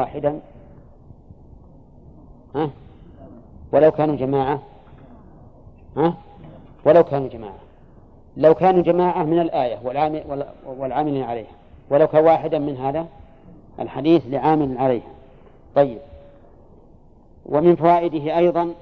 واحدا؟ 0.00 0.40
ها؟ 2.54 2.70
ولو 3.72 3.90
كانوا 3.90 4.16
جماعة؟ 4.16 4.62
ها؟ 5.96 6.14
ولو 6.84 7.04
كانوا 7.04 7.28
جماعة. 7.28 7.58
لو 8.36 8.54
كانوا 8.54 8.82
جماعة 8.82 9.22
من 9.22 9.38
الآية 9.38 9.78
والعامل 9.84 10.44
والعاملين 10.66 11.22
عليها. 11.22 11.52
ولو 11.90 12.06
كان 12.06 12.24
واحدا 12.24 12.58
من 12.58 12.76
هذا؟ 12.76 13.06
الحديث 13.80 14.22
لعامل 14.26 14.78
عليها. 14.78 15.10
طيب. 15.74 15.98
ومن 17.46 17.76
فوائده 17.76 18.38
أيضا 18.38 18.74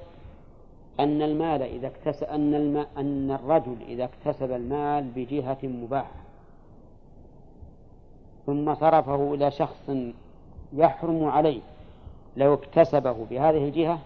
أن 1.00 1.22
المال 1.22 1.62
إذا 1.62 1.86
اكتسب 1.86 2.26
أن 2.26 2.54
الم... 2.54 2.86
أن 2.98 3.30
الرجل 3.30 3.76
إذا 3.88 4.04
اكتسب 4.04 4.52
المال 4.52 5.04
بجهة 5.16 5.58
مباحة. 5.62 6.18
ثم 8.46 8.74
صرفه 8.74 9.34
إلى 9.34 9.50
شخص 9.50 9.90
يحرم 10.72 11.24
عليه. 11.24 11.60
لو 12.36 12.54
اكتسبه 12.54 13.26
بهذه 13.30 13.64
الجهة 13.64 13.98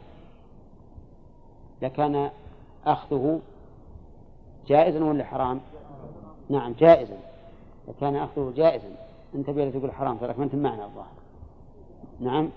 لكان 1.83 2.31
أخذه 2.87 3.41
جائزا 4.67 5.05
ولا 5.05 5.25
حرام؟ 5.25 5.61
نعم 6.49 6.73
جائزا. 6.73 7.17
لكان 7.89 8.17
أخذه 8.17 8.53
جائزا. 8.57 8.89
بيلا 9.35 9.71
تقول 9.71 9.93
حرام 9.93 10.17
تراك 10.17 10.39
ما 10.39 10.45
أنت 10.45 10.55
معنا 10.55 10.85
الظاهر. 10.85 11.07
نعم. 12.21 12.49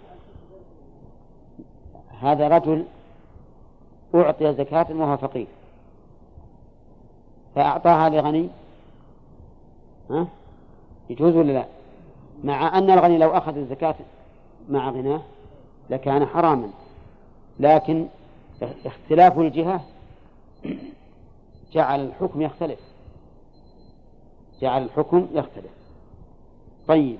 هذا 2.20 2.48
رجل 2.48 2.86
أعطي 4.16 4.54
زكاة 4.54 4.88
وهو 4.90 5.18
فقير. 5.18 5.48
فأعطاها 7.56 8.10
لغني. 8.10 8.50
ها؟ 10.10 10.28
يجوز 11.10 11.36
ولا 11.36 11.52
لا؟ 11.52 11.75
مع 12.44 12.78
أن 12.78 12.92
الغني 12.92 13.18
لو 13.18 13.30
أخذ 13.38 13.58
الزكاة 13.58 13.96
مع 14.70 14.90
غناه 14.90 15.22
لكان 15.90 16.26
حراما. 16.26 16.70
لكن 17.60 18.08
اختلاف 18.86 19.40
الجهة 19.40 19.82
جعل 21.74 22.06
الحكم 22.06 22.42
يختلف. 22.42 22.80
جعل 24.62 24.84
الحكم 24.84 25.28
يختلف. 25.34 25.72
طيب. 26.88 27.18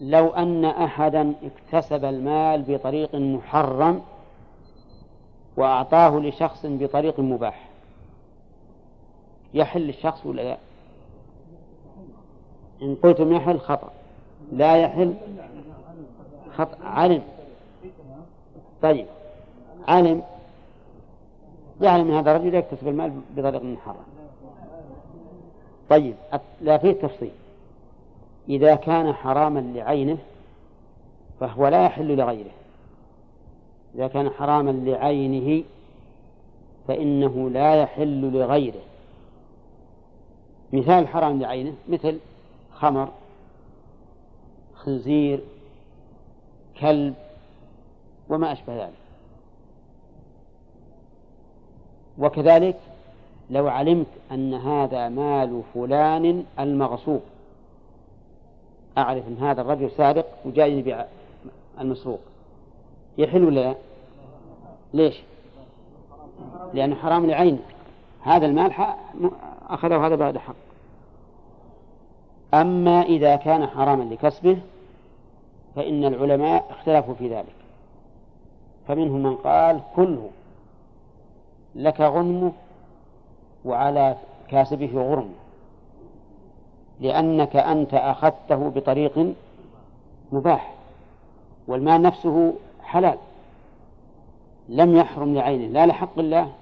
لو 0.00 0.28
أن 0.28 0.64
أحدا 0.64 1.34
اكتسب 1.42 2.04
المال 2.04 2.62
بطريق 2.62 3.14
محرم 3.14 4.02
وأعطاه 5.56 6.18
لشخص 6.18 6.60
بطريق 6.64 7.20
مباح 7.20 7.68
يحل 9.54 9.88
الشخص 9.88 10.26
ولا 10.26 10.42
لا؟ 10.42 10.58
إن 12.82 12.96
قلتم 13.02 13.32
يحل 13.32 13.58
خطأ. 13.58 13.90
لا 14.52 14.76
يحل 14.76 15.14
خطأ. 16.56 16.84
علم. 16.84 17.22
طيب. 18.82 19.06
علم. 19.88 20.22
يعلم 21.80 22.08
أن 22.08 22.14
هذا 22.14 22.36
الرجل 22.36 22.54
يكتسب 22.54 22.88
المال 22.88 23.20
بطريق 23.36 23.62
محرم 23.62 24.04
طيب. 25.90 26.14
لا 26.60 26.78
فيه 26.78 26.92
تفصيل. 26.92 27.30
إذا 28.48 28.74
كان 28.74 29.12
حراما 29.12 29.60
لعينه 29.60 30.18
فهو 31.40 31.68
لا 31.68 31.84
يحل 31.84 32.16
لغيره. 32.16 32.50
إذا 33.94 34.08
كان 34.08 34.30
حراما 34.30 34.70
لعينه 34.70 35.64
فإنه 36.88 37.50
لا 37.50 37.74
يحل 37.74 38.32
لغيره. 38.32 38.80
مثال 40.72 41.08
حرام 41.08 41.42
لعينه 41.42 41.74
مثل 41.88 42.18
خمر 42.80 43.08
خنزير 44.74 45.40
كلب 46.80 47.14
وما 48.28 48.52
أشبه 48.52 48.84
ذلك 48.84 48.92
وكذلك 52.18 52.76
لو 53.50 53.68
علمت 53.68 54.06
أن 54.32 54.54
هذا 54.54 55.08
مال 55.08 55.62
فلان 55.74 56.44
المغصوب 56.58 57.20
أعرف 58.98 59.28
أن 59.28 59.36
هذا 59.36 59.60
الرجل 59.60 59.90
سارق 59.90 60.26
وجاي 60.44 60.78
يبيع 60.78 61.04
المسروق 61.80 62.20
يحل 63.18 63.44
ولا 63.44 63.60
لا؟ 63.60 63.74
ليش؟ 64.94 65.20
لأنه 66.74 66.96
حرام 66.96 67.26
لعينه 67.26 67.58
هذا 68.22 68.46
المال 68.46 68.72
أخذه 69.68 70.06
هذا 70.06 70.14
بعد 70.14 70.38
حق 70.38 70.67
أما 72.54 73.02
إذا 73.02 73.36
كان 73.36 73.66
حراما 73.66 74.02
لكسبه 74.02 74.58
فإن 75.76 76.04
العلماء 76.04 76.66
اختلفوا 76.70 77.14
في 77.14 77.28
ذلك. 77.34 77.54
فمنهم 78.88 79.22
من 79.22 79.36
قال 79.36 79.80
كله 79.96 80.30
لك 81.74 82.00
غنمه 82.00 82.52
وعلى 83.64 84.16
كاسبه 84.48 84.90
غرمه 84.94 85.34
لأنك 87.00 87.56
أنت 87.56 87.94
أخذته 87.94 88.68
بطريق 88.68 89.34
مباح 90.32 90.74
والمال 91.66 92.02
نفسه 92.02 92.54
حلال 92.82 93.18
لم 94.68 94.96
يحرم 94.96 95.34
لعينه 95.34 95.66
لا 95.66 95.86
لحق 95.86 96.18
الله 96.18 96.52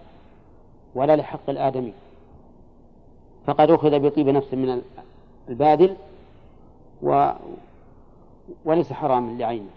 ولا 0.95 1.17
لحق 1.17 1.51
الآدمي. 1.51 1.93
فقد 3.47 3.71
أخذ 3.71 3.99
بطيب 3.99 4.29
نفس 4.29 4.55
من 4.55 4.83
البادل 5.49 5.97
و 7.03 7.31
وليس 8.65 8.93
حراما 8.93 9.39
لعينه. 9.39 9.71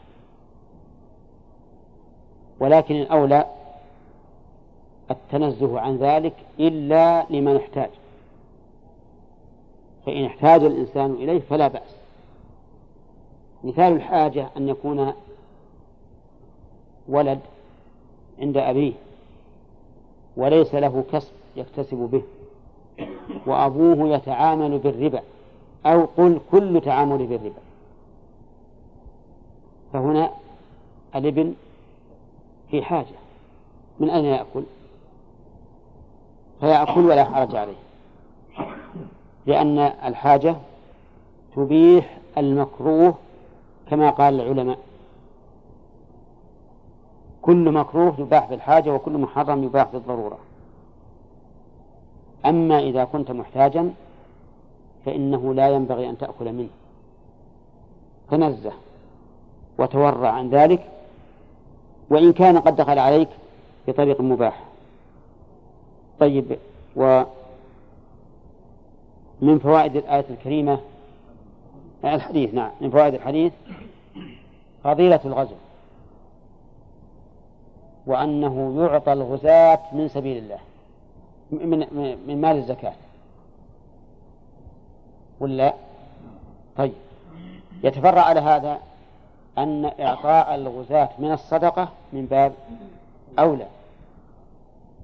ولكن 2.59 2.95
الأولى 2.95 3.45
التنزه 5.11 5.79
عن 5.79 5.97
ذلك 5.97 6.33
إلا 6.59 7.25
لمن 7.29 7.55
احتاج. 7.55 7.89
فإن 10.05 10.25
احتاج 10.25 10.63
الإنسان 10.63 11.13
إليه 11.13 11.39
فلا 11.39 11.67
بأس. 11.67 11.95
مثال 13.63 13.93
الحاجة 13.93 14.47
أن 14.57 14.69
يكون 14.69 15.13
ولد 17.07 17.39
عند 18.39 18.57
أبيه 18.57 18.93
وليس 20.37 20.75
له 20.75 21.03
كسب 21.11 21.31
يكتسب 21.55 21.97
به 21.97 22.23
وأبوه 23.45 24.15
يتعامل 24.15 24.77
بالربا. 24.77 25.21
أو 25.85 26.07
قل 26.17 26.39
كل 26.51 26.81
تعامل 26.81 27.27
بالربا 27.27 27.61
فهنا 29.93 30.31
الابن 31.15 31.53
في 32.71 32.81
حاجة. 32.81 33.05
من 33.99 34.09
أين 34.09 34.25
يأكل؟ 34.25 34.63
فيأكل 36.59 37.05
ولا 37.05 37.23
حرج 37.23 37.55
عليه. 37.55 37.75
لأن 39.45 39.77
الحاجة 39.79 40.55
تبيح 41.55 42.17
المكروه 42.37 43.13
كما 43.89 44.09
قال 44.09 44.41
العلماء. 44.41 44.79
كل 47.41 47.71
مكروه 47.71 48.15
يباح 48.19 48.49
بالحاجة 48.49 48.93
وكل 48.93 49.17
محرم 49.17 49.63
يباح 49.63 49.87
بالضرورة 49.93 50.37
أما 52.45 52.79
إذا 52.79 53.03
كنت 53.03 53.31
محتاجا 53.31 53.93
فإنه 55.05 55.53
لا 55.53 55.69
ينبغي 55.69 56.09
أن 56.09 56.17
تأكل 56.17 56.53
منه. 56.53 56.69
تنزه 58.31 58.73
وتورع 59.77 60.29
عن 60.29 60.49
ذلك 60.49 60.85
وإن 62.09 62.33
كان 62.33 62.57
قد 62.57 62.75
دخل 62.75 62.99
عليك 62.99 63.29
بطريق 63.87 64.21
مباح. 64.21 64.63
طيب 66.19 66.57
و 66.95 67.23
من 69.41 69.59
فوائد 69.59 69.95
الآية 69.95 70.25
الكريمة 70.29 70.79
الحديث 72.05 72.53
نعم 72.53 72.71
من 72.81 72.89
فوائد 72.89 73.13
الحديث 73.13 73.53
فضيلة 74.83 75.19
الغزو 75.25 75.55
وأنه 78.05 78.75
يعطى 78.81 79.13
الغزاة 79.13 79.79
من 79.93 80.07
سبيل 80.07 80.37
الله 80.37 80.59
من 81.51 81.79
من 82.27 82.41
مال 82.41 82.57
الزكاة. 82.57 82.93
ولا 85.39 85.73
طيب. 86.77 86.93
يتفرع 87.83 88.21
على 88.21 88.39
هذا 88.39 88.79
أن 89.57 89.91
إعطاء 89.99 90.55
الغزاة 90.55 91.09
من 91.19 91.31
الصدقة 91.31 91.89
من 92.13 92.25
باب 92.25 92.53
أولى. 93.39 93.67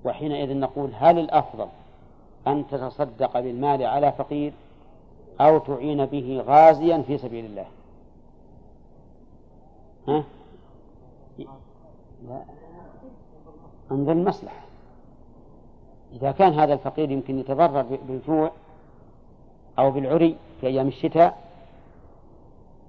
وحينئذ 0.04 0.58
نقول 0.58 0.90
هل 1.00 1.20
الأفضل 1.20 1.68
أن 2.48 2.68
تتصدق 2.72 3.40
بالمال 3.40 3.84
على 3.84 4.12
فقير 4.12 4.54
أو 5.42 5.58
تعين 5.58 6.06
به 6.06 6.44
غازيا 6.48 7.04
في 7.08 7.18
سبيل 7.18 7.46
الله؟ 7.46 7.66
ها؟ 10.08 10.24
لا. 12.28 12.42
انظر 13.92 14.12
المصلحة. 14.12 14.66
إذا 16.14 16.32
كان 16.32 16.54
هذا 16.54 16.74
الفقير 16.74 17.12
يمكن 17.12 17.40
يتضرر 17.40 17.86
بالجوع 18.08 18.52
أو 19.80 19.92
بالعري 19.92 20.36
في 20.62 20.68
أيام 20.68 20.88
الشتاء 20.88 21.38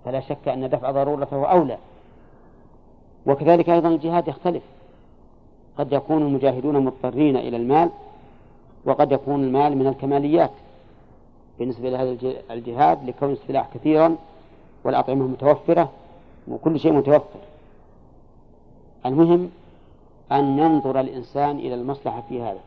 فلا 0.05 0.21
شك 0.21 0.49
أن 0.49 0.69
دفع 0.69 0.91
ضرورته 0.91 1.47
أولى. 1.47 1.79
وكذلك 3.27 3.71
أيضا 3.71 3.89
الجهاد 3.89 4.29
يختلف. 4.29 4.63
قد 5.79 5.93
يكون 5.93 6.23
المجاهدون 6.23 6.85
مضطرين 6.85 7.37
إلى 7.37 7.57
المال 7.57 7.91
وقد 8.85 9.13
يكون 9.13 9.45
المال 9.45 9.79
من 9.79 9.87
الكماليات. 9.87 10.51
بالنسبة 11.59 11.91
لهذا 11.91 12.17
الجهاد 12.51 13.05
لكون 13.05 13.33
السلاح 13.33 13.69
كثيرا 13.75 14.17
والأطعمة 14.85 15.27
متوفرة 15.27 15.91
وكل 16.49 16.81
شيء 16.81 16.93
متوفر. 16.93 17.41
المهم 19.07 19.51
أن 20.33 20.59
ينظر 20.59 21.01
الإنسان 21.01 21.59
إلى 21.59 21.75
المصلحة 21.75 22.23
في 22.29 22.43
هذا. 22.43 22.61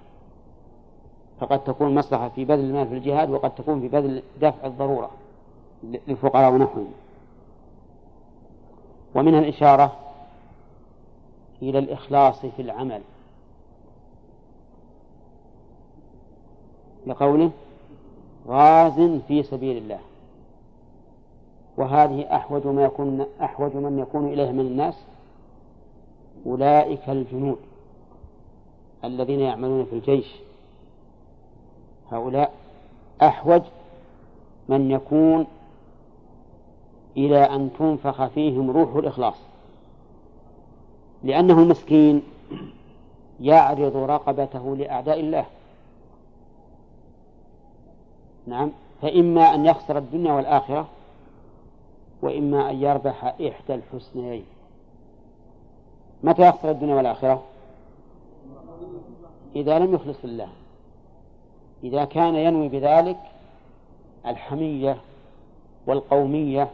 فقد 1.39 1.63
تكون 1.63 1.95
مصلحة 1.95 2.29
في 2.29 2.45
بذل 2.45 2.59
المال 2.59 2.87
في 2.87 2.93
الجهاد 2.93 3.29
وقد 3.29 3.55
تكون 3.55 3.81
في 3.81 3.87
بذل 3.87 4.23
دفع 4.41 4.67
الضرورة 4.67 5.11
للفقراء 5.83 6.51
ونحوهم. 6.51 6.91
ومنها 9.15 9.39
الإشارة 9.39 9.95
إلى 11.61 11.79
الإخلاص 11.79 12.45
في 12.45 12.61
العمل. 12.61 13.01
لقوله 17.07 17.51
غاز 18.47 19.19
في 19.27 19.43
سبيل 19.43 19.77
الله. 19.77 19.99
وهذه 21.77 22.35
أحوج 22.35 22.67
ما 22.67 22.83
يكون 22.83 23.25
أحوج 23.41 23.75
من 23.75 23.99
يكون 23.99 24.33
إليه 24.33 24.51
من 24.51 24.59
الناس 24.59 24.95
أولئك 26.45 27.09
الجنود 27.09 27.59
الذين 29.03 29.39
يعملون 29.39 29.85
في 29.85 29.93
الجيش. 29.93 30.48
هؤلاء 32.11 32.53
أحوج 33.21 33.61
من 34.69 34.91
يكون 34.91 35.47
إلى 37.17 37.43
أن 37.43 37.69
تنفخ 37.79 38.27
فيهم 38.27 38.71
روح 38.71 38.95
الإخلاص. 38.95 39.35
لأنه 41.23 41.59
مسكين 41.59 42.23
يعرض 43.41 43.95
رقبته 43.95 44.75
لأعداء 44.75 45.19
الله. 45.19 45.45
نعم 48.47 48.71
فإما 49.01 49.41
أن 49.41 49.65
يخسر 49.65 49.97
الدنيا 49.97 50.33
والآخرة 50.33 50.87
وإما 52.21 52.69
أن 52.69 52.81
يربح 52.81 53.25
إحدى 53.25 53.75
الحسنيين. 53.75 54.45
متى 56.23 56.47
يخسر 56.47 56.71
الدنيا 56.71 56.95
والآخرة؟ 56.95 57.43
إذا 59.55 59.79
لم 59.79 59.93
يخلص 59.93 60.17
لله. 60.23 60.49
إذا 61.83 62.05
كان 62.05 62.35
ينوي 62.35 62.69
بذلك 62.69 63.17
الحمية 64.25 64.97
والقومية 65.87 66.69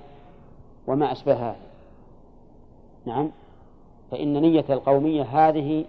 وما 0.88 1.12
أشبه 1.12 1.34
هذا. 1.34 1.56
نعم؟ 3.06 3.30
فإن 4.12 4.42
نية 4.42 4.66
القومية 4.69 5.24
هذه 5.24 5.86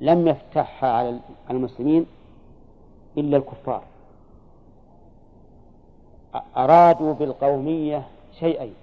لم 0.00 0.28
يفتحها 0.28 0.90
على 0.90 1.18
المسلمين 1.50 2.06
إلا 3.18 3.36
الكفار. 3.36 3.82
أرادوا 6.56 7.14
بالقومية 7.14 8.02
شيئين 8.40 8.74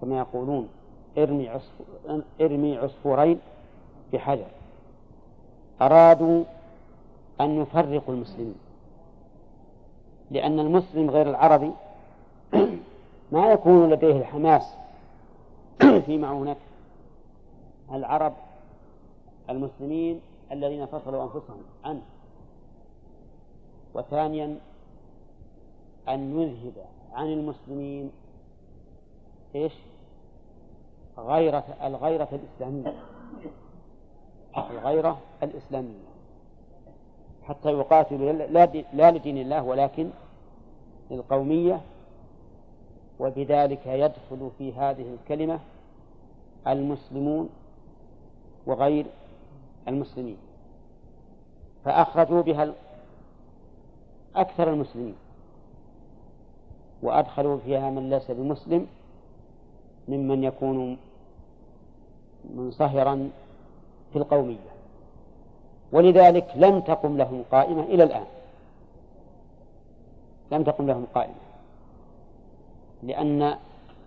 كما 0.00 0.18
يقولون 0.18 0.68
ارمي 1.18 1.48
عصفور 1.48 1.86
ارمي 2.40 2.76
عصفورين 2.78 3.38
بحجر. 4.12 4.46
أرادوا 5.82 6.44
أن 7.42 7.62
يفرقوا 7.62 8.14
المسلمين. 8.14 8.54
لأن 10.30 10.60
المسلم 10.60 11.10
غير 11.10 11.30
العربي 11.30 11.70
ما 13.32 13.52
يكون 13.52 13.90
لديه 13.90 14.16
الحماس 14.16 14.62
في 16.06 16.18
معونة 16.18 16.56
العرب 17.92 18.32
المسلمين 19.50 20.20
الذين 20.52 20.86
فصلوا 20.86 21.22
أنفسهم. 21.22 21.62
عنه 21.84 22.02
وثانيا 23.94 24.58
أن 26.08 26.40
يذهب 26.40 26.84
عن 27.12 27.26
المسلمين 27.26 28.10
إيش؟ 29.54 29.72
غيرة 31.18 31.64
الغيرة 31.82 32.28
الإسلامية. 32.32 32.94
الغيرة 34.56 35.18
الإسلامية. 35.42 36.11
حتى 37.48 37.68
يقاتلوا 37.68 38.32
لا 38.92 39.10
لدين 39.10 39.38
الله 39.38 39.62
ولكن 39.62 40.10
للقومية. 41.10 41.80
وبذلك 43.20 43.86
يدخل 43.86 44.50
في 44.58 44.72
هذه 44.72 45.06
الكلمة 45.14 45.58
المسلمون 46.66 47.48
وغير 48.66 49.06
المسلمين. 49.88 50.36
فأخرجوا 51.84 52.42
بها 52.42 52.72
أكثر 54.36 54.70
المسلمين. 54.72 55.14
وأدخلوا 57.02 57.58
فيها 57.58 57.90
من 57.90 58.10
ليس 58.10 58.30
بمسلم 58.30 58.86
ممن 60.08 60.44
يكون 60.44 60.96
منصهرا 62.54 63.30
في 64.12 64.18
القومية. 64.18 64.71
ولذلك 65.92 66.46
لم 66.56 66.80
تقم 66.80 67.16
لهم 67.16 67.44
قائمة 67.50 67.82
إلى 67.82 68.04
الآن. 68.04 68.24
لم 70.52 70.62
تقم 70.62 70.86
لهم 70.86 71.06
قائمة. 71.14 71.34
لأن 73.02 73.56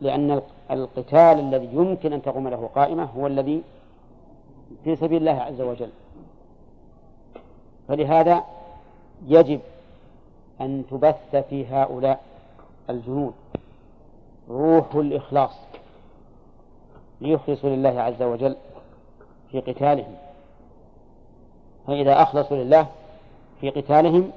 لأن 0.02 0.42
القتال 0.72 1.40
الذي 1.40 1.70
يمكن 1.74 2.14
أن 2.14 2.22
تقوم 2.22 2.48
له 2.48 2.70
قائمة 2.76 3.04
هو 3.04 3.28
الذي 3.28 3.64
في 4.84 4.96
سبيل 4.96 5.18
الله 5.18 5.42
عز 5.42 5.62
وجل. 5.62 5.90
فلهذا 7.88 8.44
يجب 9.28 9.60
أن 10.62 10.84
تبث 10.92 11.36
في 11.50 11.68
هؤلاء 11.68 12.22
الجنود 12.90 13.34
روح 14.50 14.96
الإخلاص 14.96 15.52
ليخلصوا 17.22 17.70
لله 17.70 18.02
عز 18.02 18.22
وجل 18.22 18.56
في 19.52 19.60
قتالهم. 19.60 20.16
فإذا 21.88 22.22
أخلصوا 22.22 22.58
لله 22.58 22.88
في 23.62 23.70
قتالهم 23.70 24.32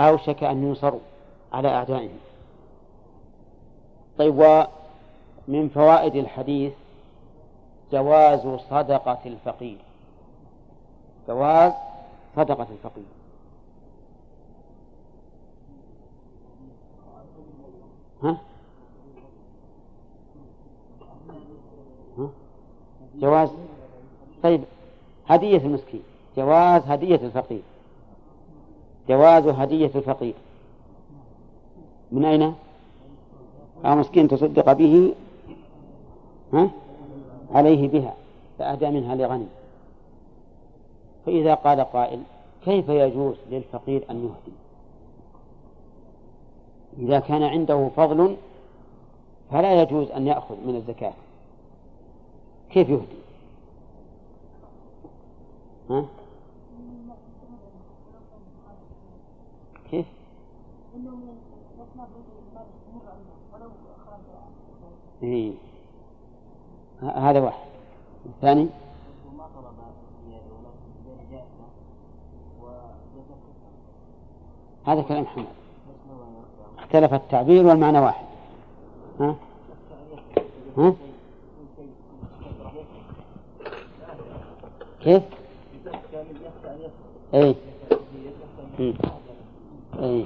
أوشك 0.00 0.44
أن 0.44 0.68
ينصروا 0.68 1.00
على 1.52 1.68
أعدائهم 1.68 2.18
طيب 4.18 4.38
ومن 5.48 5.68
فوائد 5.68 6.16
الحديث 6.16 6.72
جواز 7.92 8.60
صدقة 8.70 9.18
الفقير 9.26 9.78
جواز 11.28 11.72
صدقة 12.36 12.66
الفقير 12.72 13.04
ها؟ 18.22 18.36
ها؟ 22.18 22.28
جواز 23.14 23.50
طيب 24.42 24.64
هدية 25.28 25.58
المسكين. 25.58 26.02
جواز 26.36 26.82
هدية 26.86 27.14
الفقير. 27.14 27.62
جواز 29.08 29.46
هدية 29.46 29.90
الفقير. 29.94 30.34
من 32.12 32.24
أين؟ 32.24 32.54
أو 33.84 33.94
مسكين 33.94 34.28
تصدق 34.28 34.72
به 34.72 35.14
ها؟ 36.52 36.70
عليه 37.52 37.88
بها 37.88 38.14
فأهدى 38.58 38.90
منها 38.90 39.14
لغني. 39.14 39.46
فإذا 41.26 41.54
قال 41.54 41.80
قائل 41.80 42.22
كيف 42.64 42.88
يجوز 42.88 43.36
للفقير 43.50 44.04
أن 44.10 44.16
يهدي؟ 44.16 44.56
إذا 46.98 47.18
كان 47.18 47.42
عنده 47.42 47.90
فضل 47.96 48.36
فلا 49.50 49.82
يجوز 49.82 50.10
أن 50.10 50.26
يأخذ 50.26 50.54
من 50.66 50.76
الزكاة. 50.76 51.12
كيف 52.70 52.88
يهدي؟ 52.88 53.23
كيف؟ 59.90 60.06
إيه. 65.22 65.52
هذا 67.02 67.40
واحد 67.40 67.58
الثاني 68.26 68.68
هذا 74.86 75.02
كلام 75.02 75.22
محمد 75.22 75.46
اختلف 76.78 77.14
التعبير 77.14 77.66
والمعنى 77.66 77.98
واحد 77.98 78.24
ها؟ 79.20 79.36
ها؟ 80.78 80.94
كيف؟ 85.00 85.22
اي 87.34 87.54
اي 89.98 90.24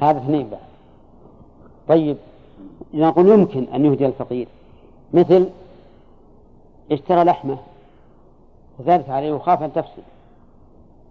هذا 0.00 0.18
اثنين 0.18 0.50
بعد 0.50 0.60
طيب 1.88 2.16
نقول 2.94 3.28
يمكن 3.28 3.66
أن 3.74 3.84
يهدي 3.84 4.06
الفقير 4.06 4.48
مثل 5.14 5.48
اشترى 6.92 7.24
لحمة 7.24 7.58
فزادت 8.78 9.10
عليه 9.10 9.32
وخاف 9.32 9.62
أن 9.62 9.72
تفسد 9.72 10.02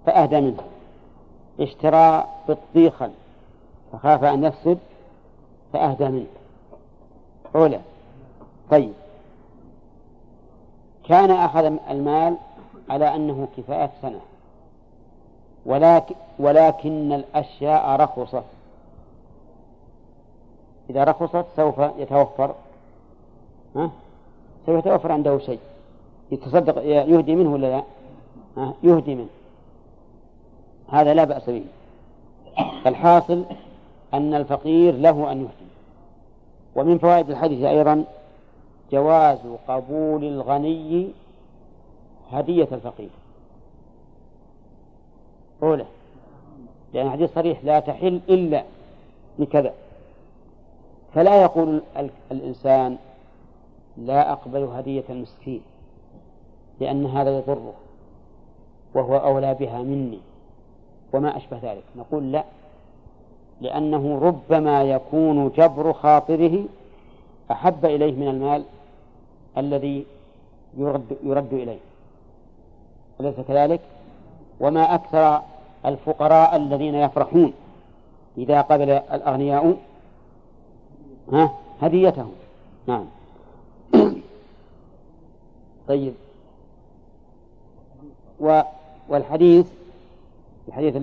فأهدى 0.05 0.41
منه. 0.41 0.63
اشترى 1.59 2.27
بطيخا 2.49 3.11
فخاف 3.91 4.23
أن 4.23 4.43
يفسد 4.43 4.77
فأهدى 5.73 6.07
منه. 6.07 6.27
أولى. 7.55 7.79
طيب. 8.71 8.93
كان 11.07 11.31
أخذ 11.31 11.65
المال 11.89 12.37
على 12.89 13.15
أنه 13.15 13.47
كفاية 13.57 13.91
سنة. 14.01 14.19
ولكن 15.67 16.15
ولكن 16.39 17.13
الأشياء 17.13 17.95
رخصت. 18.01 18.43
إذا 20.89 21.03
رخصت 21.03 21.45
سوف 21.55 21.79
يتوفر. 21.97 22.55
ها؟ 23.75 23.91
سوف 24.65 24.85
يتوفر 24.85 25.11
عنده 25.11 25.39
شيء. 25.39 25.59
يتصدق 26.31 26.81
يهدي 26.83 27.35
منه 27.35 27.53
ولا 27.53 27.67
لا؟ 27.67 27.83
ها؟ 28.57 28.73
يهدي 28.83 29.15
منه. 29.15 29.29
هذا 30.89 31.13
لا 31.13 31.23
بأس 31.23 31.49
به. 31.49 31.63
الحاصل 32.85 33.43
أن 34.13 34.33
الفقير 34.33 34.93
له 34.93 35.31
أن 35.31 35.37
يهدي. 35.37 35.67
ومن 36.75 36.97
فوائد 36.97 37.29
الحديث 37.29 37.65
أيضا 37.65 38.03
جواز 38.91 39.39
قبول 39.67 40.23
الغني 40.23 41.11
هدية 42.31 42.67
الفقير. 42.71 43.09
أولى 45.63 45.85
لأن 46.93 47.07
الحديث 47.07 47.33
صريح 47.33 47.63
لا 47.63 47.79
تحل 47.79 48.21
إلا 48.29 48.63
بكذا 49.39 49.73
فلا 51.13 51.41
يقول 51.41 51.81
الإنسان 52.31 52.97
لا 53.97 54.31
أقبل 54.31 54.63
هدية 54.63 55.03
المسكين 55.09 55.61
لأن 56.79 57.05
هذا 57.05 57.37
يضره 57.37 57.73
وهو 58.93 59.17
أولى 59.17 59.53
بها 59.53 59.81
مني 59.81 60.19
وما 61.13 61.37
أشبه 61.37 61.59
ذلك. 61.63 61.83
نقول 61.95 62.31
لا 62.31 62.43
لأنه 63.61 64.19
ربما 64.19 64.83
يكون 64.83 65.49
جبر 65.49 65.93
خاطره 65.93 66.65
أحب 67.51 67.85
إليه 67.85 68.11
من 68.11 68.27
المال 68.27 68.63
الذي 69.57 70.05
يرد, 70.77 71.17
يرد 71.23 71.53
إليه. 71.53 71.79
أليس 73.21 73.35
كذلك؟ 73.47 73.79
وما 74.59 74.95
أكثر 74.95 75.41
الفقراء 75.85 76.55
الذين 76.55 76.95
يفرحون 76.95 77.53
إذا 78.37 78.61
قبل 78.61 78.89
الأغنياء 78.89 79.77
ها 81.31 81.51
هديتهم. 81.81 82.31
نعم. 82.87 83.05
طيب. 85.87 86.13
و 88.39 88.61
والحديث 89.09 89.67
الحديث 90.67 90.95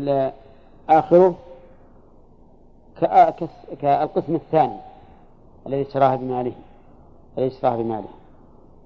آخره 0.89 1.35
كالقسم 3.81 4.35
الثاني 4.35 4.77
الذي 5.67 5.83
اشتراها 5.83 6.17
بماله 6.17 6.53
الذي 7.39 7.49
اشتراها 7.49 7.77
بماله. 7.77 8.09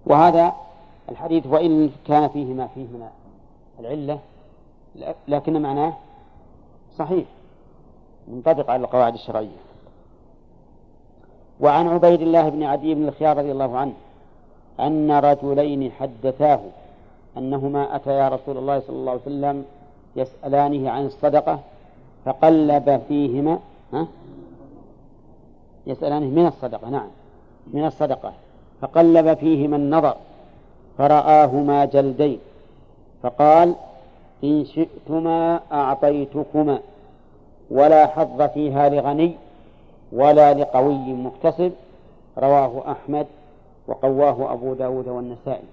وهذا 0.07 0.53
الحديث 1.09 1.47
وإن 1.47 1.91
كان 2.07 2.29
فيه 2.29 2.55
ما 2.55 2.67
فيه 2.75 2.81
من 2.81 3.09
العلة 3.81 4.19
لكن 5.29 5.63
معناه 5.63 5.93
صحيح 6.99 7.25
منطبق 8.29 8.71
على 8.71 8.83
القواعد 8.85 9.15
الشرعية 9.15 9.57
وعن 11.61 11.89
عبيد 11.89 12.21
الله 12.23 12.49
بن 12.49 12.63
عدي 12.63 12.95
بن 12.95 13.09
الخيار 13.09 13.37
رضي 13.37 13.53
الله 13.53 13.79
عنه 13.79 13.93
أن 14.81 15.11
رجلين 15.11 15.93
حدثاه 15.93 16.61
أنهما 17.39 17.97
أتيا 17.97 18.29
رسول 18.29 18.59
الله 18.59 18.81
صلى 18.81 18.97
الله 18.97 19.13
عليه 19.13 19.21
وسلم 19.23 19.65
يسألانه 20.17 20.91
عن 20.91 21.07
الصدقة 21.07 21.61
فقلب 22.25 23.03
فيهما 23.09 23.59
ها؟ 23.93 24.07
يسألانه 25.87 26.27
من 26.27 26.47
الصدقة 26.47 26.89
نعم 26.89 27.09
من 27.73 27.85
الصدقة 27.87 28.33
فقلب 28.81 29.35
فيهما 29.35 29.77
النظر 29.77 30.17
فرآهما 30.99 31.85
جلدين 31.85 32.39
فقال 33.23 33.75
إن 34.45 34.65
شئتما 34.65 35.61
أعطيتكما. 35.73 36.79
ولا 37.71 38.07
حظ 38.07 38.43
فيها 38.43 38.89
لغني 38.89 39.35
ولا 40.13 40.55
لقوي 40.55 41.13
مكتسب 41.13 41.73
رواه 42.39 42.93
أحمد 42.93 43.27
وقواه 43.89 44.53
أبو 44.53 44.75
داود 44.75 45.09
والنسائي. 45.09 45.65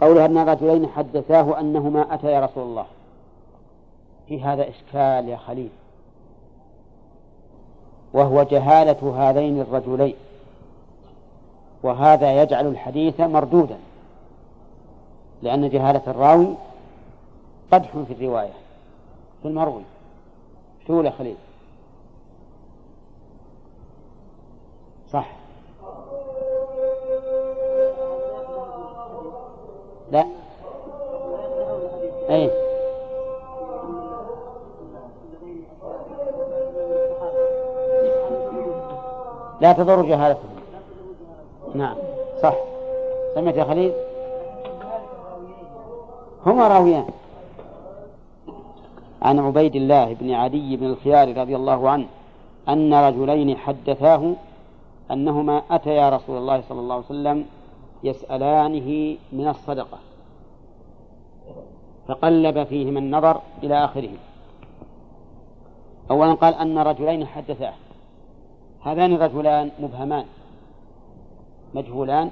قولها 0.00 0.26
أن 0.26 0.38
الرجلين 0.38 0.86
حدثاه 0.86 1.60
أنهما 1.60 2.14
أتيا 2.14 2.40
رسول 2.40 2.62
الله. 2.64 2.86
في 4.28 4.42
هذا 4.42 4.68
إشكال 4.68 5.28
يا 5.28 5.36
خليل. 5.36 5.70
وهو 8.12 8.42
جهالة 8.42 9.14
هذين 9.18 9.60
الرجلين. 9.60 10.14
وهذا 11.82 12.42
يجعل 12.42 12.66
الحديث 12.66 13.20
مردودا. 13.20 13.78
لأن 15.42 15.68
جهالة 15.68 16.02
الراوي 16.06 16.54
قدح 17.72 17.88
في 18.08 18.12
الرواية 18.12 18.52
في 19.42 19.48
المروي 19.48 19.82
شو 20.86 21.10
خليل. 21.10 21.36
صح. 25.12 25.26
لا. 30.12 30.26
أي 32.30 32.50
لا 39.60 39.72
تضر 39.72 40.02
جهالتهم 40.02 40.50
نعم. 41.74 41.96
صح. 42.42 42.54
سمعت 43.34 43.54
يا 43.56 43.64
خليل؟ 43.64 44.07
هما 46.46 46.68
راويان. 46.68 47.06
عن 49.22 49.38
عبيد 49.38 49.76
الله 49.76 50.12
بن 50.12 50.30
عدي 50.30 50.76
بن 50.76 50.86
الخيار 50.86 51.36
رضي 51.36 51.56
الله 51.56 51.90
عنه 51.90 52.06
أن 52.68 52.94
رجلين 52.94 53.56
حدثاه 53.56 54.32
أنهما 55.10 55.62
أتيا 55.70 56.08
رسول 56.10 56.38
الله 56.38 56.62
صلى 56.68 56.80
الله 56.80 56.94
عليه 56.94 57.04
وسلم 57.04 57.44
يسألانه 58.04 59.16
من 59.32 59.48
الصدقة. 59.48 59.98
فقلب 62.08 62.64
فيهما 62.64 62.98
النظر 62.98 63.40
إلى 63.62 63.84
آخره. 63.84 64.10
أولا 66.10 66.34
قال 66.34 66.54
أن 66.54 66.78
رجلين 66.78 67.26
حدثاه. 67.26 67.74
هذان 68.82 69.12
الرجلان 69.12 69.70
مبهمان. 69.80 70.24
مجهولان 71.74 72.30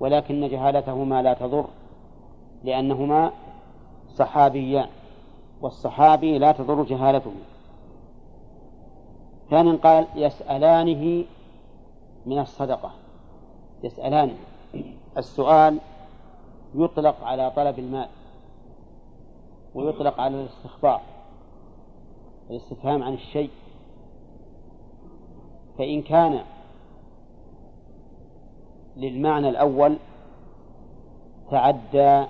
ولكن 0.00 0.48
جهالتهما 0.48 1.22
لا 1.22 1.34
تضر. 1.34 1.64
لأنهما 2.64 3.32
صحابيان 4.14 4.88
والصحابي 5.60 6.38
لا 6.38 6.52
تضر 6.52 6.82
جهالته. 6.82 7.32
ثانيا 9.50 9.76
قال 9.76 10.06
يسألانه 10.14 11.24
من 12.26 12.38
الصدقة 12.38 12.90
يسألانه 13.82 14.36
السؤال 15.18 15.78
يطلق 16.74 17.24
على 17.24 17.52
طلب 17.56 17.78
المال 17.78 18.08
ويطلق 19.74 20.20
على 20.20 20.40
الاستخبار 20.40 21.00
الاستفهام 22.50 23.02
عن 23.02 23.14
الشيء. 23.14 23.50
فإن 25.78 26.02
كان 26.02 26.40
للمعنى 28.96 29.48
الأول 29.48 29.96
تعدى 31.50 32.26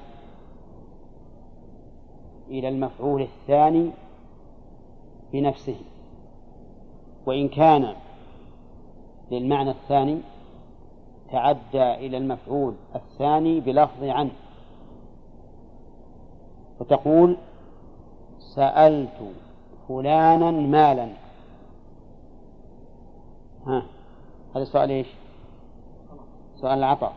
إلى 2.48 2.68
المفعول 2.68 3.22
الثاني 3.22 3.90
بنفسه. 5.32 5.76
وإن 7.26 7.48
كان 7.48 7.94
للمعنى 9.30 9.70
الثاني 9.70 10.18
تعدى 11.32 11.94
إلى 12.06 12.16
المفعول 12.16 12.74
الثاني 12.94 13.60
بلفظ 13.60 14.04
عنه. 14.04 14.32
فتقول 16.80 17.36
سألت 18.38 19.32
فلانا 19.88 20.50
مالا. 20.50 21.08
ها 23.66 23.82
هذا 24.54 24.62
السؤال 24.62 24.90
إيش؟ 24.90 25.06
سؤال 26.56 26.78
العطاء. 26.78 27.14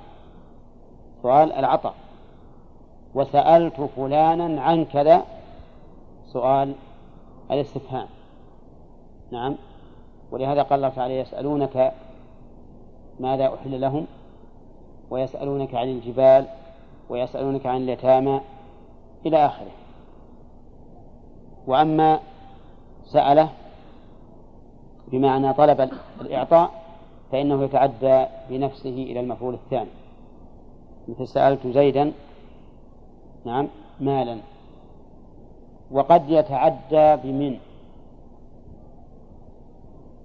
سؤال 1.21 1.51
العطاء. 1.51 1.95
وسألت 3.15 3.81
فلانا 3.95 4.61
عن 4.61 4.85
كذا. 4.85 5.23
سؤال 6.25 6.73
الاستفهام. 7.51 8.07
نعم. 9.31 9.55
ولهذا 10.31 10.61
قال 10.61 10.73
الله 10.73 10.89
تعالى 10.89 11.19
يسألونك 11.19 11.93
ماذا 13.19 13.53
أحل 13.53 13.81
لهم؟ 13.81 14.05
ويسألونك 15.09 15.75
عن 15.75 15.87
الجبال 15.89 16.45
ويسألونك 17.09 17.65
عن 17.65 17.77
اليتامى 17.77 18.41
إلى 19.25 19.45
آخره. 19.45 19.71
وأما 21.67 22.19
سأله 23.05 23.49
بمعنى 25.07 25.53
طلب 25.53 25.89
الإعطاء 26.21 26.71
فإنه 27.31 27.63
يتعدى 27.63 28.25
بنفسه 28.49 28.89
إلى 28.89 29.19
المفعول 29.19 29.53
الثاني. 29.53 29.89
مثل 31.07 31.27
سألت 31.27 31.67
زيدا 31.67 32.13
نعم 33.45 33.67
مالا. 33.99 34.37
وقد 35.91 36.29
يتعدى 36.29 37.15
بمن. 37.23 37.59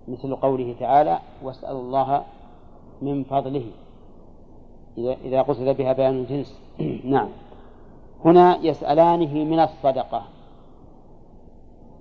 مثل 0.09 0.37
قوله 0.37 0.75
تعالى 0.81 1.19
واسألوا 1.43 1.81
الله 1.81 2.25
من 3.03 3.25
فضله. 3.25 3.67
إذا 4.99 5.17
إذا 5.25 5.43
قصد 5.43 5.69
بها 5.69 5.93
بيان 5.93 6.15
الجنس. 6.15 6.59
نعم. 7.15 7.29
هنا 8.25 8.57
يسألانه 8.57 9.35
من 9.45 9.61
الصدقة. 9.61 10.23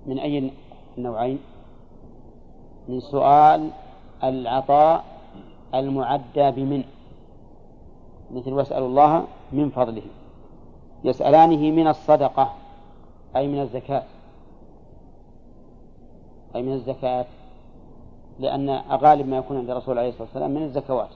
من 0.06 0.18
أي 0.18 0.50
النوعين 0.98 1.38
من 2.88 3.00
سؤال 3.00 3.70
العطاء 4.24 5.04
المعدى 5.74 6.50
بمن. 6.50 6.84
مثل 8.30 8.52
واسألوا 8.52 8.88
الله 8.88 9.24
من 9.52 9.70
فضله. 9.70 10.02
يسألانه 11.04 11.70
من 11.70 11.88
الصدقة 11.88 12.52
أي 13.36 13.48
من 13.48 13.60
الزكاة. 13.60 14.02
أي 16.56 16.62
من 16.62 16.72
الزكاة 16.72 17.26
لأن 18.38 18.70
غالب 18.90 19.28
ما 19.28 19.36
يكون 19.36 19.56
عند 19.56 19.70
الرسول 19.70 19.98
عليه 19.98 20.08
الصلاة 20.08 20.24
والسلام 20.24 20.50
من 20.50 20.62
الزكوات. 20.62 21.10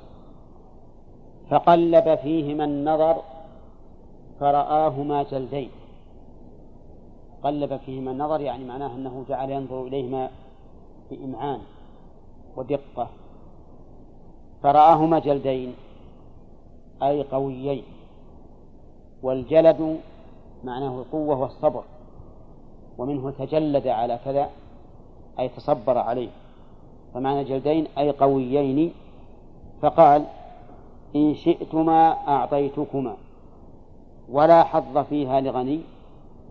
فقلب 1.50 2.14
فيهما 2.14 2.64
النظر 2.64 3.16
فرآهما 4.40 5.22
جلدين. 5.22 5.70
قلب 7.42 7.76
فيهما 7.76 8.10
النظر 8.10 8.40
يعني 8.40 8.64
معناه 8.64 8.94
أنه 8.94 9.24
جعل 9.28 9.50
ينظر 9.50 9.86
إليهما 9.86 10.30
بإمعان 11.10 11.60
ودقة. 12.56 13.08
فرآهما 14.62 15.18
جلدين 15.18 15.74
أي 17.02 17.22
قويين. 17.22 17.97
والجلد 19.22 20.00
معناه 20.64 20.98
القوة 20.98 21.40
والصبر 21.40 21.82
ومنه 22.98 23.30
تجلد 23.30 23.86
على 23.86 24.18
كذا 24.24 24.50
أي 25.38 25.48
تصبر 25.48 25.98
عليه. 25.98 26.28
فمعنى 27.14 27.44
جلدين 27.44 27.86
أي 27.98 28.10
قويين. 28.10 28.92
فقال 29.82 30.24
إن 31.16 31.34
شئتما 31.34 32.12
أعطيتكما 32.28 33.16
ولا 34.28 34.64
حظ 34.64 34.98
فيها 34.98 35.40
لغني 35.40 35.80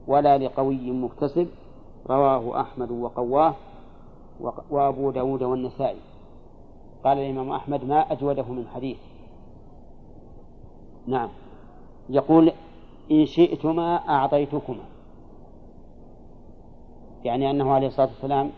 ولا 0.07 0.37
لقوي 0.37 0.91
مكتسب. 0.91 1.47
رواه 2.09 2.61
أحمد 2.61 2.91
وقواه 2.91 3.53
وأبو 4.69 5.11
داود 5.11 5.43
والنسائي. 5.43 5.99
قال 7.03 7.17
الإمام 7.17 7.51
أحمد 7.51 7.83
ما 7.83 7.99
أجوده 8.11 8.43
من 8.43 8.67
حديث. 8.75 8.97
نعم. 11.07 11.29
يقول 12.09 12.51
إن 13.11 13.25
شئتما 13.25 13.95
أعطيتكما. 13.95 14.83
يعني 17.23 17.51
أنه 17.51 17.71
عليه 17.71 17.87
الصلاة 17.87 18.07
والسلام 18.07 18.51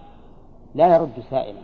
لا 0.75 0.96
يرد 0.96 1.20
سائلا 1.29 1.60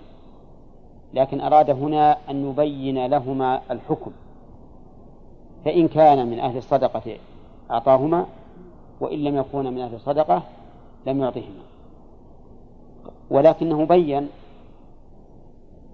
لكن 1.14 1.42
أراد 1.42 1.70
هنا 1.70 2.18
أن 2.30 2.50
يبين 2.50 3.06
لهما 3.06 3.62
الحكم. 3.72 4.12
فإن 5.66 5.88
كان 5.88 6.28
من 6.28 6.40
أهل 6.40 6.58
الصدقة 6.58 7.18
أعطاهما 7.72 8.26
وإن 9.00 9.24
لم 9.24 9.38
يكون 9.38 9.74
من 9.74 9.82
أهل 9.82 9.94
الصدقة 9.94 10.44
لم 11.06 11.22
يعطهما. 11.22 11.64
ولكنه 13.30 13.86
بين 13.86 14.30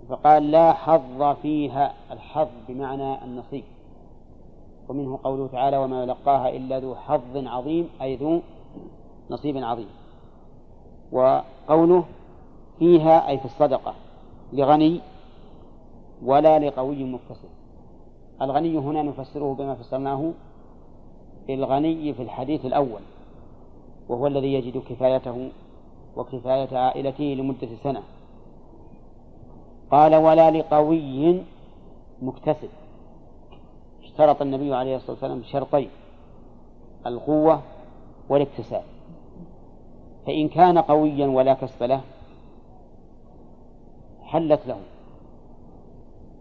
فقال 0.09 0.51
لا 0.51 0.73
حظ 0.73 1.35
فيها 1.41 1.93
الحظ 2.11 2.47
بمعنى 2.67 3.23
النصيب. 3.23 3.63
ومنه 4.89 5.19
قوله 5.23 5.47
تعالى 5.47 5.77
وما 5.77 6.03
يلقاها 6.03 6.49
إلا 6.49 6.79
ذو 6.79 6.95
حظ 6.95 7.35
عظيم 7.35 7.89
أي 8.01 8.15
ذو 8.15 8.41
نصيب 9.29 9.57
عظيم. 9.57 9.89
وقوله 11.11 12.03
فيها 12.79 13.27
أي 13.27 13.37
في 13.37 13.45
الصدقة 13.45 13.93
لغني 14.53 15.01
ولا 16.25 16.59
لقوي 16.59 17.03
مكتسب 17.03 17.49
الغني 18.41 18.77
هنا 18.77 19.01
نفسره 19.01 19.53
بما 19.53 19.75
فسرناه 19.75 20.31
الغني 21.49 22.13
في 22.13 22.21
الحديث 22.21 22.65
الأول 22.65 23.01
وهو 24.09 24.27
الذي 24.27 24.53
يجد 24.53 24.77
كفايته 24.77 25.49
وكفاية 26.17 26.77
عائلته 26.77 27.23
لمدة 27.23 27.67
سنة. 27.83 28.03
قال 29.91 30.15
ولا 30.15 30.51
لقوي 30.51 31.41
مكتسب 32.21 32.69
اشترط 34.11 34.41
النبي 34.41 34.73
عليه 34.73 34.95
الصلاة 34.95 35.11
والسلام 35.11 35.43
شرطين 35.43 35.89
القوة 37.07 37.61
والاكتساب. 38.29 38.83
فإن 40.25 40.47
كان 40.47 40.77
قويا 40.77 41.27
ولا 41.27 41.53
كسب 41.53 41.83
له 41.83 42.01
حلت 44.23 44.67
له. 44.67 44.79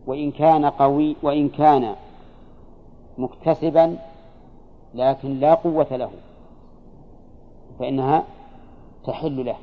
وإن 0.06 0.30
كان 0.30 0.64
قوي 0.64 1.16
وإن 1.22 1.48
كان 1.48 1.96
مكتسبا 3.18 3.98
لكن 4.94 5.40
لا 5.40 5.54
قوة 5.54 5.96
له 5.96 6.10
فإنها 7.78 8.24
تحل 9.04 9.44
له. 9.44 9.56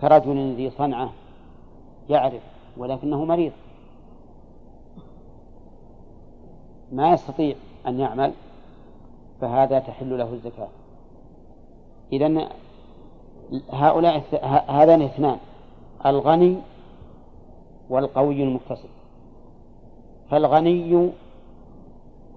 كرجل 0.00 0.54
ذي 0.54 0.70
صنعة 0.70 1.12
يعرف 2.10 2.42
ولكنه 2.76 3.24
مريض. 3.24 3.52
ما 6.92 7.12
يستطيع 7.12 7.56
أن 7.86 8.00
يعمل 8.00 8.32
فهذا 9.40 9.78
تحل 9.78 10.18
له 10.18 10.32
الزكاة. 10.32 10.68
إذا 12.12 12.48
هؤلاء 13.70 14.22
هذان 14.68 15.02
اثنان 15.02 15.38
الغني 16.06 16.56
والقوي 17.90 18.42
المكتسب. 18.42 18.88
فالغني 20.30 21.10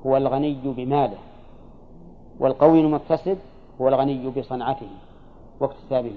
هو 0.05 0.17
الغني 0.17 0.59
بماله 0.63 1.17
والقوي 2.39 2.81
المكتسب 2.81 3.37
هو 3.81 3.87
الغني 3.87 4.29
بصنعته 4.29 4.87
واكتسابه. 5.59 6.13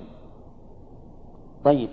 طيب 1.64 1.88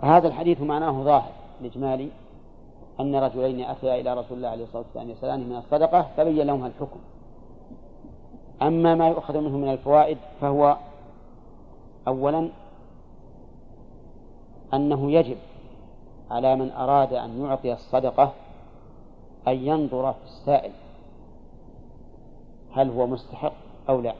هذا 0.00 0.28
الحديث 0.28 0.60
معناه 0.60 1.02
ظاهر 1.02 1.32
الإجمالي 1.60 2.08
أن 3.02 3.14
رجلين 3.14 3.64
أتيا 3.64 4.00
إلى 4.00 4.14
رسول 4.14 4.36
الله 4.36 4.48
عليه 4.48 4.64
الصلاة 4.64 4.82
والسلام 4.82 5.10
يسألانه 5.10 5.44
من 5.44 5.56
الصدقة 5.56 6.06
فبين 6.16 6.46
لهما 6.46 6.66
الحكم. 6.66 7.00
أما 8.62 8.94
ما 8.94 9.08
يؤخذ 9.08 9.38
منه 9.38 9.56
من 9.58 9.68
الفوائد 9.68 10.18
فهو 10.40 10.76
أولا 12.08 12.48
أنه 14.74 15.12
يجب 15.12 15.36
على 16.30 16.56
من 16.56 16.70
أراد 16.70 17.12
أن 17.12 17.44
يعطي 17.44 17.72
الصدقة 17.72 18.32
أن 19.48 19.54
ينظر 19.54 20.12
في 20.12 20.24
السائل 20.24 20.72
هل 22.72 22.90
هو 22.90 23.06
مستحق 23.06 23.52
أو 23.88 24.00
لا. 24.00 24.14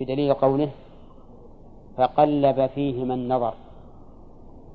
بدليل 0.00 0.34
قوله 0.34 0.70
فقلب 1.96 2.66
فيهما 2.66 3.14
النظر. 3.14 3.54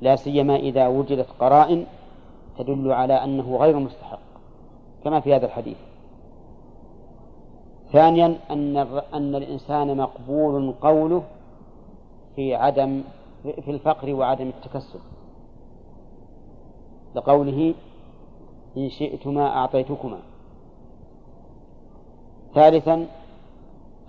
لا 0.01 0.15
سيما 0.15 0.55
إذا 0.55 0.87
وجدت 0.87 1.27
قرائن 1.39 1.85
تدل 2.57 2.91
على 2.91 3.13
أنه 3.13 3.57
غير 3.57 3.79
مستحق 3.79 4.19
كما 5.03 5.19
في 5.19 5.35
هذا 5.35 5.45
الحديث. 5.45 5.77
ثانيا 7.91 8.37
أن 8.51 8.77
أن 9.13 9.35
الإنسان 9.35 9.97
مقبول 9.97 10.73
قوله 10.81 11.23
في 12.35 12.55
عدم 12.55 13.03
في 13.43 13.71
الفقر 13.71 14.13
وعدم 14.13 14.47
التكسب. 14.47 14.99
لقوله 17.15 17.73
إن 18.77 18.89
شئتما 18.89 19.47
أعطيتكما. 19.47 20.19
ثالثا 22.53 23.07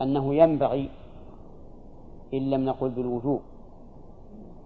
أنه 0.02 0.34
ينبغي 0.34 0.88
إن 2.34 2.50
لم 2.50 2.64
نقل 2.64 2.88
بالوجوب. 2.88 3.40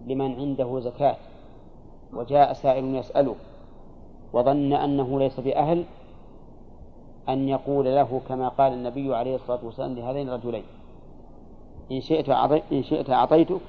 لمن 0.07 0.35
عنده 0.35 0.79
زكاة 0.79 1.15
وجاء 2.13 2.53
سائل 2.53 2.95
يسأله 2.95 3.35
وظن 4.33 4.73
أنه 4.73 5.19
ليس 5.19 5.39
بأهل 5.39 5.83
أن 7.29 7.49
يقول 7.49 7.85
له 7.85 8.21
كما 8.29 8.47
قال 8.47 8.73
النبي 8.73 9.15
عليه 9.15 9.35
الصلاة 9.35 9.59
والسلام 9.63 9.95
لهذين 9.95 10.29
الرجلين 10.29 10.63
إن 11.91 12.01
شئت 12.01 12.29
إن 12.71 12.83
شئت 12.83 13.09
أعطيتك 13.09 13.61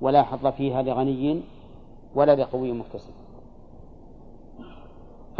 ولا 0.00 0.22
حظ 0.22 0.46
فيها 0.46 0.82
لغني 0.82 1.40
ولا 2.14 2.36
لقوي 2.36 2.72
مكتسب. 2.72 3.12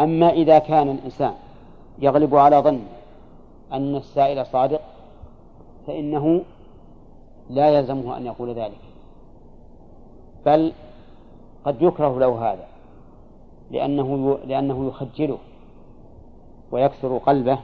أما 0.00 0.30
إذا 0.30 0.58
كان 0.58 0.90
الإنسان 0.90 1.34
يغلب 1.98 2.34
على 2.34 2.56
ظن 2.56 2.80
أن 3.72 3.96
السائل 3.96 4.46
صادق 4.46 4.80
فإنه 5.86 6.42
لا 7.50 7.78
يلزمه 7.78 8.16
أن 8.16 8.26
يقول 8.26 8.54
ذلك. 8.54 8.87
بل 10.46 10.72
قد 11.64 11.82
يكره 11.82 12.18
له 12.18 12.52
هذا 12.52 12.66
لأنه 13.70 14.38
لأنه 14.46 14.88
يخجله 14.88 15.38
ويكسر 16.70 17.18
قلبه 17.18 17.58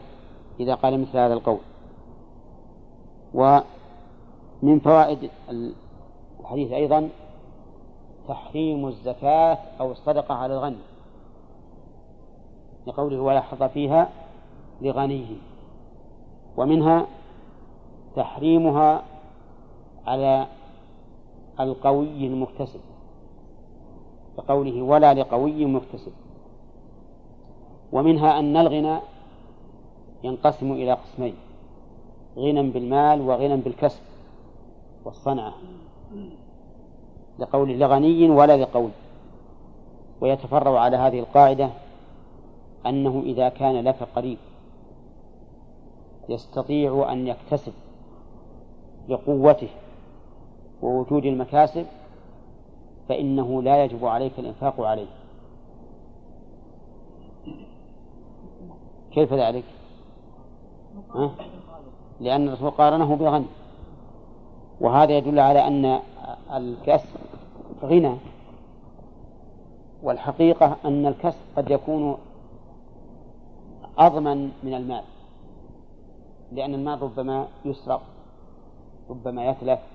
إذا 0.61 0.75
قال 0.75 1.01
مثل 1.01 1.19
هذا 1.19 1.35
القول. 1.35 1.59
ومن 3.35 4.79
فوائد 4.85 5.31
الحديث 6.41 6.73
أيضا 6.73 7.09
تحريم 8.29 8.89
الزكاة 8.89 9.59
أو 9.81 9.93
الصدقة 9.93 10.35
على 10.35 10.55
الغني 10.55 10.77
لقوله 12.87 13.21
ولا 13.21 13.41
حظ 13.41 13.63
فيها 13.63 14.09
لغنيه 14.83 15.37
ومنها 16.57 17.07
تحريمها 18.17 19.03
على 20.07 20.47
القوي 21.61 22.27
المكتسب. 22.27 22.81
كقوله 24.37 24.83
ولا 24.83 25.15
لقوي 25.15 25.65
مكتسب. 25.65 26.13
ومنها 27.93 28.39
أن 28.39 28.57
الغنى 28.57 28.99
ينقسم 30.25 30.73
إلى 30.73 30.93
قسمين 30.93 31.35
غنى 32.39 32.71
بالمال 32.71 33.21
وغنى 33.21 33.57
بالكسب 33.57 34.03
والصنعة. 35.05 35.55
لقوله 37.39 37.75
لغني 37.75 38.31
ولا 38.31 38.57
لقوي. 38.57 38.91
ويتفرع 40.21 40.81
على 40.81 40.97
هذه 40.97 41.19
القاعدة 41.19 41.71
أنه 42.87 43.23
إذا 43.27 43.49
كان 43.49 43.85
لك 43.85 44.03
قريب 44.17 44.39
يستطيع 46.29 47.13
أن 47.13 47.27
يكتسب 47.27 47.73
لقوته 49.09 49.69
ووجود 50.85 51.25
المكاسب 51.25 51.87
فإنه 53.09 53.63
لا 53.63 53.85
يجب 53.85 54.05
عليك 54.05 54.39
الإنفاق 54.39 54.81
عليه. 54.81 55.07
كيف 59.13 59.33
ذلك؟ 59.33 59.65
ها؟ 61.15 61.31
لأن 62.21 62.49
الرسول 62.49 62.71
قارنه 62.71 63.17
بغني. 63.17 63.47
وهذا 64.81 65.17
يدل 65.19 65.39
على 65.39 65.69
أن 65.69 66.01
الكسب 66.55 67.19
غنى. 67.83 68.17
والحقيقة 70.03 70.77
أن 70.85 71.07
الكسب 71.07 71.41
قد 71.57 71.71
يكون 71.71 72.19
أضمن 73.99 74.51
من 74.63 74.75
المال. 74.75 75.05
لأن 76.53 76.75
المال 76.75 77.03
ربما 77.03 77.47
يسرق 77.65 78.03
ربما 79.11 79.47
يتلف. 79.47 79.94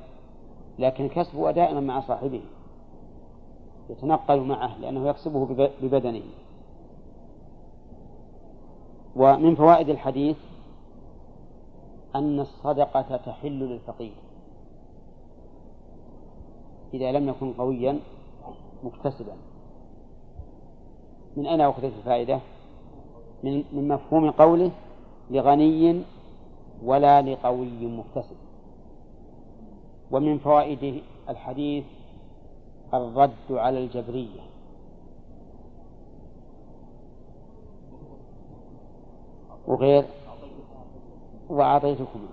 لكن 0.79 1.09
كسبه 1.09 1.51
دائما 1.51 1.79
مع 1.79 2.01
صاحبه 2.01 2.41
يتنقل 3.89 4.39
معه 4.39 4.77
لأنه 4.77 5.09
يكسبه 5.09 5.69
ببدنه. 5.81 6.21
ومن 9.15 9.55
فوائد 9.55 9.89
الحديث 9.89 10.37
أن 12.15 12.39
الصدقة 12.39 13.17
تحل 13.17 13.59
للفقير. 13.59 14.13
إذا 16.93 17.11
لم 17.11 17.29
يكن 17.29 17.53
قويا 17.53 17.99
مكتسبا. 18.83 19.33
من 21.37 21.45
أين 21.47 21.61
أخذت 21.61 21.93
الفائدة؟ 21.97 22.39
من 23.43 23.87
مفهوم 23.87 24.31
قوله 24.31 24.71
لغني 25.31 26.01
ولا 26.83 27.21
لقوي 27.21 27.87
مكتسب. 27.87 28.35
ومن 30.11 30.37
فوائد 30.37 31.01
الحديث 31.29 31.83
الرد 32.93 33.31
على 33.51 33.79
الجبرية. 33.79 34.39
وغير 39.67 40.05
وأعطيتكما. 41.49 42.29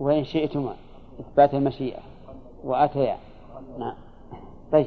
وإن 0.00 0.24
شئتما 0.24 0.74
إثبات 1.20 1.54
المشيئة. 1.54 2.00
وأتيا. 2.64 3.16
نعم. 3.78 3.94
طيب. 4.72 4.86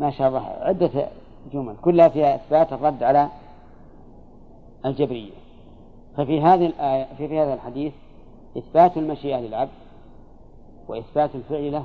ما 0.00 0.10
شاء 0.10 0.28
الله. 0.28 0.40
عدة 0.40 1.08
جمل. 1.52 1.76
كلها 1.82 2.08
فيها 2.08 2.34
إثبات 2.34 2.72
الرد 2.72 3.02
على 3.02 3.28
الجبرية. 4.86 5.32
ففي 6.16 6.40
هذه 6.40 6.66
الآية 6.66 7.04
في, 7.04 7.28
في 7.28 7.38
هذا 7.38 7.54
الحديث 7.54 7.92
إثبات 8.58 8.96
المشيئة 8.96 9.40
للعبد 9.40 9.79
وإثبات 10.90 11.34
الفعل 11.34 11.72
له. 11.72 11.84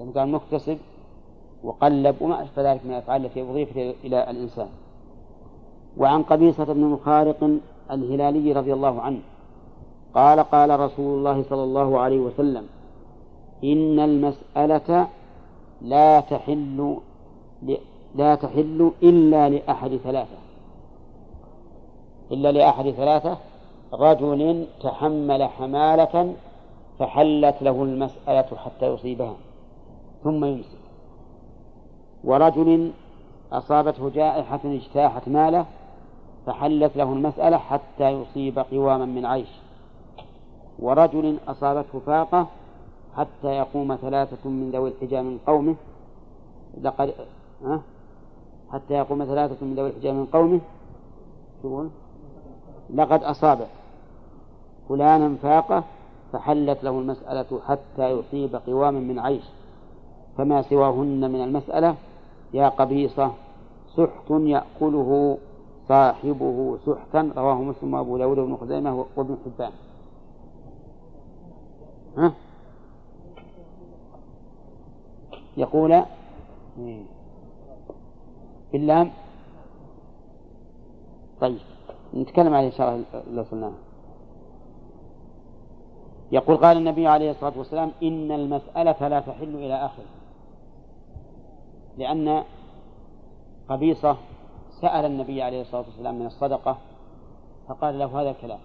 لأنه 0.00 0.12
قال 0.12 0.28
مكتسب 0.28 0.78
وقلب 1.64 2.16
وما 2.20 2.42
أشبه 2.42 2.72
ذلك 2.72 2.80
من 2.84 2.90
الأفعال 2.90 3.24
التي 3.24 3.42
أضيفت 3.42 3.76
إلى 3.76 4.30
الإنسان. 4.30 4.68
وعن 5.96 6.22
قبيصة 6.22 6.64
بن 6.64 6.80
مخارق 6.80 7.50
الهلالي 7.90 8.52
رضي 8.52 8.72
الله 8.72 9.00
عنه 9.00 9.20
قال 10.14 10.40
قال 10.40 10.80
رسول 10.80 11.18
الله 11.18 11.42
صلى 11.42 11.64
الله 11.64 12.00
عليه 12.00 12.18
وسلم 12.18 12.66
إن 13.64 14.00
المسألة 14.00 15.08
لا 15.82 16.20
تحل 16.20 16.96
لا 18.14 18.34
تحل 18.34 18.92
إلا 19.02 19.48
لأحد 19.48 19.96
ثلاثة. 19.96 20.36
إلا 22.32 22.52
لأحد 22.52 22.90
ثلاثة 22.90 23.38
رجل 23.92 24.66
تحمل 24.82 25.42
حمالة 25.44 26.34
فحلت 26.98 27.62
له 27.62 27.82
المسألة 27.82 28.56
حتى 28.56 28.86
يصيبها 28.86 29.34
ثم 30.24 30.44
يمسك. 30.44 30.78
ورجل 32.24 32.92
أصابته 33.52 34.10
جائحة 34.10 34.60
اجتاحت 34.64 35.28
ماله 35.28 35.66
فحلت 36.46 36.96
له 36.96 37.12
المسألة 37.12 37.58
حتى 37.58 38.10
يصيب 38.10 38.58
قواما 38.58 39.04
من 39.04 39.26
عيش. 39.26 39.48
ورجل 40.78 41.38
أصابته 41.48 41.98
فاقة 42.06 42.46
حتى 43.16 43.48
يقوم 43.48 43.96
ثلاثة 43.96 44.48
من 44.48 44.70
ذوي 44.70 44.88
الحجى 44.90 45.22
من 45.22 45.38
قومه. 45.46 45.74
لقد 46.82 47.14
أه؟ 47.64 47.80
حتى 48.72 48.94
يقوم 48.94 49.24
ثلاثة 49.24 49.66
من 49.66 49.74
ذوي 49.74 49.90
الحجى 49.90 50.12
من 50.12 50.26
قومه. 50.26 50.60
يقول؟ 51.64 51.88
لقد 52.94 53.22
أصاب 53.22 53.66
فلانا 54.88 55.36
فاقة 55.42 55.84
فحلت 56.34 56.84
له 56.84 56.90
المسألة 56.90 57.60
حتى 57.66 58.10
يصيب 58.10 58.56
قواما 58.66 59.00
من 59.00 59.18
عيش. 59.18 59.44
فما 60.36 60.62
سواهن 60.62 61.30
من 61.30 61.44
المسألة 61.44 61.94
يا 62.54 62.68
قبيصة 62.68 63.32
سحت 63.96 64.30
يأكله 64.30 65.38
صاحبه 65.88 66.78
سحتا 66.86 67.32
رواه 67.36 67.54
مسلم 67.54 67.94
وأبو 67.94 68.18
داود 68.18 68.38
بن 68.38 68.56
خزيمة 68.56 69.06
وابن 69.16 69.36
حبان. 69.44 69.72
ها؟ 72.18 72.32
يقول 75.56 76.02
باللام. 78.72 79.10
طيب 81.40 81.58
نتكلم 82.14 82.54
عليه 82.54 82.66
إن 82.66 82.72
شاء 82.72 82.88
الله 82.94 83.22
لو 83.32 83.42
وصلنا 83.42 83.72
يقول 86.34 86.56
قال 86.56 86.76
النبي 86.76 87.06
عليه 87.06 87.30
الصلاة 87.30 87.58
والسلام 87.58 87.92
إن 88.02 88.32
المسألة 88.32 89.08
لا 89.08 89.20
تحل 89.20 89.54
إلى 89.54 89.74
آخره. 89.74 90.04
لأن 91.98 92.44
قبيصة 93.68 94.16
سأل 94.80 95.04
النبي 95.04 95.42
عليه 95.42 95.60
الصلاة 95.60 95.84
والسلام 95.86 96.14
من 96.14 96.26
الصدقة 96.26 96.78
فقال 97.68 97.98
له 97.98 98.20
هذا 98.20 98.30
الكلام. 98.30 98.58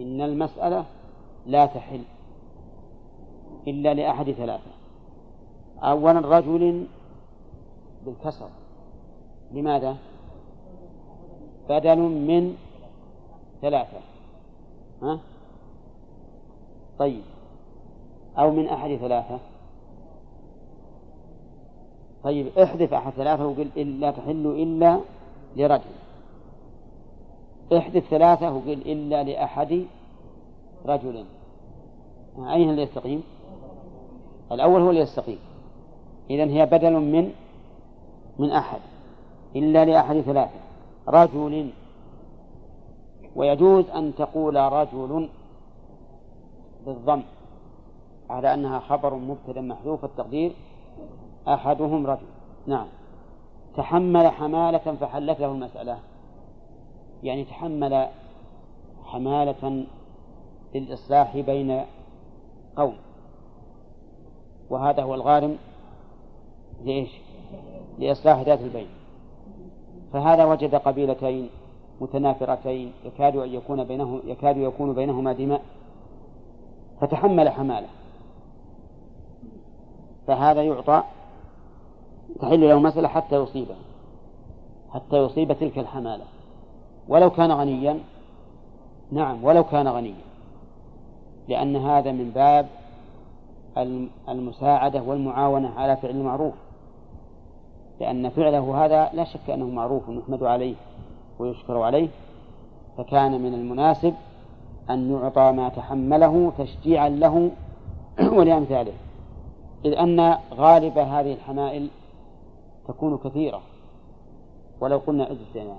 إن 0.00 0.20
المسألة 0.20 0.84
لا 1.46 1.66
تحل 1.66 2.02
إلا 3.68 3.94
لأحد 3.94 4.30
ثلاثة. 4.30 4.70
أولا 5.82 6.38
رجل 6.38 6.86
بالكسر. 8.06 8.48
لماذا؟ 9.52 9.96
بدل 11.68 11.98
من 11.98 12.56
ثلاثة. 13.62 14.00
ها؟ 15.02 15.18
طيب. 17.02 17.22
أو 18.38 18.50
من 18.50 18.68
أحد 18.68 18.96
ثلاثة. 18.96 19.38
طيب 22.24 22.58
احذف 22.58 22.94
أحد 22.94 23.12
ثلاثة 23.12 23.46
وقل 23.46 24.00
لا 24.00 24.10
تحل 24.10 24.46
إلا 24.46 25.00
لرجل. 25.56 25.94
احذف 27.76 28.04
ثلاثة 28.10 28.52
وقل 28.52 28.72
إلا 28.72 29.22
لأحد 29.22 29.84
رجل. 30.86 31.24
أين 32.38 32.70
اللي 32.70 32.82
يستقيم؟ 32.82 33.22
الأول 34.52 34.80
هو 34.80 34.90
اللي 34.90 35.00
يستقيم. 35.00 35.38
إذن 36.30 36.50
هي 36.50 36.66
بدل 36.66 36.92
من 36.92 37.32
من 38.38 38.50
أحد. 38.50 38.80
إلا 39.56 39.84
لأحد 39.84 40.20
ثلاثة. 40.20 40.60
رجل. 41.08 41.70
ويجوز 43.36 43.90
أن 43.90 44.14
تقول 44.14 44.56
رجل 44.56 45.28
بالضم 46.86 47.22
على 48.30 48.54
أنها 48.54 48.78
خبر 48.78 49.14
مبتدأ 49.14 49.60
محذوف 49.60 50.04
التقدير 50.04 50.52
أحدهم 51.48 52.06
رجل. 52.06 52.26
نعم. 52.66 52.86
تحمل 53.76 54.28
حمالة 54.28 54.78
فحلت 54.78 55.40
له 55.40 55.52
المسألة. 55.52 55.98
يعني 57.22 57.44
تحمل 57.44 58.08
حمالة 59.04 59.84
للإصلاح 60.74 61.36
بين 61.36 61.84
قوم. 62.76 62.94
وهذا 64.70 65.02
هو 65.02 65.14
الغارم 65.14 65.56
لإيش؟ 66.84 67.10
لإصلاح 67.98 68.40
ذات 68.40 68.60
البين. 68.60 68.88
فهذا 70.12 70.44
وجد 70.44 70.74
قبيلتين 70.74 71.50
متنافرتين 72.00 72.92
يكاد 73.04 73.36
أن 73.36 73.48
يكون 73.48 73.84
بينه 73.84 74.20
يكاد 74.24 74.56
يكون 74.56 74.92
بينهما 74.94 75.32
دماء. 75.32 75.62
فتحمل 77.02 77.48
حماله. 77.48 77.88
فهذا 80.26 80.62
يعطى 80.62 81.02
تحل 82.40 82.68
له 82.68 82.78
مسألة 82.78 83.08
حتى 83.08 83.36
يصيبه 83.36 83.74
حتى 84.90 85.16
يصيب 85.16 85.52
تلك 85.52 85.78
الحمالة. 85.78 86.24
ولو 87.08 87.30
كان 87.30 87.52
غنيا 87.52 87.98
نعم 89.12 89.44
ولو 89.44 89.64
كان 89.64 89.88
غنيا. 89.88 90.24
لأن 91.48 91.76
هذا 91.76 92.12
من 92.12 92.30
باب 92.30 92.66
المساعدة 94.28 95.02
والمعاونة 95.02 95.70
على 95.76 95.96
فعل 95.96 96.10
المعروف. 96.10 96.54
لأن 98.00 98.28
فعله 98.28 98.84
هذا 98.84 99.10
لا 99.12 99.24
شك 99.24 99.50
أنه 99.50 99.68
معروف 99.68 100.08
ونحمد 100.08 100.42
عليه 100.42 100.74
ويشكر 101.38 101.78
عليه. 101.78 102.08
فكان 102.98 103.40
من 103.42 103.54
المناسب 103.54 104.14
أن 104.90 105.10
يعطى 105.10 105.52
ما 105.52 105.68
تحمله 105.68 106.52
تشجيعا 106.58 107.08
له 107.08 107.50
ولأمثاله. 108.38 108.92
إذ 109.84 109.92
أن 109.92 110.38
غالب 110.54 110.98
هذه 110.98 111.32
الحمائل 111.32 111.88
تكون 112.88 113.18
كثيرة. 113.18 113.60
ولو 114.80 114.98
قلنا 114.98 115.32
اجتنا 115.32 115.76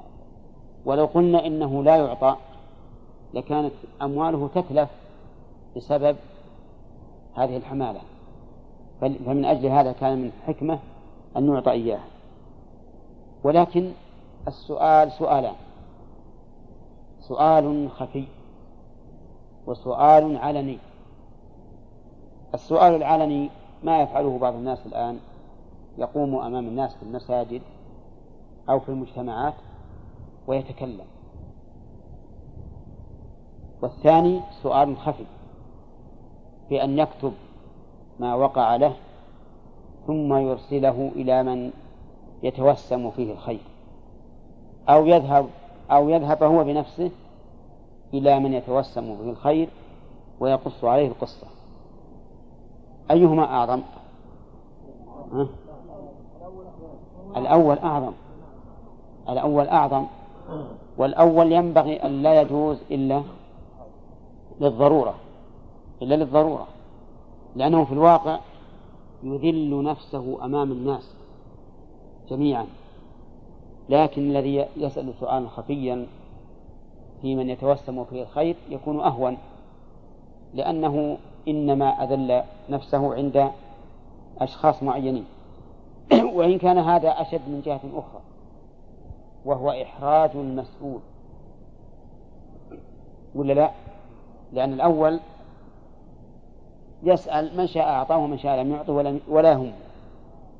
ولو 0.85 1.05
قلنا 1.05 1.45
إنه 1.47 1.83
لا 1.83 1.95
يعطى 1.95 2.35
لكانت 3.33 3.73
أمواله 4.01 4.49
تتلف 4.55 4.89
بسبب 5.75 6.15
هذه 7.33 7.57
الحمالة. 7.57 8.01
فمن 9.01 9.45
أجل 9.45 9.65
هذا 9.65 9.91
كان 9.91 10.17
من 10.17 10.31
حكمة 10.47 10.79
أن 11.37 11.53
يعطى 11.53 11.71
إياه 11.71 11.99
ولكن 13.43 13.91
السؤال 14.47 15.11
سؤالان. 15.11 15.55
سؤال 17.19 17.91
خفي. 17.91 18.25
وسؤال 19.67 20.37
علني. 20.37 20.77
السؤال 22.53 22.95
العلني 22.95 23.49
ما 23.83 24.01
يفعله 24.01 24.37
بعض 24.37 24.53
الناس 24.53 24.85
الآن؟ 24.85 25.19
يقوم 25.97 26.35
أمام 26.35 26.67
الناس 26.67 26.95
في 26.95 27.03
المساجد 27.03 27.61
أو 28.69 28.79
في 28.79 28.89
المجتمعات 28.89 29.53
ويتكلم. 30.47 31.05
والثاني 33.81 34.41
سؤال 34.63 34.97
خفي. 34.97 35.25
بأن 36.69 36.99
يكتب 36.99 37.33
ما 38.19 38.35
وقع 38.35 38.75
له 38.75 38.93
ثم 40.07 40.33
يرسله 40.33 41.11
إلى 41.15 41.43
من 41.43 41.71
يتوسم 42.43 43.11
فيه 43.11 43.33
الخير. 43.33 43.61
أو 44.89 45.05
يذهب 45.05 45.47
أو 45.91 46.09
يذهب 46.09 46.43
هو 46.43 46.63
بنفسه 46.63 47.11
إلى 48.13 48.39
من 48.39 48.53
يتوسم 48.53 49.15
به 49.15 49.29
الخير 49.29 49.69
ويقص 50.39 50.83
عليه 50.83 51.07
القصة. 51.07 51.47
أيهما 53.11 53.43
أعظم؟ 53.43 53.81
ها؟ 55.33 55.47
الأول 57.37 57.77
أعظم. 57.77 58.13
الأول 59.29 59.67
أعظم. 59.67 60.05
والأول 60.97 61.51
ينبغي 61.51 61.95
أن 62.03 62.23
لا 62.23 62.41
يجوز 62.41 62.77
إلا 62.91 63.23
للضرورة. 64.61 65.15
إلا 66.01 66.15
للضرورة. 66.15 66.67
لأنه 67.55 67.85
في 67.85 67.91
الواقع 67.91 68.39
يذل 69.23 69.83
نفسه 69.83 70.45
أمام 70.45 70.71
الناس 70.71 71.13
جميعا. 72.29 72.65
لكن 73.89 74.21
الذي 74.21 74.65
يسأل 74.77 75.13
سؤالا 75.19 75.49
خفيا 75.49 76.07
في 77.23 77.35
من 77.35 77.49
يتوسم 77.49 78.03
فيه 78.03 78.21
الخير 78.21 78.55
يكون 78.69 78.99
أهون 78.99 79.37
لأنه 80.53 81.17
إنما 81.47 82.03
أذل 82.03 82.43
نفسه 82.69 83.15
عند 83.15 83.51
أشخاص 84.37 84.83
معينين. 84.83 85.25
وإن 86.35 86.57
كان 86.57 86.77
هذا 86.77 87.09
أشد 87.09 87.41
من 87.47 87.61
جهة 87.65 87.81
أخرى 87.93 88.21
وهو 89.45 89.71
إحراج 89.71 90.29
المسؤول 90.35 90.99
ولا 93.35 93.53
لا؟ 93.53 93.71
لأن 94.53 94.73
الأول 94.73 95.19
يسأل 97.03 97.57
من 97.57 97.67
شاء 97.67 97.83
أعطاه 97.83 98.17
ومن 98.17 98.37
شاء 98.37 98.61
لم 98.61 98.71
يعطه 98.71 98.93
ولا, 99.27 99.53
هم 99.53 99.71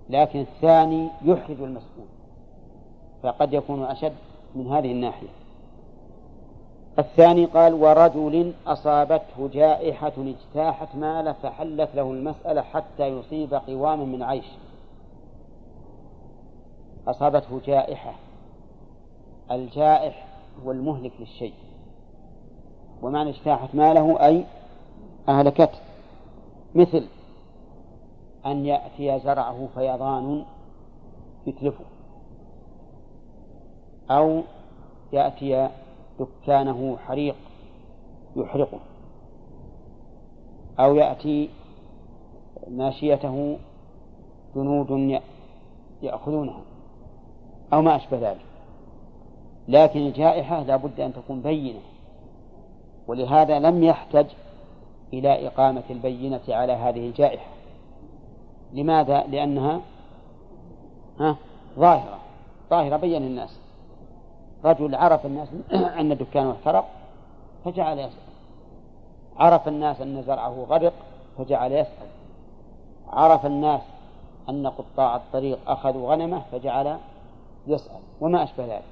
لكن 0.10 0.40
الثاني 0.40 1.10
يحرج 1.26 1.62
المسؤول. 1.62 2.08
فقد 3.24 3.54
يكون 3.54 3.84
أشد 3.84 4.14
من 4.56 4.68
هذه 4.68 4.92
الناحية. 4.92 5.43
الثاني 7.00 7.46
قال 7.46 7.74
ورجل 7.74 8.54
أصابته 8.68 9.50
جائحة 9.54 10.14
اجتاحت 10.18 10.96
ماله 10.96 11.32
فحلت 11.32 11.90
له 11.96 12.12
المسألة 12.12 12.62
حتى 12.62 13.08
يصيب 13.08 13.54
قواما 13.54 14.06
من 14.06 14.24
عيش. 14.24 14.46
أصابته 17.08 17.62
جائحة. 17.66 18.14
الجائح 19.52 20.28
هو 20.66 20.72
المهلك 20.72 21.12
للشيء. 21.20 21.54
ومعنى 23.02 23.30
اجتاحت 23.30 23.76
ماله 23.76 24.26
أي 24.26 24.46
أهلكته. 25.30 25.80
مثل 26.76 27.08
أن 28.46 28.66
يأتي 28.66 29.20
زرعه 29.20 29.68
فيضان 29.76 30.46
يتلفه. 31.48 31.86
أو 34.12 34.42
يأتي 35.14 35.70
دكانه 36.44 36.98
حريق 36.98 37.36
يحرقه 38.36 38.80
أو 40.80 40.96
يأتي 40.96 41.50
ماشيته 42.68 43.58
جنود 44.56 45.22
يأخذونها 46.02 46.62
أو 47.74 47.82
ما 47.82 47.96
أشبه 47.96 48.30
ذلك. 48.32 48.46
لكن 49.68 50.00
الجائحة 50.00 50.64
لا 50.64 50.76
بد 50.76 51.00
أن 51.00 51.14
تكون 51.14 51.42
بينة 51.42 51.80
ولهذا 53.08 53.60
لم 53.60 53.84
يحتج 53.84 54.26
إلى 55.14 55.48
إقامة 55.48 55.84
البينة 55.90 56.42
على 56.50 56.74
هذه 56.74 57.08
الجائحة. 57.08 57.52
لماذا؟ 58.74 59.24
لأنها 59.24 59.82
ها؟ 61.20 61.36
ظاهرة 61.80 62.20
ظاهرة 62.70 62.98
بين 62.98 63.24
الناس. 63.24 63.63
رجل 64.66 64.96
عرف 64.96 65.26
الناس 65.26 65.48
أن 66.00 66.18
دكانه 66.18 66.52
احترق 66.52 66.86
فجعل 67.66 68.00
يسأل 68.00 68.34
عرف 69.38 69.68
الناس 69.68 70.02
أن 70.02 70.22
زرعه 70.22 70.66
غرق 70.70 70.94
فجعل 71.38 71.72
يسأل. 71.72 72.08
عرف 73.10 73.46
الناس 73.46 73.82
أن 74.50 74.68
قطاع 74.68 75.16
الطريق 75.16 75.60
أخذوا 75.68 76.12
غنمه 76.12 76.42
فجعل 76.52 76.98
يسأل. 77.68 78.00
وما 78.22 78.44
أشبه 78.44 78.66
ذلك. 78.66 78.84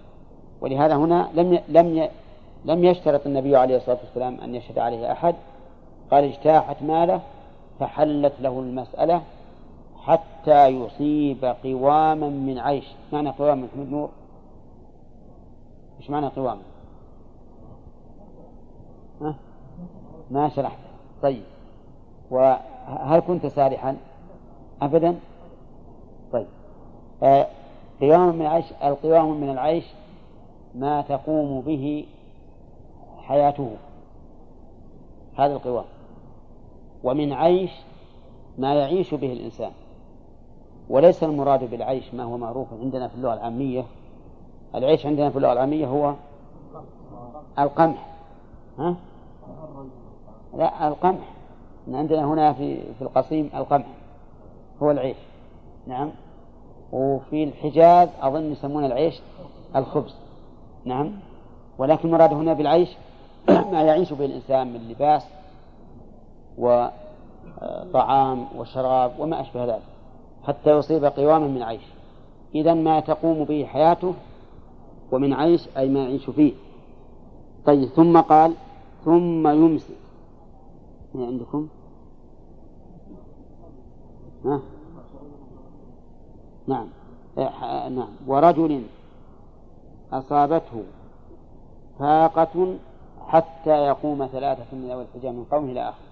ولهذا 0.61 0.95
هنا 0.95 1.29
لم 1.33 1.59
لم 1.69 2.09
لم 2.65 2.83
يشترط 2.83 3.25
النبي 3.25 3.55
عليه 3.55 3.77
الصلاة 3.77 3.97
والسلام 4.05 4.41
أن 4.41 4.55
يشهد 4.55 4.79
عليه 4.79 5.11
أحد. 5.11 5.35
قال 6.11 6.23
اجتاحت 6.23 6.81
ماله 6.81 7.21
فحلت 7.79 8.33
له 8.41 8.59
المسألة 8.59 9.21
حتى 10.03 10.67
يصيب 10.67 11.55
قواما 11.63 12.29
من 12.29 12.59
عيش. 12.59 12.85
معنى 13.13 13.29
قوام 13.29 13.63
محمد 13.63 13.91
نور. 13.91 14.09
إيش 16.01 16.09
معنى 16.09 16.27
قوام؟ 16.27 16.57
ها؟ 19.21 19.35
ما 20.31 20.49
شرحت. 20.49 20.77
طيب. 21.21 21.43
وهل 22.31 23.19
كنت 23.19 23.45
سارحا؟ 23.45 23.97
أبدا؟ 24.81 25.19
طيب. 26.33 26.47
آه 27.23 27.47
قوام 28.01 28.35
من 28.35 28.41
العيش 28.41 28.65
القوام 28.83 29.41
من 29.41 29.49
العيش 29.49 29.85
ما 30.75 31.01
تقوم 31.01 31.61
به 31.61 32.05
حياته. 33.17 33.75
هذا 35.37 35.53
القوام. 35.53 35.85
ومن 37.03 37.33
عيش 37.33 37.71
ما 38.57 38.75
يعيش 38.75 39.13
به 39.13 39.33
الإنسان. 39.33 39.71
وليس 40.89 41.23
المراد 41.23 41.69
بالعيش 41.71 42.13
ما 42.13 42.23
هو 42.23 42.37
معروف 42.37 42.67
عندنا 42.73 43.07
في 43.07 43.15
اللغة 43.15 43.33
العامية. 43.33 43.85
العيش 44.75 45.05
عندنا 45.05 45.29
في 45.29 45.37
اللغة 45.37 45.53
العامية 45.53 45.87
هو 45.87 46.13
القمح. 47.59 48.07
ها؟ 48.79 48.95
لا 50.57 50.87
القمح. 50.87 51.33
عندنا 51.93 52.25
هنا 52.25 52.53
في 52.53 52.93
في 52.93 53.01
القصيم 53.01 53.49
القمح 53.55 53.85
هو 54.83 54.91
العيش. 54.91 55.17
نعم. 55.87 56.11
وفي 56.91 57.43
الحجاز 57.43 58.09
أظن 58.21 58.51
يسمون 58.51 58.85
العيش 58.85 59.21
الخبز. 59.75 60.15
نعم. 60.85 61.11
ولكن 61.77 62.07
المراد 62.07 62.33
هنا 62.33 62.53
بالعيش 62.53 62.89
ما 63.71 63.81
يعيش 63.81 64.13
به 64.13 64.25
الإنسان 64.25 64.73
من 64.73 64.89
لباس 64.89 65.25
وطعام 66.57 68.45
وشراب 68.57 69.11
وما 69.19 69.41
أشبه 69.41 69.65
ذلك. 69.65 69.81
حتى 70.43 70.77
يصيب 70.77 71.05
قواما 71.05 71.47
من 71.47 71.63
عيش. 71.63 71.83
إذا 72.55 72.73
ما 72.73 72.99
تقوم 72.99 73.43
به 73.43 73.65
حياته 73.65 74.13
ومن 75.11 75.33
عيش 75.33 75.67
أي 75.77 75.89
ما 75.89 75.99
يعيش 75.99 76.29
فيه. 76.29 76.53
طيب 77.65 77.89
ثم 77.89 78.21
قال 78.21 78.53
ثم 79.05 79.47
يمسك. 79.47 79.95
ما 81.13 81.25
عندكم؟ 81.25 81.67
ها؟ 84.45 84.61
نعم. 86.67 86.87
نعم. 87.89 88.09
ورجل 88.27 88.83
أصابته 90.13 90.83
فاقة 91.99 92.75
حتى 93.27 93.69
يقوم 93.69 94.27
ثلاثة 94.27 94.75
من 94.75 94.89
ذوي 94.89 95.03
الحجاب 95.03 95.33
من 95.33 95.45
قومه 95.51 95.71
إلى 95.71 95.89
آخره 95.89 96.11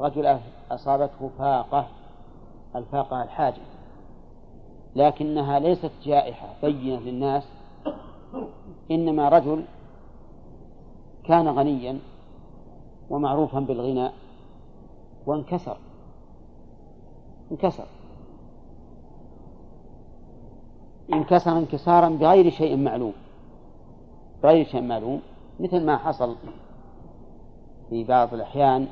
رجل 0.00 0.38
أصابته 0.70 1.30
فاقة 1.38 1.86
الفاقة 2.76 3.22
الحاجة. 3.22 3.60
لكنها 4.96 5.58
ليست 5.58 5.90
جائحة 6.04 6.48
بينة 6.62 7.00
للناس 7.00 7.44
إنما 8.90 9.28
رجل 9.28 9.64
كان 11.24 11.48
غنيا 11.48 11.98
ومعروفا 13.10 13.60
بالغنى 13.60 14.10
وانكسر 15.26 15.76
انكسر. 17.50 17.86
انكسر 21.12 21.58
انكسارا 21.58 22.08
بغير 22.08 22.50
شيء 22.50 22.76
معلوم 22.76 23.12
بغير 24.42 24.64
شيء 24.66 24.82
معلوم 24.82 25.20
مثل 25.60 25.84
ما 25.84 25.96
حصل 25.96 26.36
في 27.90 28.04
بعض 28.04 28.34
الأحيان 28.34 28.86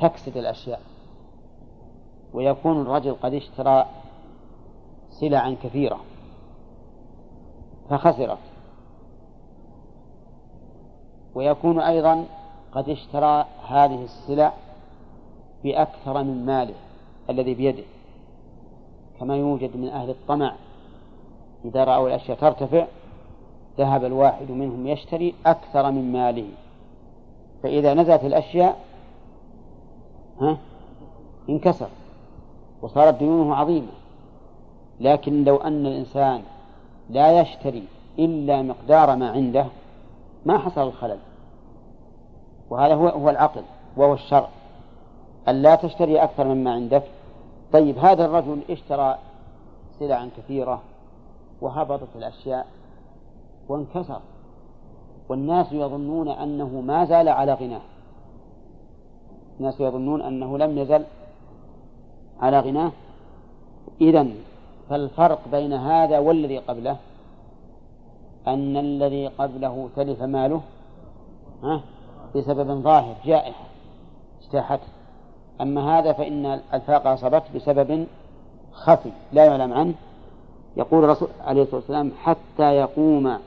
تكسد 0.00 0.36
الأشياء 0.36 0.80
ويكون 2.32 2.80
الرجل 2.80 3.14
قد 3.14 3.34
اشترى 3.34 3.86
سلعا 5.20 5.56
كثيرة. 5.62 6.00
فخسرت. 7.90 8.38
ويكون 11.34 11.80
أيضا 11.80 12.24
قد 12.72 12.88
اشترى 12.88 13.44
هذه 13.68 14.04
السلع 14.04 14.52
بأكثر 15.64 16.22
من 16.22 16.46
ماله 16.46 16.74
الذي 17.30 17.54
بيده. 17.54 17.84
كما 19.20 19.36
يوجد 19.36 19.76
من 19.76 19.88
أهل 19.88 20.10
الطمع 20.10 20.54
إذا 21.64 21.84
رأوا 21.84 22.08
الأشياء 22.08 22.38
ترتفع 22.38 22.86
ذهب 23.78 24.04
الواحد 24.04 24.50
منهم 24.50 24.86
يشتري 24.86 25.34
أكثر 25.46 25.90
من 25.90 26.12
ماله. 26.12 26.48
فإذا 27.62 27.94
نزلت 27.94 28.24
الأشياء 28.24 28.78
ها 30.40 30.58
انكسر 31.48 31.88
وصارت 32.82 33.18
ديونه 33.18 33.54
عظيمة. 33.54 33.97
لكن 35.00 35.44
لو 35.44 35.56
أن 35.56 35.86
الإنسان 35.86 36.42
لا 37.10 37.40
يشتري 37.40 37.84
إلا 38.18 38.62
مقدار 38.62 39.16
ما 39.16 39.30
عنده 39.30 39.66
ما 40.46 40.58
حصل 40.58 40.88
الخلل. 40.88 41.18
وهذا 42.70 42.94
هو 42.94 43.08
هو 43.08 43.30
العقل 43.30 43.62
وهو 43.96 44.14
الشرع. 44.14 44.48
أن 45.48 45.62
لا 45.62 45.74
تشتري 45.74 46.22
أكثر 46.22 46.44
مما 46.44 46.72
عندك. 46.72 47.02
طيب 47.72 47.98
هذا 47.98 48.24
الرجل 48.24 48.60
اشترى 48.70 49.18
سلعا 49.98 50.30
كثيرة 50.36 50.82
وهبطت 51.60 52.08
الأشياء 52.16 52.66
وانكسر. 53.68 54.20
والناس 55.28 55.72
يظنون 55.72 56.28
أنه 56.28 56.80
ما 56.80 57.04
زال 57.04 57.28
على 57.28 57.54
غناه. 57.54 57.80
الناس 59.60 59.80
يظنون 59.80 60.22
أنه 60.22 60.58
لم 60.58 60.78
يزل 60.78 61.04
على 62.40 62.60
غناه. 62.60 62.92
إذا 64.00 64.26
فالفرق 64.90 65.40
بين 65.52 65.72
هذا 65.72 66.18
والذي 66.18 66.58
قبله 66.58 66.96
أن 68.46 68.76
الذي 68.76 69.26
قبله 69.26 69.88
تلف 69.96 70.22
ماله 70.22 70.60
ها 71.62 71.80
بسبب 72.36 72.82
ظاهر 72.82 73.14
جائحة 73.24 73.64
اجتاحته 74.42 74.86
أما 75.60 75.98
هذا 75.98 76.12
فإن 76.12 76.60
الفاقة 76.74 77.14
أصابته 77.14 77.54
بسبب 77.54 78.06
خفي 78.72 79.10
لا 79.32 79.44
يعلم 79.44 79.72
عنه. 79.72 79.94
يقول 80.76 81.04
الرسول 81.04 81.28
عليه 81.40 81.62
الصلاة 81.62 81.76
والسلام 81.76 82.12
حتى 82.22 82.76
يقوم 82.76 83.38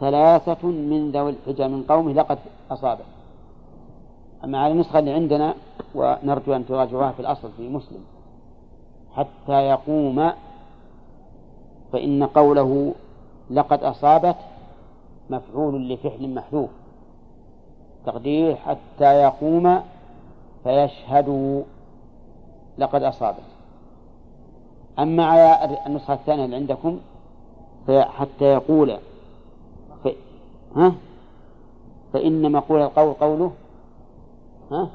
ثلاثة 0.00 0.68
من 0.68 1.10
ذوي 1.10 1.30
الحجى 1.30 1.68
من 1.68 1.82
قومه 1.82 2.12
لقد 2.12 2.38
أصابه. 2.70 3.04
أما 4.44 4.58
على 4.58 4.72
النسخة 4.72 4.98
اللي 4.98 5.12
عندنا 5.12 5.54
ونرجو 5.94 6.56
أن 6.56 6.66
تراجعوها 6.66 7.12
في 7.12 7.20
الأصل 7.20 7.50
في 7.56 7.68
مسلم 7.68 8.00
حتى 9.16 9.52
يقوم 9.52 10.30
فإن 11.94 12.24
قوله 12.24 12.94
لقد 13.50 13.82
أصابت 13.84 14.36
مفعول 15.30 15.88
لفعل 15.88 16.34
محذوف 16.34 16.70
تقدير 18.06 18.56
حتى 18.56 19.22
يقوم 19.22 19.80
فيشهدوا 20.64 21.62
لقد 22.78 23.02
أصابت 23.02 23.42
أما 24.98 25.24
على 25.26 25.78
النسخة 25.86 26.14
الثانية 26.14 26.44
اللي 26.44 26.56
عندكم 26.56 26.98
حتى 27.88 28.44
يقول 28.44 28.98
ف... 30.04 30.08
ها؟ 30.76 30.94
فإن 32.12 32.52
مقول 32.52 32.82
القول 32.82 33.12
قوله 33.12 33.52
ها؟ 34.70 34.88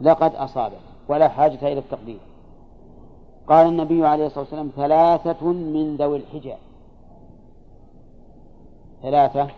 لقد 0.00 0.34
أصابت 0.34 0.80
ولا 1.08 1.28
حاجة 1.28 1.72
إلى 1.72 1.78
التقدير. 1.78 2.18
قال 3.46 3.66
النبي 3.66 4.06
عليه 4.06 4.26
الصلاة 4.26 4.40
والسلام 4.40 4.70
ثلاثة 4.76 5.46
من 5.52 5.96
ذوي 5.96 6.16
الحجاب. 6.16 6.58
ثلاثة 9.02 9.48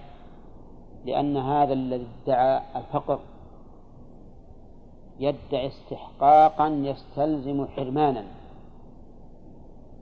لأن 1.05 1.37
هذا 1.37 1.73
الذي 1.73 2.07
ادعى 2.25 2.63
الفقر 2.77 3.19
يدعي 5.21 5.67
استحقاقا 5.67 6.69
يستلزم 6.69 7.67
حرمانا. 7.67 8.25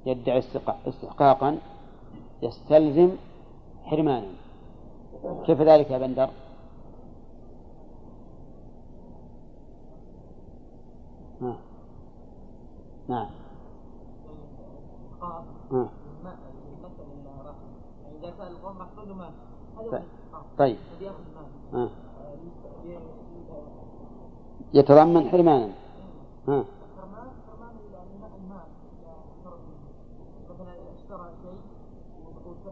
يدعي 0.07 0.43
استحقاقا 0.89 1.59
يستلزم 2.43 3.11
حرمانا. 3.85 4.27
كيف 5.47 5.61
ذلك 5.61 5.91
يا 5.91 5.99
بندر؟ 5.99 6.31
ها. 15.27 15.45
نعم 15.73 15.89
ها. 19.93 20.03
طيب 20.59 20.77
ها. 21.75 21.89
يتضمن 24.75 25.29
حرمانا 25.31 25.69
ها. 26.49 26.65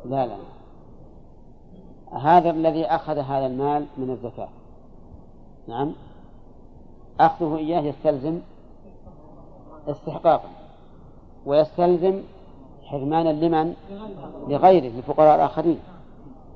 لا 0.05 0.27
لا 0.27 0.37
هذا 2.19 2.51
الذي 2.51 2.87
أخذ 2.87 3.19
هذا 3.19 3.47
المال 3.47 3.87
من 3.99 4.11
الزكاة 4.11 4.49
نعم 5.69 5.93
أخذه 7.21 7.57
إياه 7.57 7.81
يستلزم 7.81 8.41
استحقاقا 9.89 10.49
ويستلزم 11.47 12.23
حرمانا 12.95 13.29
لمن؟ 13.29 13.75
لغيره 14.49 14.85
للفقراء 14.85 15.35
الآخرين. 15.35 15.79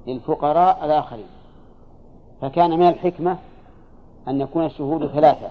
للفقراء 0.07 0.85
الآخرين. 0.85 1.27
فكان 2.41 2.71
من 2.71 2.89
الحكمة 2.89 3.39
أن 4.29 4.41
يكون 4.41 4.65
الشهود 4.65 5.07
ثلاثة. 5.07 5.51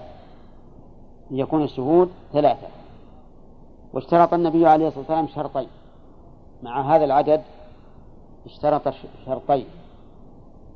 أن 1.30 1.36
يكون 1.38 1.62
الشهود 1.62 2.10
ثلاثة. 2.32 2.66
واشترط 3.92 4.34
النبي 4.34 4.66
عليه 4.66 4.88
الصلاة 4.88 5.00
والسلام 5.00 5.28
شرطين. 5.28 5.68
مع 6.62 6.96
هذا 6.96 7.04
العدد 7.04 7.42
اشترط 8.46 8.94
شرطين. 9.26 9.64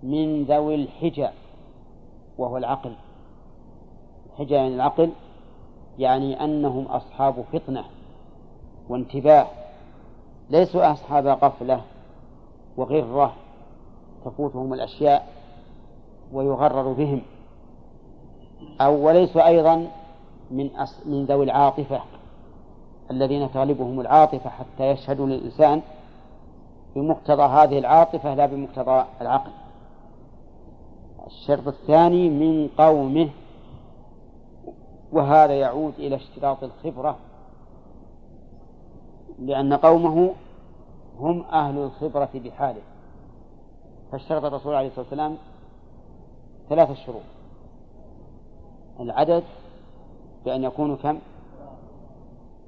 من 0.02 0.44
ذوي 0.44 0.74
الحجى 0.74 1.28
وهو 2.38 2.56
العقل. 2.56 2.94
الحجى 4.32 4.54
يعني 4.54 4.74
العقل 4.74 5.10
يعني 5.98 6.44
أنهم 6.44 6.84
أصحاب 6.84 7.44
فطنة 7.52 7.84
وانتباه. 8.88 9.46
ليسوا 10.52 10.92
أصحاب 10.92 11.26
غفلة 11.26 11.80
وغرة 12.76 13.32
تفوتهم 14.24 14.74
الأشياء 14.74 15.28
ويغرر 16.32 16.92
بهم 16.92 17.22
أو 18.80 19.06
وليسوا 19.06 19.46
أيضا 19.46 19.90
من 20.50 20.76
أص... 20.76 21.06
من 21.06 21.24
ذوي 21.24 21.44
العاطفة 21.44 22.00
الذين 23.10 23.52
تغلبهم 23.52 24.00
العاطفة 24.00 24.50
حتى 24.50 24.90
يشهدوا 24.90 25.26
للإنسان 25.26 25.82
بمقتضى 26.96 27.42
هذه 27.42 27.78
العاطفة 27.78 28.34
لا 28.34 28.46
بمقتضى 28.46 29.04
العقل. 29.20 29.50
الشرط 31.26 31.68
الثاني 31.68 32.28
من 32.30 32.68
قومه 32.78 33.28
وهذا 35.12 35.52
يعود 35.52 35.92
إلى 35.98 36.16
اشتراط 36.16 36.64
الخبرة 36.64 37.16
لأن 39.38 39.74
قومه 39.74 40.34
هم 41.18 41.42
أهل 41.42 41.78
الخبرة 41.78 42.30
بحاله. 42.34 42.82
فاشترط 44.12 44.44
الرسول 44.44 44.74
عليه 44.74 44.88
الصلاة 44.88 45.04
والسلام 45.04 45.36
ثلاثة 46.68 46.94
شروط. 46.94 47.22
العدد 49.00 49.44
بأن 50.44 50.64
يكونوا 50.64 50.96
كم؟ 50.96 51.18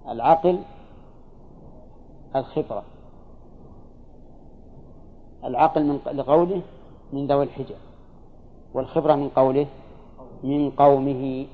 العقل 0.08 0.58
الخبرة. 2.36 2.82
العقل 5.44 5.84
من 5.84 6.00
لقوله 6.12 6.62
من 7.12 7.26
ذوي 7.26 7.44
الحجة 7.44 7.74
والخبرة 8.74 9.14
من 9.14 9.28
قوله 9.28 9.66
من 10.44 10.70
قومه 10.70 11.46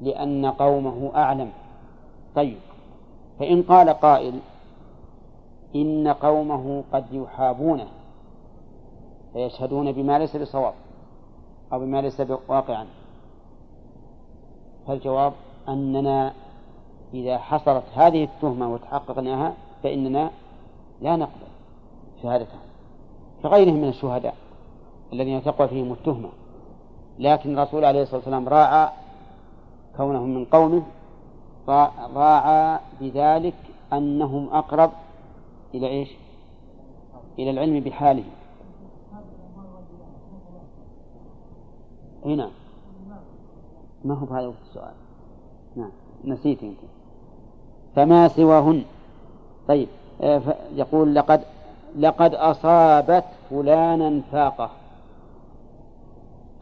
لأن 0.00 0.46
قومه 0.46 1.10
أعلم. 1.14 1.52
طيب 2.34 2.58
فإن 3.38 3.62
قال 3.62 3.88
قائل 3.88 4.40
إن 5.74 6.08
قومه 6.08 6.84
قد 6.92 7.04
يحابونه 7.12 7.88
فيشهدون 9.32 9.92
بما 9.92 10.18
ليس 10.18 10.36
بصواب 10.36 10.74
أو 11.72 11.78
بما 11.78 12.00
ليس 12.00 12.22
واقعا 12.48 12.86
فالجواب 14.86 15.32
أننا 15.68 16.32
إذا 17.14 17.38
حصلت 17.38 17.84
هذه 17.94 18.24
التهمة 18.24 18.72
وتحققناها 18.72 19.54
فإننا 19.82 20.30
لا 21.00 21.16
نقبل 21.16 21.48
شهادتهم 22.22 22.60
كغيرهم 23.42 23.74
من 23.76 23.88
الشهداء 23.88 24.34
الذين 25.12 25.42
تقوى 25.44 25.68
فيهم 25.68 25.92
التهمة. 25.92 26.28
لكن 27.18 27.58
الرسول 27.58 27.84
عليه 27.84 28.02
الصلاة 28.02 28.16
والسلام 28.16 28.48
راعى 28.48 28.88
كونهم 29.96 30.28
من 30.34 30.44
قومه 30.44 30.82
راعى 32.14 32.78
بذلك 33.00 33.54
أنهم 33.92 34.48
أقرب 34.52 34.90
إلى 35.74 35.86
إيش؟ 35.86 36.08
إلى 37.38 37.50
العلم 37.50 37.80
بحالهم 37.80 38.30
هنا 42.24 42.50
ما 44.04 44.14
هو 44.14 44.26
بهذا 44.26 44.52
السؤال؟ 44.68 44.94
نعم. 45.76 45.90
نسيت 46.24 46.62
يمكن 46.62 46.86
فما 47.96 48.28
سواهن؟ 48.28 48.84
طيب. 49.68 49.88
آه، 50.22 50.42
يقول 50.74 51.14
لقد 51.14 51.40
لقد 51.98 52.34
أصابت 52.34 53.24
فلانا 53.50 54.22
فاقة. 54.32 54.70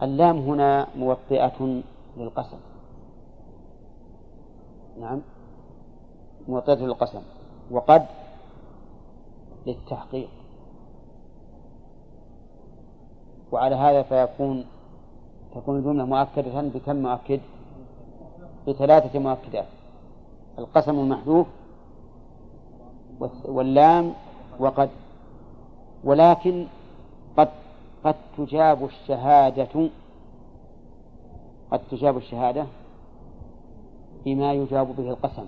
اللام 0.03 0.39
هنا 0.39 0.87
موطئة 0.97 1.83
للقسم. 2.17 2.59
نعم. 5.01 5.21
موطئة 6.49 6.75
للقسم. 6.75 7.23
وقد 7.71 8.07
للتحقيق. 9.67 10.29
وعلى 13.53 13.75
هذا 13.75 14.03
فيكون 14.03 14.65
تكون 15.55 15.79
الجملة 15.79 16.05
مؤكدة 16.05 16.61
بكم 16.61 16.97
مؤكد؟ 16.97 17.41
بثلاثة 18.69 19.19
مؤكدات. 19.19 19.67
القسم 20.59 20.99
المحذوف 20.99 21.47
واللام 23.45 24.13
وقد 24.59 24.91
ولكن 26.05 26.67
قد 27.37 27.49
قد 28.05 28.15
تجاب 28.37 28.85
الشهادة 28.85 29.91
قد 31.71 31.81
تجاب 31.91 32.17
الشهادة 32.17 32.67
بما 34.25 34.53
يجاب 34.53 34.97
به 34.97 35.11
القسم. 35.11 35.47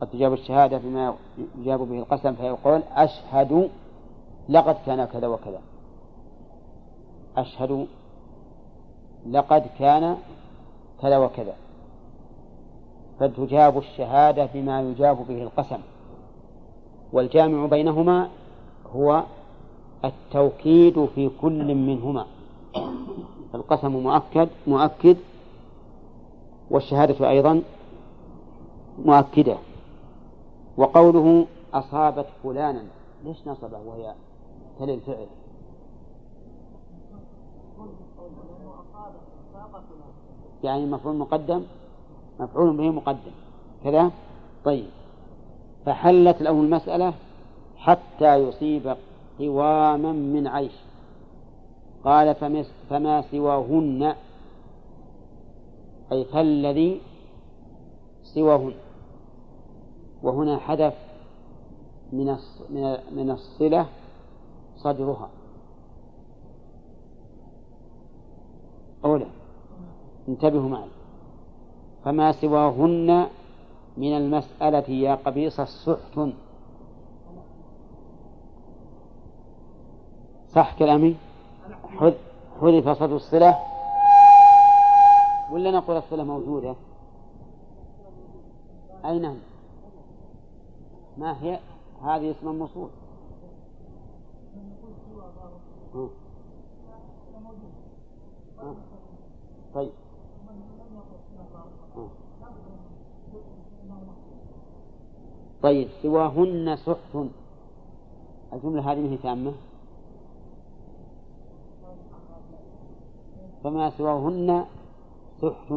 قد 0.00 0.10
تجاب 0.10 0.32
الشهادة 0.32 0.78
بما 0.78 1.14
يجاب 1.58 1.80
به 1.80 1.98
القسم 1.98 2.34
فيقول 2.34 2.82
أشهد 2.92 3.68
لقد 4.48 4.76
كان 4.86 5.04
كذا 5.04 5.26
وكذا. 5.26 5.60
أشهد 7.36 7.86
لقد 9.30 9.66
كان 9.78 10.16
كذا 11.02 11.18
وكذا. 11.18 11.54
فتجاب 13.20 13.78
الشهادة 13.78 14.48
بما 14.54 14.82
يجاب 14.82 15.26
به 15.28 15.42
القسم. 15.42 15.78
والجامع 17.12 17.66
بينهما 17.66 18.28
هو 18.92 19.22
التوكيد 20.04 21.04
في 21.14 21.30
كل 21.40 21.74
منهما. 21.74 22.26
القسم 23.54 23.92
مؤكد 23.92 24.48
مؤكد 24.66 25.16
والشهادة 26.70 27.30
أيضا 27.30 27.62
مؤكدة. 29.04 29.56
وقوله 30.76 31.46
أصابت 31.74 32.26
فلانا 32.42 32.84
ليش 33.24 33.48
نصبه 33.48 33.78
وهي 33.78 34.14
تلي 34.78 34.94
الفعل؟ 34.94 35.26
يعني 40.64 40.86
مفعول 40.86 41.16
مقدم؟ 41.16 41.62
مفعول 42.40 42.76
به 42.76 42.90
مقدم. 42.90 43.32
كذا؟ 43.84 44.10
طيب. 44.64 44.86
فحلت 45.86 46.42
له 46.42 46.50
المسألة 46.50 47.14
حتى 47.76 48.36
يصيب 48.36 48.96
قواما 49.38 50.12
من 50.12 50.46
عيش. 50.46 50.72
قال 52.04 52.34
فما 52.90 53.22
سواهن؟ 53.22 54.14
أي 56.12 56.24
فالذي 56.24 57.00
سواهن. 58.22 58.72
وهنا 60.22 60.58
حدث 60.58 60.94
من 62.12 62.36
من 63.12 63.30
الصلة 63.30 63.86
صدرها. 64.76 65.28
أولا 69.04 69.26
انتبهوا 70.28 70.68
معي. 70.68 70.88
فما 72.04 72.32
سواهن 72.32 73.26
من 73.96 74.16
المسألة 74.16 74.90
يا 74.90 75.14
قبيص 75.14 75.60
السحت. 75.60 76.20
صح 80.48 80.78
كلامي؟ 80.78 81.16
حذف 82.60 82.88
صدر 82.88 83.16
الصلة. 83.16 83.58
ولا 85.52 85.70
نقول 85.70 85.96
الصلة 85.96 86.24
موجودة؟ 86.24 86.74
أين 89.04 89.40
ما 91.20 91.42
هي؟ 91.42 91.60
هذه 92.02 92.30
اسم 92.30 92.48
الموصول. 92.48 92.88
طيب. 99.74 99.92
طيب 105.62 105.88
سواهن 106.02 106.76
سحت. 106.76 107.16
الجملة 108.52 108.92
هذه 108.92 109.12
هي 109.12 109.16
تامة. 109.16 109.52
فما 113.64 113.90
سواهن 113.90 114.64
سحت؟ 115.40 115.72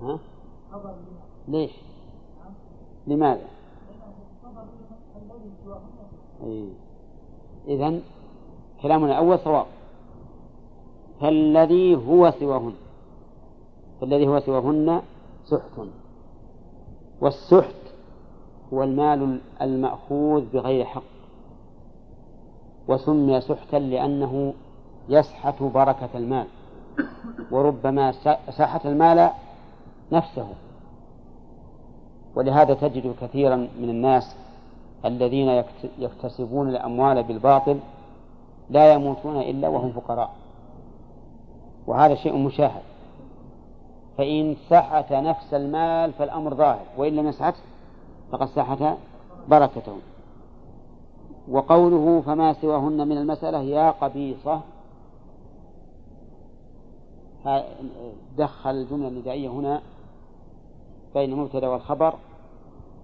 ها؟ 0.00 0.18
ليش؟ 1.50 1.70
لماذا؟ 3.06 3.46
إيه. 6.44 6.68
إذن 7.68 8.02
كلامنا 8.82 9.12
الأول 9.12 9.38
صواب 9.38 9.66
فالذي 11.20 11.96
هو 11.96 12.30
سواهن 12.30 12.72
فالذي 14.00 14.28
هو 14.28 14.40
سواهن 14.40 15.02
سحت 15.44 15.86
والسحت 17.20 17.74
هو 18.72 18.82
المال 18.82 19.40
المأخوذ 19.62 20.44
بغير 20.52 20.84
حق 20.84 21.02
وسمي 22.88 23.40
سحتا 23.40 23.76
لأنه 23.76 24.54
يسحت 25.08 25.62
بركة 25.62 26.08
المال 26.14 26.46
وربما 27.50 28.12
ساحة 28.50 28.80
المال 28.84 29.30
نفسه 30.12 30.48
ولهذا 32.34 32.74
تجد 32.74 33.14
كثيرا 33.20 33.56
من 33.56 33.90
الناس 33.90 34.36
الذين 35.04 35.64
يكتسبون 35.98 36.68
الأموال 36.68 37.22
بالباطل 37.22 37.78
لا 38.70 38.92
يموتون 38.92 39.40
إلا 39.40 39.68
وهم 39.68 39.92
فقراء. 39.92 40.30
وهذا 41.86 42.14
شيء 42.14 42.36
مشاهد. 42.36 42.82
فإن 44.18 44.56
سحت 44.70 45.12
نفس 45.12 45.54
المال 45.54 46.12
فالأمر 46.12 46.54
ظاهر 46.54 46.84
وإن 46.96 47.16
لم 47.16 47.28
يسحت 47.28 47.54
فقد 48.32 48.48
سحت 48.48 48.78
بركته 49.48 49.96
وقوله 51.50 52.20
فما 52.26 52.52
سواهن 52.52 53.08
من 53.08 53.18
المسألة 53.18 53.60
يا 53.60 53.90
قبيصة 53.90 54.60
دخل 58.38 58.70
الجملة 58.70 59.08
الندائية 59.08 59.48
هنا. 59.48 59.80
بين 61.14 61.32
المبتدأ 61.32 61.68
والخبر 61.68 62.14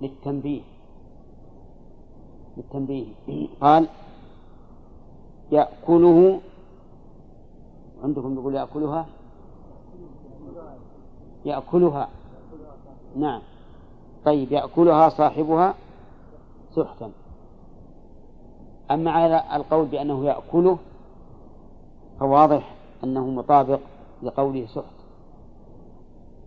للتنبيه. 0.00 0.62
للتنبيه. 2.56 3.06
قال 3.62 3.88
يأكله 5.52 6.40
عندكم 8.04 8.34
يقول 8.34 8.54
يأكلها؟ 8.54 9.06
يأكلها. 11.44 12.08
نعم. 13.16 13.42
طيب 14.24 14.52
يأكلها 14.52 15.08
صاحبها 15.08 15.74
سحتا. 16.76 17.10
أما 18.90 19.10
على 19.10 19.42
القول 19.56 19.86
بأنه 19.86 20.24
يأكله 20.24 20.78
فواضح 22.20 22.74
أنه 23.04 23.26
مطابق 23.26 23.80
لقوله 24.22 24.66
سحت. 24.66 24.96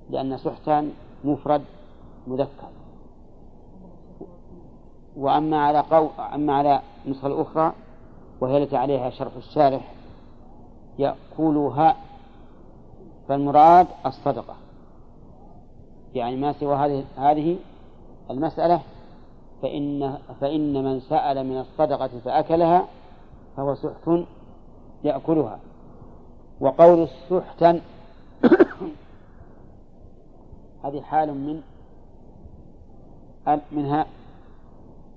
لأن 0.09 0.37
سحتا 0.37 0.91
مفرد 1.23 1.61
مذكر. 2.27 2.69
وأما 5.17 5.65
على 5.65 5.79
قول 5.79 6.09
أما 6.33 6.53
على 6.53 6.81
النسخة 7.05 7.27
الأخرى 7.27 7.73
وهي 8.41 8.63
التي 8.63 8.77
عليها 8.77 9.09
شرح 9.09 9.35
الشارح 9.35 9.93
يأكلها 10.99 11.95
فالمراد 13.27 13.87
الصدقة. 14.05 14.55
يعني 16.15 16.35
ما 16.35 16.53
سوى 16.53 16.75
هذه 16.75 17.05
هذه 17.17 17.57
المسألة 18.29 18.81
فإن 19.61 20.17
فإن 20.41 20.83
من 20.83 20.99
سأل 20.99 21.47
من 21.47 21.59
الصدقة 21.59 22.09
فأكلها 22.25 22.87
فهو 23.57 23.75
سحت 23.75 24.09
يأكلها. 25.03 25.59
وقول 26.59 27.07
سحتا 27.29 27.81
هذه 30.83 31.01
حال 31.01 31.33
من 31.33 31.61
منها 33.71 34.05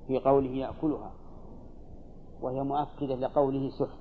في 0.07 0.19
قوله 0.19 0.51
يأكلها 0.51 1.11
وهي 2.43 2.63
مؤكدة 2.63 3.15
لقوله 3.15 3.71
سحت. 3.71 3.99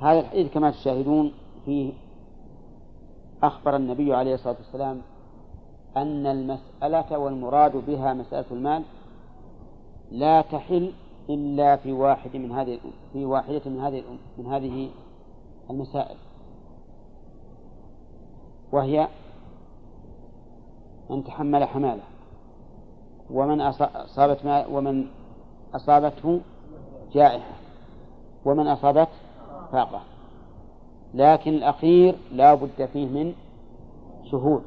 هذا 0.00 0.20
الحديث 0.20 0.52
كما 0.52 0.70
تشاهدون 0.70 1.32
فيه 1.64 1.92
أخبر 3.42 3.76
النبي 3.76 4.14
عليه 4.14 4.34
الصلاة 4.34 4.56
والسلام 4.56 5.02
أن 5.96 6.26
المسألة 6.26 7.18
والمراد 7.18 7.76
بها 7.86 8.14
مسألة 8.14 8.44
المال 8.50 8.82
لا 10.10 10.40
تحل 10.40 10.92
إلا 11.30 11.76
في 11.76 11.92
واحد 11.92 12.36
من 12.36 12.52
هذه 12.52 12.78
في 13.12 13.24
واحدة 13.24 13.60
من 13.66 13.80
هذه 13.80 14.02
من 14.38 14.46
هذه 14.46 14.90
المسائل 15.70 16.16
وهي 18.72 19.08
من 21.10 21.24
تحمل 21.24 21.64
حماله. 21.64 22.02
ومن 23.30 23.60
أصابت 23.60 24.44
ما 24.44 24.66
ومن 24.66 25.06
أصابته 25.74 26.40
جائحة. 27.12 27.54
ومن 28.44 28.66
أصابت 28.66 29.08
فاقة. 29.72 30.00
لكن 31.14 31.54
الأخير 31.54 32.16
لا 32.32 32.54
بد 32.54 32.88
فيه 32.92 33.06
من 33.06 33.34
شهود 34.30 34.62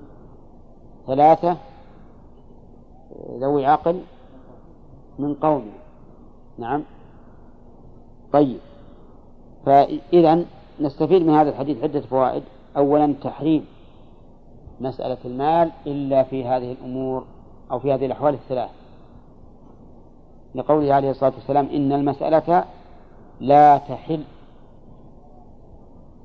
ثلاثة 1.08 1.58
ذوي 3.40 3.66
عقل 3.66 4.02
من 5.20 5.34
قومه 5.34 5.72
نعم. 6.58 6.84
طيب. 8.34 8.60
فإذا 9.66 10.46
نستفيد 10.80 11.22
من 11.22 11.34
هذا 11.34 11.50
الحديث 11.50 11.84
عدة 11.84 12.02
فوائد. 12.02 12.44
أولا 12.78 13.14
تحريم. 13.24 13.66
مسألة 14.84 15.18
المال 15.26 15.72
إلا 15.88 16.24
في 16.24 16.46
هذه 16.46 16.72
الأمور 16.72 17.26
أو 17.72 17.80
في 17.80 17.94
هذه 17.94 18.06
الأحوال 18.06 18.34
الثلاث. 18.34 18.70
لقوله 20.56 20.94
عليه 20.94 21.12
الصلاة 21.12 21.34
والسلام 21.36 21.66
إن 21.66 21.92
المسألة 21.92 22.66
لا 23.40 23.78
تحل. 23.78 24.24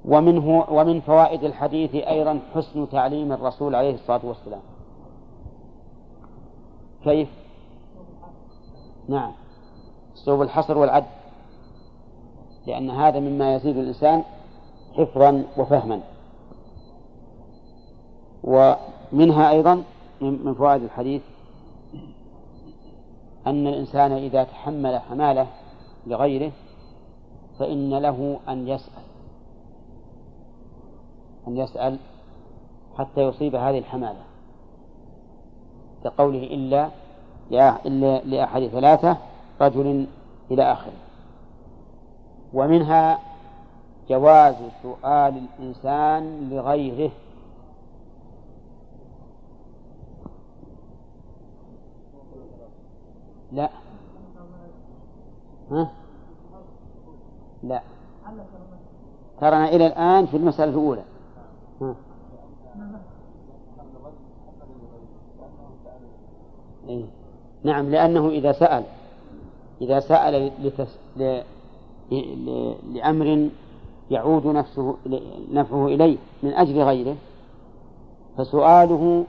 ومنه 0.05 0.65
ومن 0.71 1.01
فوائد 1.01 1.45
الحديث 1.45 1.95
أيضا 1.95 2.41
حسن 2.55 2.89
تعليم 2.89 3.33
الرسول 3.33 3.75
عليه 3.75 3.95
الصلاة 3.95 4.21
والسلام. 4.25 4.61
كيف؟ 7.05 7.29
نعم. 9.09 9.33
اسلوب 10.15 10.43
الحصر 10.43 10.79
والعد. 10.79 11.05
لأن 12.67 12.91
هذا 12.91 13.21
مما 13.21 13.55
يزيد 13.55 13.77
الإنسان 13.77 14.23
حفظا 14.97 15.45
وفهما. 15.57 16.01
ومنها 18.45 19.51
أيضا 19.51 19.83
من 20.21 20.55
فوائد 20.55 20.83
الحديث 20.83 21.23
أن 23.47 23.67
الإنسان 23.67 24.13
إذا 24.13 24.45
تحمل 24.45 24.99
حمالة 24.99 25.47
لغيره 26.07 26.53
فإن 27.59 27.95
له 27.95 28.41
أن 28.49 28.69
يسأل 28.69 29.03
أن 31.49 31.57
يسأل 31.57 31.99
حتى 32.99 33.21
يصيب 33.21 33.55
هذه 33.55 33.79
الحمالة 33.79 34.23
كقوله 36.05 36.43
إلا 36.43 36.89
إلا 37.87 38.21
لأحد 38.25 38.67
ثلاثة 38.67 39.17
رجل 39.61 40.07
إلى 40.51 40.73
آخره 40.73 40.93
ومنها 42.53 43.19
جواز 44.09 44.55
سؤال 44.83 45.43
الإنسان 45.59 46.51
لغيره 46.51 47.11
لا 53.53 53.71
ها؟ 55.71 55.91
لا 57.63 57.83
ترانا 59.41 59.69
إلى 59.69 59.87
الآن 59.87 60.27
في 60.27 60.37
المسألة 60.37 60.71
الأولى 60.71 61.03
ها. 61.81 61.95
إيه؟ 66.89 67.05
نعم 67.65 67.91
لأنه 67.91 68.29
إذا 68.29 68.53
سأل 68.53 68.85
إذا 69.81 70.01
سأل 70.01 70.51
لتس... 70.63 70.99
ل... 71.17 71.41
ل... 72.13 72.75
لأمر 72.93 73.49
يعود 74.11 74.47
نفسه 74.47 74.97
نفعه 75.53 75.87
إليه 75.87 76.17
من 76.43 76.53
أجل 76.53 76.83
غيره 76.83 77.17
فسؤاله 78.37 79.25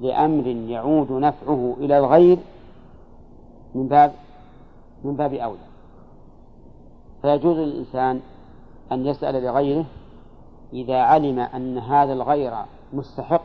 لأمر 0.00 0.46
يعود 0.46 1.12
نفعه 1.12 1.76
إلى 1.80 1.98
الغير 1.98 2.38
من 3.74 3.88
باب 3.88 4.12
من 5.04 5.16
باب 5.16 5.34
أولى. 5.34 5.66
فيجوز 7.22 7.56
للإنسان 7.56 8.20
أن 8.92 9.06
يسأل 9.06 9.44
لغيره 9.44 9.84
إذا 10.72 10.98
علم 10.98 11.38
أن 11.38 11.78
هذا 11.78 12.12
الغير 12.12 12.54
مستحق 12.92 13.42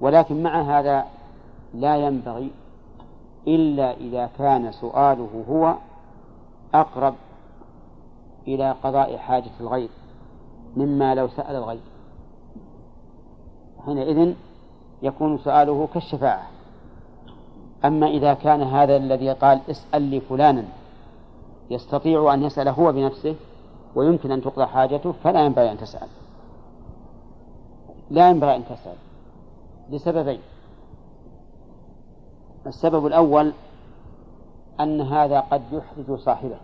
ولكن 0.00 0.42
مع 0.42 0.60
هذا 0.60 1.04
لا 1.74 1.96
ينبغي 1.96 2.50
إلا 3.46 3.96
إذا 3.96 4.30
كان 4.38 4.72
سؤاله 4.72 5.44
هو 5.48 5.74
أقرب 6.74 7.14
إلى 8.48 8.70
قضاء 8.82 9.16
حاجة 9.16 9.50
الغير 9.60 9.88
مما 10.76 11.14
لو 11.14 11.28
سأل 11.28 11.56
الغير. 11.56 11.80
حينئذ 13.86 14.34
يكون 15.02 15.38
سؤاله 15.38 15.88
كالشفاعة. 15.94 16.53
أما 17.84 18.06
إذا 18.06 18.34
كان 18.34 18.62
هذا 18.62 18.96
الذي 18.96 19.32
قال 19.32 19.60
اسأل 19.70 20.02
لي 20.02 20.20
فلانا 20.20 20.64
يستطيع 21.70 22.34
أن 22.34 22.42
يسأل 22.42 22.68
هو 22.68 22.92
بنفسه 22.92 23.36
ويمكن 23.94 24.32
أن 24.32 24.42
تقضى 24.42 24.66
حاجته 24.66 25.12
فلا 25.12 25.44
ينبغي 25.44 25.72
أن 25.72 25.78
تسأل. 25.78 26.08
لا 28.10 28.30
ينبغي 28.30 28.56
أن 28.56 28.64
تسأل. 28.64 28.96
لسببين. 29.90 30.40
السبب 32.66 33.06
الأول 33.06 33.52
أن 34.80 35.00
هذا 35.00 35.40
قد 35.40 35.62
يحرج 35.72 36.18
صاحبه 36.18 36.56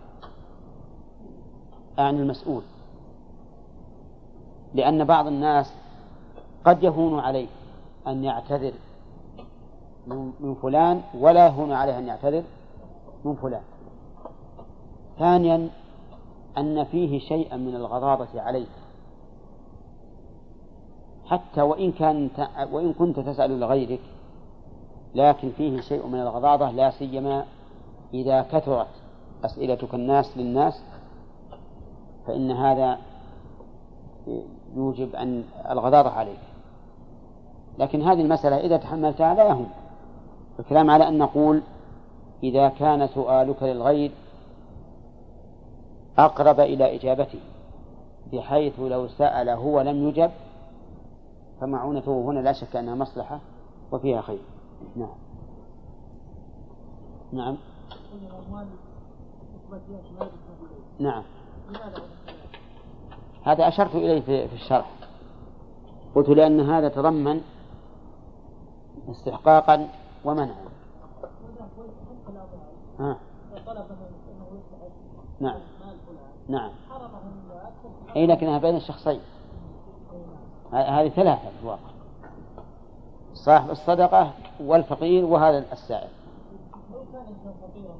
عن 1.97 2.19
المسؤول 2.19 2.63
لأن 4.73 5.03
بعض 5.03 5.27
الناس 5.27 5.73
قد 6.65 6.83
يهون 6.83 7.19
عليه 7.19 7.47
أن 8.07 8.23
يعتذر 8.23 8.73
من 10.07 10.55
فلان 10.61 11.01
ولا 11.19 11.45
يهون 11.45 11.71
عليه 11.71 11.97
أن 11.97 12.07
يعتذر 12.07 12.43
من 13.25 13.35
فلان. 13.35 13.61
ثانيا 15.19 15.69
أن 16.57 16.83
فيه 16.83 17.19
شيئا 17.19 17.57
من 17.57 17.75
الغضاضة 17.75 18.41
عليه. 18.41 18.67
حتى 21.25 21.61
وإن 21.61 21.91
كان 21.91 22.29
وإن 22.71 22.93
كنت 22.93 23.19
تسأل 23.19 23.59
لغيرك 23.59 23.99
لكن 25.15 25.51
فيه 25.51 25.81
شيء 25.81 26.07
من 26.07 26.19
الغضاضة 26.19 26.71
لا 26.71 26.91
سيما 26.91 27.45
إذا 28.13 28.41
كثرت 28.41 28.87
أسئلتك 29.45 29.93
الناس 29.93 30.37
للناس 30.37 30.83
فإن 32.27 32.51
هذا 32.51 32.97
يوجب 34.75 35.15
أن 35.15 35.43
الغضاضة 35.69 36.09
عليك. 36.09 36.39
لكن 37.79 38.01
هذه 38.01 38.21
المسألة 38.21 38.57
إذا 38.57 38.77
تحملتها 38.77 39.33
لا 39.33 39.47
يهم. 39.47 39.67
الكلام 40.61 40.89
على 40.89 41.07
أن 41.07 41.17
نقول 41.17 41.61
إذا 42.43 42.69
كان 42.69 43.07
سؤالك 43.07 43.63
للغير 43.63 44.11
أقرب 46.17 46.59
إلى 46.59 46.95
إجابته 46.95 47.39
بحيث 48.33 48.79
لو 48.79 49.07
سأل 49.07 49.49
هو 49.49 49.81
لم 49.81 50.09
يجب 50.09 50.31
فمعونته 51.61 52.21
هنا 52.21 52.39
لا 52.39 52.53
شك 52.53 52.75
أنها 52.75 52.95
مصلحة 52.95 53.39
وفيها 53.91 54.21
خير. 54.21 54.41
نعم. 54.95 55.15
نعم. 57.33 57.57
نعم. 60.99 61.23
هذا 63.43 63.67
أشرت 63.67 63.95
إليه 63.95 64.21
في 64.21 64.53
الشرح. 64.53 64.91
قلت 66.15 66.29
لأن 66.29 66.59
هذا 66.59 66.89
تضمن 66.89 67.41
استحقاقا 69.09 69.87
ومنعا 70.25 70.55
ها. 72.99 73.17
نعم. 75.39 75.59
نعم. 76.47 76.71
أي 78.15 78.27
لكنها 78.27 78.57
بين 78.57 78.75
الشخصين. 78.75 79.19
هذه 80.71 81.09
ثلاثة 81.09 81.49
في 81.49 81.63
الواقع. 81.63 81.91
صاحب 83.33 83.69
الصدقة 83.69 84.33
والفقير 84.59 85.25
وهذا 85.25 85.57
السائل. 85.71 86.09
لو 86.93 86.99
كان 87.13 87.25
فقيرا 87.61 87.95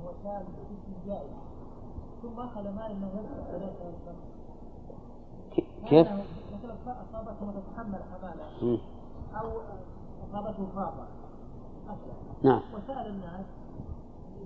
ثم 2.21 2.39
اخذ 2.39 2.63
مال 2.63 2.91
انه 2.91 3.09
يدفع 3.53 4.11
كيف؟ 5.89 6.07
مثلا 6.07 6.75
اصابته 6.87 7.45
مثلا 7.45 7.61
تحمل 7.75 7.99
حماله 8.11 8.79
أو 9.35 9.47
أصابته 10.29 10.65
فاضه 10.75 11.20
نعم. 12.43 12.61
وسأل 12.73 13.07
الناس 13.07 13.45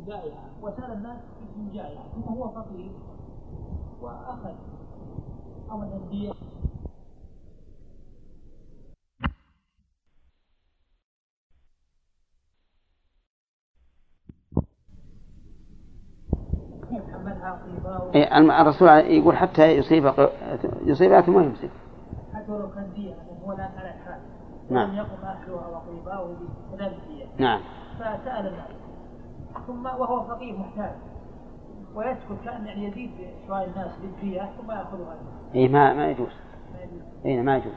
جائعة. 0.07 0.49
وسأل 0.61 0.91
الناس 0.93 1.17
اسم 1.43 1.69
جائعة. 1.73 2.03
ثم 2.15 2.33
هو 2.33 2.49
فقير 2.49 2.91
وأخذ 4.01 4.53
أو 5.71 5.77
مثلا 5.77 5.99
دية 6.11 6.31
إيه، 18.15 18.37
الرسول 18.61 18.87
يقول 18.89 19.37
حتى 19.37 19.77
يصيب 19.77 20.13
يصيبها 20.85 21.21
ثم 21.21 21.39
يمسك. 21.39 21.69
حتى 22.33 22.51
لو 22.51 22.71
كان 22.71 22.93
دية 22.95 23.15
هو 23.45 23.51
الآن 23.51 23.71
على 23.77 23.89
الحال 23.89 24.19
نعم. 24.69 24.89
لم 24.89 24.95
يقم 24.95 25.25
أهلها 25.25 26.27
بكذلك 26.71 26.97
دية 27.07 27.25
نعم. 27.37 27.61
فسأل 27.99 28.47
الناس. 28.47 28.69
ثم 29.67 29.85
وهو 29.85 30.23
فقير 30.23 30.57
محتاج. 30.57 30.95
ويسكت 31.95 32.45
كأن 32.45 32.65
يعني 32.65 32.85
يزيد 32.87 33.11
سؤال 33.47 33.69
الناس 33.69 33.91
بالدية 34.01 34.49
ثم 34.61 34.71
يأخذها 34.71 35.17
إيه 35.55 35.69
ما 35.69 35.93
ما 35.93 36.09
يجوز. 36.09 36.31
ما 36.73 36.81
يجوز. 36.81 37.01
إيه 37.25 37.41
ما 37.41 37.57
يجوز. 37.57 37.73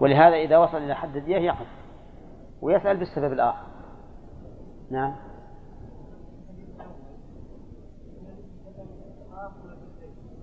ولهذا 0.00 0.36
إذا 0.36 0.58
وصل 0.58 0.76
إلى 0.76 0.94
حد 0.94 1.16
الدية 1.16 1.36
يأخذ 1.36 1.64
ويسأل 2.62 2.96
بالسبب 2.96 3.32
الآخر. 3.32 3.66
نعم. 4.90 5.14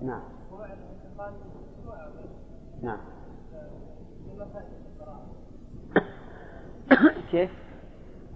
نعم. 0.02 0.22
نعم. 2.82 2.98
كيف؟ 7.30 7.50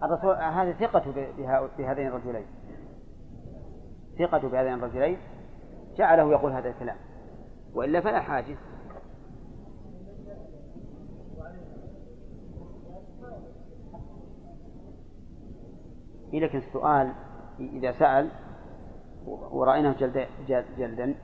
الرسول 0.02 0.34
هذه 0.34 0.72
ثقته 0.72 1.12
بهذين 1.78 2.06
الرجلين. 2.06 2.46
ثقته 4.18 4.48
بهذين 4.48 4.74
الرجلين. 4.74 5.18
جعله 5.96 6.30
يقول 6.32 6.52
هذا 6.52 6.68
الكلام. 6.68 6.96
وإلا 7.74 8.00
فلا 8.00 8.20
حاجة. 8.20 8.56
لكن 16.32 16.58
السؤال 16.58 17.12
إذا 17.60 17.92
سأل 17.92 18.30
ورأيناه 19.26 19.92
جلد 19.92 20.26
جلدا 20.78 21.14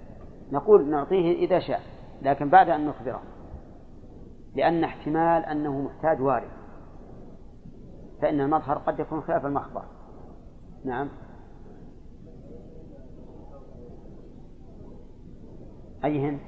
نقول 0.53 0.91
نعطيه 0.91 1.47
إذا 1.47 1.59
شاء 1.59 1.81
لكن 2.23 2.51
بعد 2.51 2.69
أن 2.69 2.87
نخبره. 2.87 3.23
لأن 4.55 4.85
احتمال 4.85 5.45
أنه 5.45 5.81
محتاج 5.81 6.21
وارد. 6.21 6.56
فإن 8.21 8.41
المظهر 8.41 8.79
قد 8.79 9.01
يكون 9.01 9.21
خلاف 9.21 9.47
المخبر. 9.47 9.83
نعم. 10.85 11.09
أيهن 16.05 16.39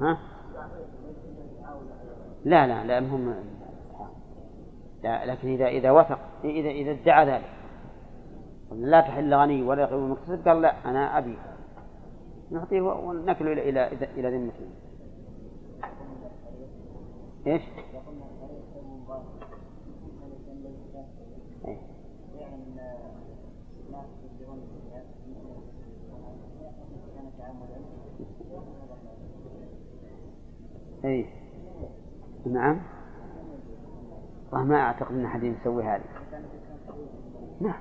ها؟ 0.00 0.18
لا 2.44 2.66
لا 2.66 2.84
لا 2.84 2.98
هم 2.98 3.34
لا 5.02 5.26
لكن 5.26 5.48
إذا 5.48 5.66
إذا 5.66 5.90
وثق 5.90 6.18
إذا 6.44 6.70
إذا 6.70 6.90
ادعى 6.90 7.26
ذلك. 7.26 7.50
لا 8.72 9.00
تحل 9.00 9.34
غني 9.34 9.62
ولا 9.62 9.82
يقيم 9.82 9.98
المكتسب 9.98 10.48
قال 10.48 10.62
لا 10.62 10.90
أنا 10.90 11.18
أبي. 11.18 11.38
نعطيه 12.50 12.80
ونكله 12.80 13.52
إلى 13.52 13.86
إلى 13.86 14.08
إلى 14.16 14.38
ذمته. 14.38 14.85
إيش؟ 17.46 17.62
أي 31.04 31.26
نعم 32.46 32.80
ما 34.52 34.76
أعتقد 34.76 35.12
أن 35.14 35.24
أحد 35.24 35.42
يسوي 35.42 35.84
هذه 35.84 36.04
نعم. 37.60 37.80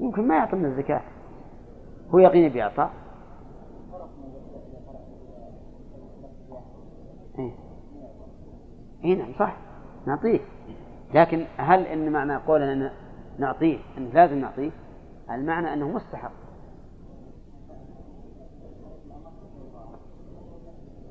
يمكن 0.00 0.28
ما 0.28 0.36
يعطي 0.36 0.56
من 0.56 0.64
الزكاة. 0.64 1.02
هو 2.10 2.18
يقيني 2.18 2.48
بإعطاء 2.48 2.92
إيه. 7.38 7.52
إيه 9.04 9.18
نعم 9.18 9.32
صح. 9.38 9.56
نعطيه. 10.06 10.40
لكن 11.14 11.46
هل 11.56 11.86
إن 11.86 12.12
معنى 12.12 12.36
قولنا 12.36 12.92
نعطيه 13.38 13.78
أن 13.98 14.10
لازم 14.14 14.38
نعطيه؟ 14.38 14.70
المعنى 15.30 15.72
أنه 15.72 15.88
مستحق. 15.88 16.32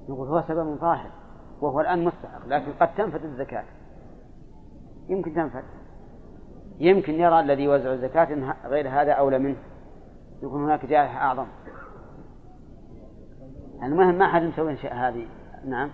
نقول 0.10 0.28
هو 0.28 0.44
سبب 0.48 0.76
ظاهر 0.76 1.10
وهو 1.62 1.82
الآن 1.82 2.06
مستحق 2.06 2.48
لكن 2.48 2.72
قد 2.80 2.96
تنفذ 2.96 3.24
الزكاة. 3.24 3.64
يمكن 5.10 5.34
تنفذ. 5.34 5.64
يمكن 6.80 7.14
يرى 7.14 7.40
الذي 7.40 7.64
يوزع 7.64 7.94
الزكاة 7.94 8.34
إن 8.34 8.54
غير 8.66 8.90
هذا 8.90 9.12
أولى 9.12 9.40
منه. 9.40 9.58
يكون 10.44 10.64
هناك 10.64 10.86
جائحة 10.86 11.18
أعظم. 11.18 11.46
المهم 13.84 14.16
ما 14.16 14.28
حد 14.28 14.42
مسوي 14.42 14.74
هذه. 14.76 15.28
نعم. 15.66 15.90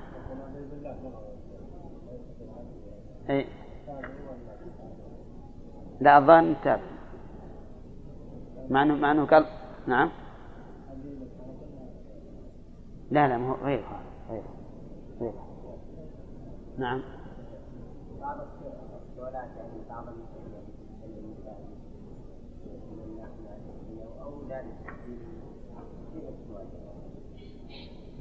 أي 3.30 3.46
لا 6.02 6.18
الظاهر 6.18 6.56
تابع 6.64 6.82
مع 8.70 8.84
انه 8.84 8.96
مع 8.96 9.12
إنه 9.12 9.26
قال 9.26 9.46
نعم. 9.88 10.10
لا 13.12 13.28
لا 13.28 13.38
هو 13.38 13.54
غير 13.54 13.84
غير 14.30 14.44
غير. 15.22 15.34
نعم. 16.78 17.02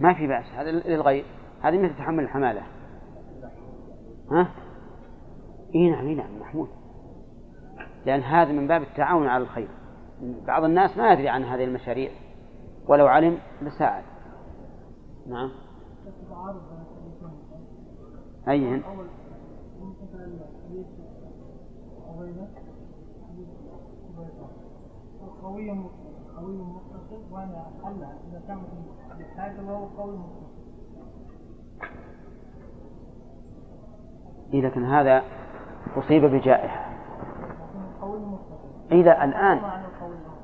ما 0.00 0.14
في 0.14 0.26
بأس 0.26 0.44
هذا 0.44 0.70
للغير. 0.70 1.24
هذه 1.62 1.78
مثل 1.78 1.96
تحمل 1.96 2.24
الحمالة. 2.24 2.62
ها؟ 4.30 4.48
اي 5.74 5.90
نعم 5.90 6.06
اي 6.06 6.14
نعم 6.14 6.40
محمود. 6.40 6.68
لأن 8.06 8.20
هذا 8.20 8.52
من 8.52 8.66
باب 8.66 8.82
التعاون 8.82 9.26
على 9.26 9.42
الخير. 9.42 9.68
بعض 10.46 10.64
الناس 10.64 10.96
ما 10.96 11.12
يدري 11.12 11.28
عن 11.28 11.44
هذه 11.44 11.64
المشاريع 11.64 12.10
ولو 12.88 13.06
علم 13.06 13.38
لساعد. 13.62 14.04
نعم. 15.26 15.50
أيهن؟ 18.48 18.82
قوي 25.42 25.70
قوي 26.36 26.56
متصل 26.56 27.32
وأنا 27.32 27.70
حلها 27.84 28.18
اذا 28.28 28.42
كان 28.48 28.62
بالحاجة 29.18 29.62
وهو 29.62 29.86
قوي 29.86 30.16
متصل 30.16 30.50
إيه 34.54 34.60
لكن 34.62 34.84
هذا 34.84 35.22
أصيب 35.96 36.24
بجائحة. 36.24 36.90
إذا 38.92 39.24
الآن 39.24 39.60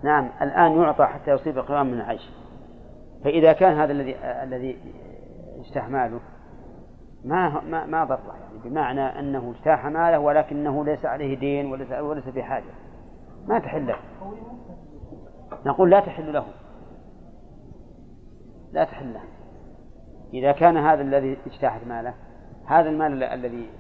نعم 0.03 0.29
الآن 0.43 0.83
يعطى 0.83 1.07
حتى 1.07 1.31
يصيب 1.31 1.59
قوام 1.59 1.87
من 1.87 1.95
العيش. 1.95 2.31
فإذا 3.25 3.53
كان 3.53 3.79
هذا 3.79 3.93
الذي 3.93 4.17
الذي 4.25 4.79
اجتاح 5.61 5.89
ماله 5.89 6.21
ما 7.25 7.61
ما 7.61 7.87
ما 7.87 8.05
ضره 8.05 8.35
يعني 8.41 8.59
بمعنى 8.65 9.01
أنه 9.01 9.55
اجتاح 9.57 9.87
ماله 9.87 10.19
ولكنه 10.19 10.85
ليس 10.85 11.07
عليه 11.07 11.39
دين 11.39 11.73
وليس 11.73 11.93
وليس 11.93 12.29
بحاجة 12.29 12.65
ما 13.47 13.59
تحل 13.59 13.87
له. 13.87 13.97
نقول 15.67 15.91
لا 15.91 16.01
تحل 16.01 16.33
له. 16.33 16.45
لا 18.73 18.85
تحل 18.85 19.15
له. 19.15 19.23
إذا 20.35 20.53
كان 20.53 20.77
هذا 20.77 21.03
الذي 21.03 21.39
اجتاحت 21.47 21.81
ماله 21.89 22.15
هذا 22.67 22.89
المال 22.89 23.23
الذي 23.23 23.71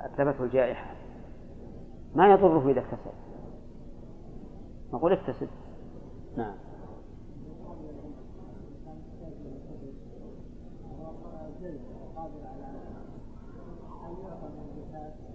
أتلفته 0.00 0.44
الجائحة. 0.44 0.94
ما 2.14 2.32
يضره 2.32 2.70
إذا 2.70 2.80
اكتسب. 2.80 3.12
نقول 4.92 5.12
اكتسب. 5.12 5.48
نعم. 6.36 6.54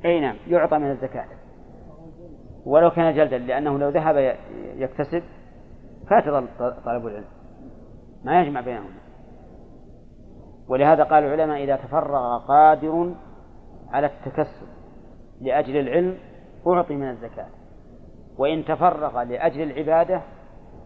أي 0.05 0.19
نعم 0.19 0.35
يعطى 0.47 0.77
من 0.77 0.91
الزكاة. 0.91 1.27
ولو 2.65 2.89
كان 2.89 3.15
جلدا 3.15 3.37
لأنه 3.37 3.79
لو 3.79 3.89
ذهب 3.89 4.35
يكتسب 4.75 5.23
فات 6.09 6.23
طلب 6.85 7.07
العلم. 7.07 7.25
ما 8.23 8.41
يجمع 8.41 8.61
بينهما. 8.61 9.05
ولهذا 10.67 11.03
قال 11.03 11.23
العلماء 11.23 11.63
إذا 11.63 11.75
تفرغ 11.75 12.37
قادر 12.37 13.15
على 13.89 14.07
التكسب 14.07 14.67
لأجل 15.41 15.77
العلم 15.77 16.17
أعطي 16.67 16.95
من 16.95 17.09
الزكاة. 17.09 17.47
وإن 18.37 18.65
تفرغ 18.65 19.23
لأجل 19.23 19.61
العبادة 19.61 20.21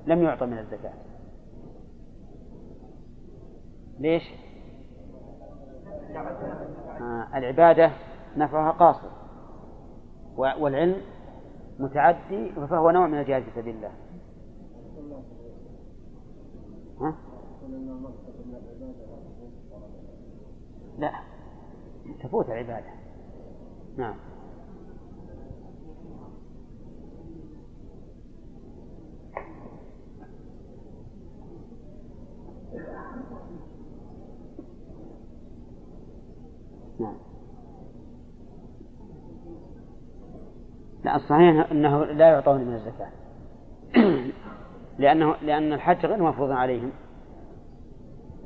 لم 0.05 0.23
يعطى 0.23 0.45
من 0.45 0.57
الزكاة. 0.57 0.93
ليش؟ 3.99 4.23
آه 7.01 7.37
العبادة 7.37 7.91
نفعها 8.37 8.71
قاصر. 8.71 9.09
والعلم 10.37 11.01
متعدي 11.79 12.51
فهو 12.69 12.91
نوع 12.91 13.07
من 13.07 13.19
الجهاد 13.19 13.43
في 13.43 13.61
سبيل 13.61 13.75
الله. 13.75 13.91
ها؟ 17.01 17.15
لا. 20.99 21.28
تفوت 22.23 22.45
العبادة. 22.45 22.85
نعم. 23.97 24.15
نعم. 36.99 37.17
لا 41.03 41.15
الصحيح 41.15 41.71
أنه 41.71 42.05
لا 42.05 42.29
يعطون 42.29 42.61
من 42.61 42.73
الزكاة. 42.73 43.11
لأنه 44.99 45.35
لأن 45.41 45.73
الحج 45.73 46.05
غير 46.05 46.23
مفروض 46.23 46.51
عليهم. 46.51 46.91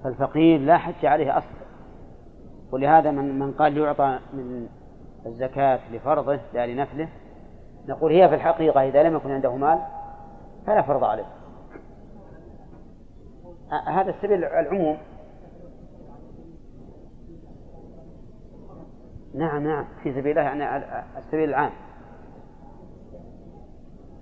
فالفقير 0.03 0.59
لا 0.59 0.77
حج 0.77 1.05
عليه 1.05 1.37
أصلا. 1.37 1.62
ولهذا 2.73 3.11
من 3.11 3.39
من 3.39 3.51
قال 3.51 3.77
يعطى 3.77 4.19
من 4.33 4.67
الزكاة 5.25 5.79
لفرضه 5.91 6.39
لا 6.53 6.67
لنفله 6.67 7.09
نقول 7.87 8.11
هي 8.11 8.29
في 8.29 8.35
الحقيقة 8.35 8.81
إذا 8.81 9.03
لم 9.03 9.15
يكن 9.15 9.31
عنده 9.31 9.55
مال 9.55 9.79
فلا 10.65 10.81
فرض 10.81 11.03
عليه. 11.03 11.25
هذا 13.87 14.09
السبيل 14.09 14.43
العموم. 14.43 14.97
نعم 19.35 19.67
نعم 19.67 19.85
في 20.03 20.13
سبيل 20.13 20.39
الله 20.39 20.41
يعني 20.41 20.85
السبيل 21.17 21.49
العام. 21.49 21.71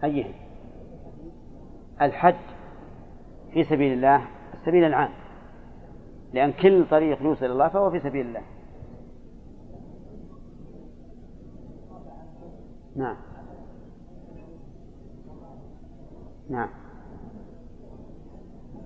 أيه. 0.04 0.34
الحج 2.02 2.36
في 3.54 3.64
سبيل 3.64 3.94
الله 3.94 4.22
السبيل 4.54 4.84
العام. 4.84 5.21
لأن 6.34 6.52
كل 6.52 6.86
طريق 6.90 7.22
يوصل 7.22 7.46
إلى 7.46 7.54
الله 7.54 7.68
فهو 7.68 7.92
في 7.92 8.00
سبيل 8.00 8.26
الله. 8.26 8.42
نعم. 12.96 13.18
نعم. 16.50 16.70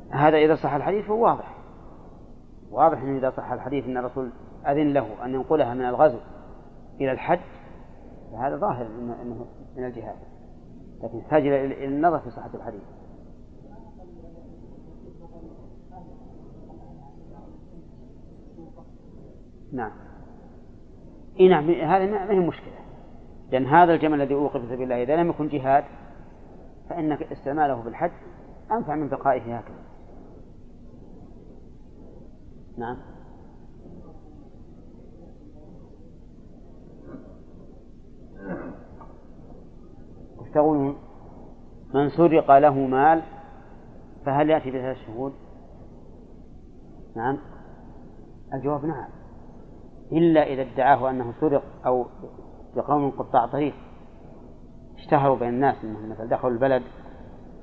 هذا 0.10 0.38
إذا 0.38 0.56
صح 0.56 0.74
الحديث 0.74 1.06
فهو 1.06 1.24
واضح. 1.24 1.56
واضح 2.72 3.02
أنه 3.02 3.18
إذا 3.18 3.30
صح 3.30 3.52
الحديث 3.52 3.86
أن 3.86 3.98
الرسول 3.98 4.30
أذن 4.68 4.93
له 4.93 5.26
أن 5.26 5.34
ينقلها 5.34 5.74
من 5.74 5.86
الغزو 5.86 6.20
إلى 7.02 7.12
الحج 7.12 7.39
فهذا 8.32 8.56
ظاهر 8.56 8.86
أنه 9.22 9.46
من 9.78 9.86
الجهاد. 9.86 10.18
لكن 11.04 11.18
يحتاج 11.18 11.48
إلى 11.48 11.86
النظر 11.86 12.20
في 12.20 12.30
صحة 12.30 12.50
الحديث. 12.54 12.95
نعم. 19.74 19.91
إي 21.39 21.47
نعم 21.47 21.70
هذا 21.70 22.05
ما 22.05 22.32
هي 22.32 22.39
مشكلة. 22.39 22.74
لأن 23.51 23.66
هذا 23.66 23.93
الجمل 23.93 24.22
الذي 24.22 24.34
أوقف 24.34 24.61
في 24.61 24.68
سبيل 24.68 24.84
الله 24.84 25.03
إذا 25.03 25.16
لم 25.16 25.30
يكن 25.30 25.47
جهاد 25.47 25.84
فإن 26.89 27.11
استعماله 27.11 27.82
في 27.82 27.89
الحج 27.89 28.11
أنفع 28.72 28.95
من 28.95 29.07
بقائه 29.07 29.57
هكذا. 29.57 29.86
نعم. 32.78 32.97
وش 40.38 40.49
تقولون؟ 40.49 40.95
من 41.93 42.09
سرق 42.09 42.57
له 42.57 42.74
مال 42.74 43.22
فهل 44.26 44.49
يأتي 44.49 44.72
بثلاث 44.72 44.97
شهود 44.97 45.34
نعم. 47.16 47.38
الجواب 48.53 48.86
نعم. 48.86 49.14
إلا 50.12 50.43
إذا 50.43 50.62
ادعاه 50.62 51.10
أنه 51.10 51.34
سرق 51.41 51.64
أو 51.86 52.06
بقوم 52.76 53.12
قطاع 53.12 53.45
طريق 53.45 53.74
اشتهروا 54.97 55.36
بين 55.36 55.49
الناس 55.49 55.76
أنهم 55.84 56.10
مثلا 56.10 56.26
دخلوا 56.26 56.53
البلد 56.53 56.84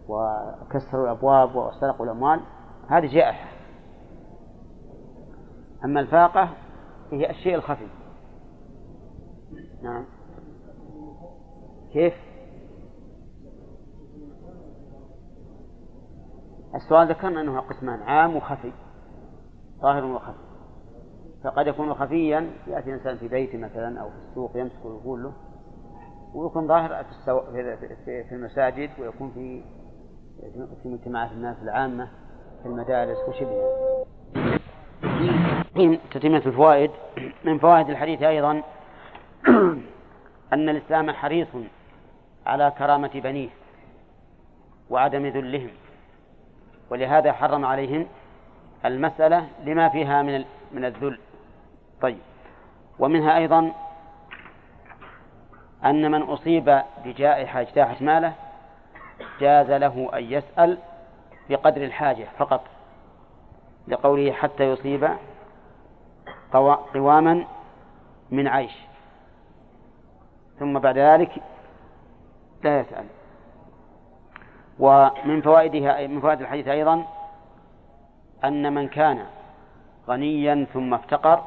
وكسروا 0.09 1.05
الأبواب 1.05 1.57
وسرقوا 1.57 2.07
الأموال. 2.07 2.41
هذه 2.89 3.15
جائحة. 3.15 3.49
أما 5.85 6.01
الفاقة 6.01 6.49
هي 7.13 7.31
الشيء 7.31 7.55
الخفي. 7.55 7.87
نعم. 9.83 10.05
كيف؟ 11.93 12.15
السؤال 16.75 17.09
ذكرنا 17.09 17.41
أنه 17.41 17.61
قسمان 17.61 18.03
عام 18.03 18.37
وخفي. 18.37 18.73
ظاهر 19.81 20.05
وخفي. 20.05 20.42
فقد 21.45 21.67
يكون 21.67 21.95
خفيا 21.95 22.51
يأتي 22.67 22.91
الإنسان 22.91 23.17
في 23.17 23.29
بيته 23.29 23.59
مثلا 23.59 24.01
أو 24.01 24.11
في 24.11 24.17
السوق 24.31 24.57
يمسك 24.57 24.85
ويقول 24.85 25.23
له 25.23 25.33
ويكون 26.35 26.67
ظاهر 26.67 27.05
في, 27.05 27.11
السو... 27.11 27.41
في, 28.05 28.25
في 28.25 28.35
المساجد 28.35 28.91
ويكون 28.99 29.31
في 29.35 29.63
في 30.83 30.89
مجتمعات 30.89 31.33
الناس 31.33 31.57
العامة 31.63 32.09
في 32.63 32.69
المدارس 32.69 33.19
وشبهها 33.29 34.05
تتمة 36.11 36.43
الفوائد 36.47 36.91
من 37.45 37.59
فوائد 37.59 37.91
الحديث 37.91 38.23
أيضا 38.23 38.63
أن 40.53 40.69
الإسلام 40.69 41.11
حريص 41.11 41.49
على 42.47 42.73
كرامة 42.79 43.11
بنيه 43.15 43.49
وعدم 44.91 45.27
ذلهم 45.27 45.71
ولهذا 46.91 47.33
حرم 47.33 47.65
عليهم 47.65 48.07
المسألة 48.85 49.47
لما 49.65 49.89
فيها 49.89 50.23
من 50.23 50.45
من 50.73 50.85
الذل. 50.85 51.19
طيب. 52.03 52.19
ومنها 52.99 53.37
أيضا 53.37 53.73
أن 55.85 56.11
من 56.11 56.23
أصيب 56.23 56.83
بجائحة 57.05 57.61
اجتاحت 57.61 58.03
ماله 58.03 58.33
جاز 59.41 59.71
له 59.71 60.11
أن 60.15 60.25
يسأل 60.25 60.79
بقدر 61.51 61.85
الحاجة 61.85 62.27
فقط 62.39 62.65
لقوله 63.89 64.33
حتى 64.33 64.65
يصيب 64.65 65.09
قواما 66.95 67.45
من 68.31 68.49
عيش. 68.49 68.77
ثم 70.59 70.79
بعد 70.79 70.99
ذلك 70.99 71.43
لا 72.65 72.81
يسأل. 72.81 73.07
ومن 74.79 75.41
فوائدها 75.43 76.07
من 76.07 76.21
فوائد 76.21 76.41
الحديث 76.41 76.69
أيضا 76.69 77.05
أن 78.45 78.75
من 78.75 78.89
كان 78.89 79.27
غنيا 80.09 80.67
ثم 80.73 80.95
افتقر 80.95 81.43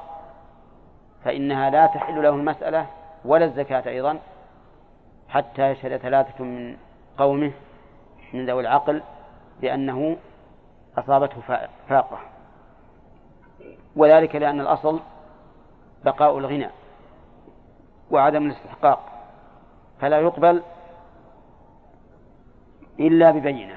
فإنها 1.26 1.70
لا 1.70 1.86
تحل 1.88 2.24
له 2.24 2.30
المسألة 2.30 2.88
ولا 3.26 3.46
الزكاة 3.46 3.84
أيضا 3.88 4.20
حتى 5.30 5.72
يشهد 5.72 5.98
ثلاثة 5.98 6.44
من 6.44 6.78
قومه 7.18 7.52
من 8.34 8.46
ذوي 8.46 8.62
العقل 8.62 9.02
بأنه 9.62 10.18
أصابته 10.98 11.42
فاقة. 11.90 12.20
وذلك 13.96 14.36
لأن 14.36 14.62
الأصل 14.62 15.00
بقاء 16.06 16.38
الغنى 16.38 16.70
وعدم 18.12 18.46
الاستحقاق 18.46 19.00
فلا 20.02 20.20
يقبل 20.20 20.62
إلا 23.00 23.32
ببينة 23.32 23.76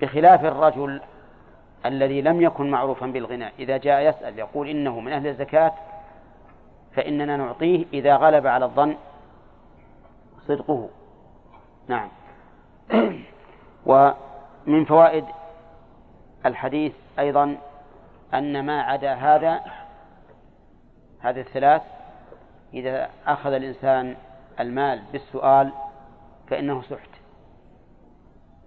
بخلاف 0.00 0.44
الرجل 0.44 1.00
الذي 1.86 2.22
لم 2.22 2.42
يكن 2.42 2.70
معروفا 2.70 3.06
بالغنى 3.06 3.48
إذا 3.58 3.76
جاء 3.76 4.08
يسأل 4.08 4.38
يقول 4.38 4.68
إنه 4.68 5.00
من 5.00 5.12
أهل 5.12 5.26
الزكاة 5.26 5.72
فإننا 6.96 7.36
نعطيه 7.36 7.84
إذا 7.92 8.16
غلب 8.16 8.46
على 8.46 8.64
الظن 8.64 8.96
صدقه. 10.46 10.88
نعم. 11.88 12.08
ومن 13.86 14.84
فوائد 14.84 15.24
الحديث 16.46 16.92
أيضا 17.18 17.56
أن 18.34 18.66
ما 18.66 18.82
عدا 18.82 19.14
هذا 19.14 19.60
هذه 21.20 21.40
الثلاث 21.40 21.82
إذا 22.74 23.10
أخذ 23.26 23.52
الإنسان 23.52 24.16
المال 24.60 25.02
بالسؤال 25.12 25.72
فإنه 26.48 26.82
سحت. 26.82 27.10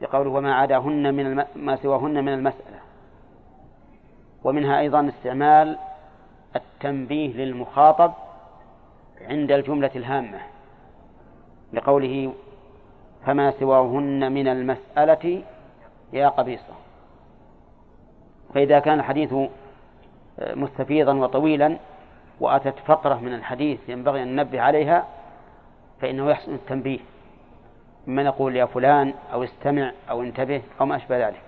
لقوله 0.02 0.30
وما 0.30 0.56
عداهن 0.56 1.14
من 1.14 1.26
الم... 1.26 1.46
ما 1.56 1.76
سواهن 1.76 2.24
من 2.24 2.34
المسألة. 2.34 2.80
ومنها 4.44 4.80
أيضا 4.80 5.10
استعمال 5.10 5.78
التنبيه 6.56 7.34
للمخاطب 7.34 8.14
عند 9.22 9.52
الجملة 9.52 9.92
الهامة 9.96 10.40
لقوله 11.74 12.34
فما 13.26 13.52
سواهن 13.52 14.32
من 14.32 14.48
المسألة 14.48 15.44
يا 16.14 16.30
قبيصة. 16.30 16.74
فإذا 18.54 18.80
كان 18.80 19.00
الحديث 19.00 19.34
مستفيضا 20.40 21.14
وطويلا 21.14 21.78
وأتت 22.40 22.80
فقرة 22.86 23.16
من 23.16 23.34
الحديث 23.34 23.80
ينبغي 23.88 24.24
أن 24.24 24.36
ننبه 24.36 24.62
عليها 24.62 25.08
فإنه 26.02 26.30
يحسن 26.30 26.54
التنبيه. 26.54 27.00
مما 28.08 28.24
نقول 28.24 28.56
يا 28.56 28.66
فلان 28.66 29.14
أو 29.34 29.44
استمع 29.44 29.92
أو 30.10 30.22
انتبه 30.22 30.62
أو 30.82 30.86
ما 30.86 30.96
أشبه 30.96 31.28
ذلك. 31.28 31.42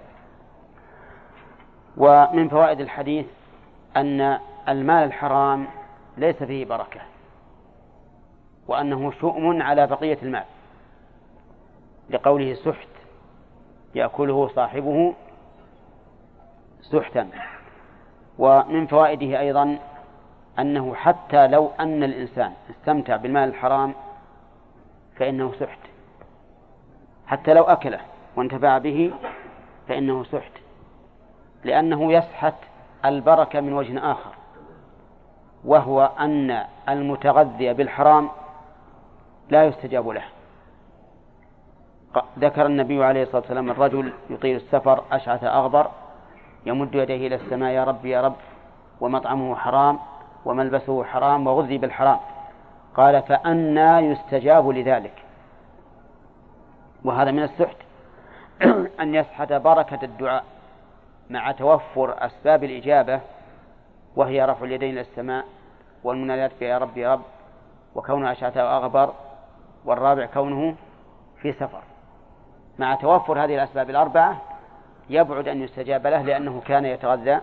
ومن 1.97 2.49
فوائد 2.49 2.80
الحديث 2.80 3.26
أن 3.97 4.39
المال 4.70 5.03
الحرام 5.03 5.68
ليس 6.18 6.43
فيه 6.43 6.66
بركة 6.66 7.01
وأنه 8.68 9.12
شؤم 9.12 9.62
على 9.62 9.88
بقية 9.88 10.18
المال. 10.24 10.43
لقوله 12.09 12.53
سحت 12.53 12.88
يأكله 13.95 14.47
صاحبه 14.47 15.14
سحتا. 16.82 17.30
ومن 18.39 18.88
فوائده 18.88 19.39
أيضا 19.39 19.80
أنه 20.59 20.95
حتى 20.95 21.47
لو 21.47 21.72
أن 21.80 22.03
الإنسان 22.03 22.53
استمتع 22.70 23.16
بالمال 23.16 23.49
الحرام 23.49 23.93
فإنه 25.16 25.53
سحت. 25.59 25.80
حتى 27.28 27.53
لو 27.53 27.64
أكله 27.64 27.99
وانتفع 28.36 28.78
به 28.78 29.14
فإنه 29.88 30.24
سحت 30.24 30.51
لأنه 31.64 32.14
يسحت 32.14 32.55
البركة 33.05 33.62
من 33.62 33.74
وجه 33.74 34.12
آخر. 34.12 34.40
وهو 35.66 36.12
أن 36.20 36.64
المتغذي 36.89 37.74
بالحرام 37.74 38.30
لا 39.49 39.66
يستجاب 39.66 40.09
له. 40.09 40.24
ذكر 42.39 42.66
النبي 42.66 43.03
عليه 43.03 43.24
الصلاة 43.24 43.41
والسلام 43.41 43.72
الرجل 43.72 44.14
يطيل 44.30 44.55
السفر 44.55 45.03
أشعث 45.12 45.43
أغبر 45.43 45.88
يمد 46.66 46.95
يديه 46.95 47.28
إلى 47.28 47.36
السماء 47.36 47.72
يا 47.72 47.84
رب 47.84 48.05
يا 48.05 48.22
رب 48.22 48.36
ومطعمه 49.01 49.55
حرام 49.55 49.99
وملبسه 50.45 51.03
حرام 51.03 51.47
وغذي 51.47 51.78
بالحرام. 51.78 52.20
قال 52.95 53.22
فأنا 53.22 53.99
يستجاب 53.99 54.70
لذلك. 54.70 55.14
وهذا 57.03 57.32
من 57.32 57.43
السحت 57.43 57.78
أن 59.01 59.16
يسحت 59.16 59.53
بركة 59.53 59.99
الدعاء 60.03 60.43
مع 61.30 61.51
توفر 61.51 62.26
أسباب 62.26 62.64
الإجابة 62.64 63.22
وهي 64.16 64.45
رفع 64.45 64.66
اليدين 64.66 64.89
إلى 64.89 65.01
السماء 65.01 65.45
والمنادات 66.03 66.62
يا 66.62 66.78
رب 66.78 66.97
يا 66.97 67.14
رب 67.14 67.22
وكونه 67.95 68.32
أشعث 68.32 68.57
وأغبر 68.57 69.14
والرابع 69.86 70.26
كونه 70.26 70.76
في 71.41 71.53
سفر. 71.53 71.82
مع 72.80 72.95
توفر 72.95 73.43
هذه 73.43 73.55
الأسباب 73.55 73.89
الأربعة 73.89 74.41
يبعد 75.09 75.47
أن 75.47 75.62
يستجاب 75.62 76.07
له 76.07 76.22
لأنه 76.22 76.62
كان 76.66 76.86
يتغذى 76.86 77.39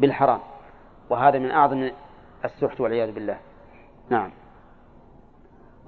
بالحرام. 0.00 0.40
وهذا 1.10 1.38
من 1.38 1.50
أعظم 1.50 1.90
السحت 2.44 2.80
والعياذ 2.80 3.12
بالله. 3.12 3.36
نعم. 4.10 4.30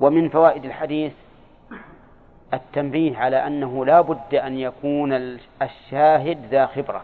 ومن 0.00 0.28
فوائد 0.28 0.64
الحديث 0.64 1.12
التنبيه 2.54 3.18
على 3.18 3.46
أنه 3.46 3.84
لا 3.84 4.00
بد 4.00 4.34
أن 4.34 4.58
يكون 4.58 5.12
الشاهد 5.62 6.46
ذا 6.50 6.66
خبرة. 6.66 7.02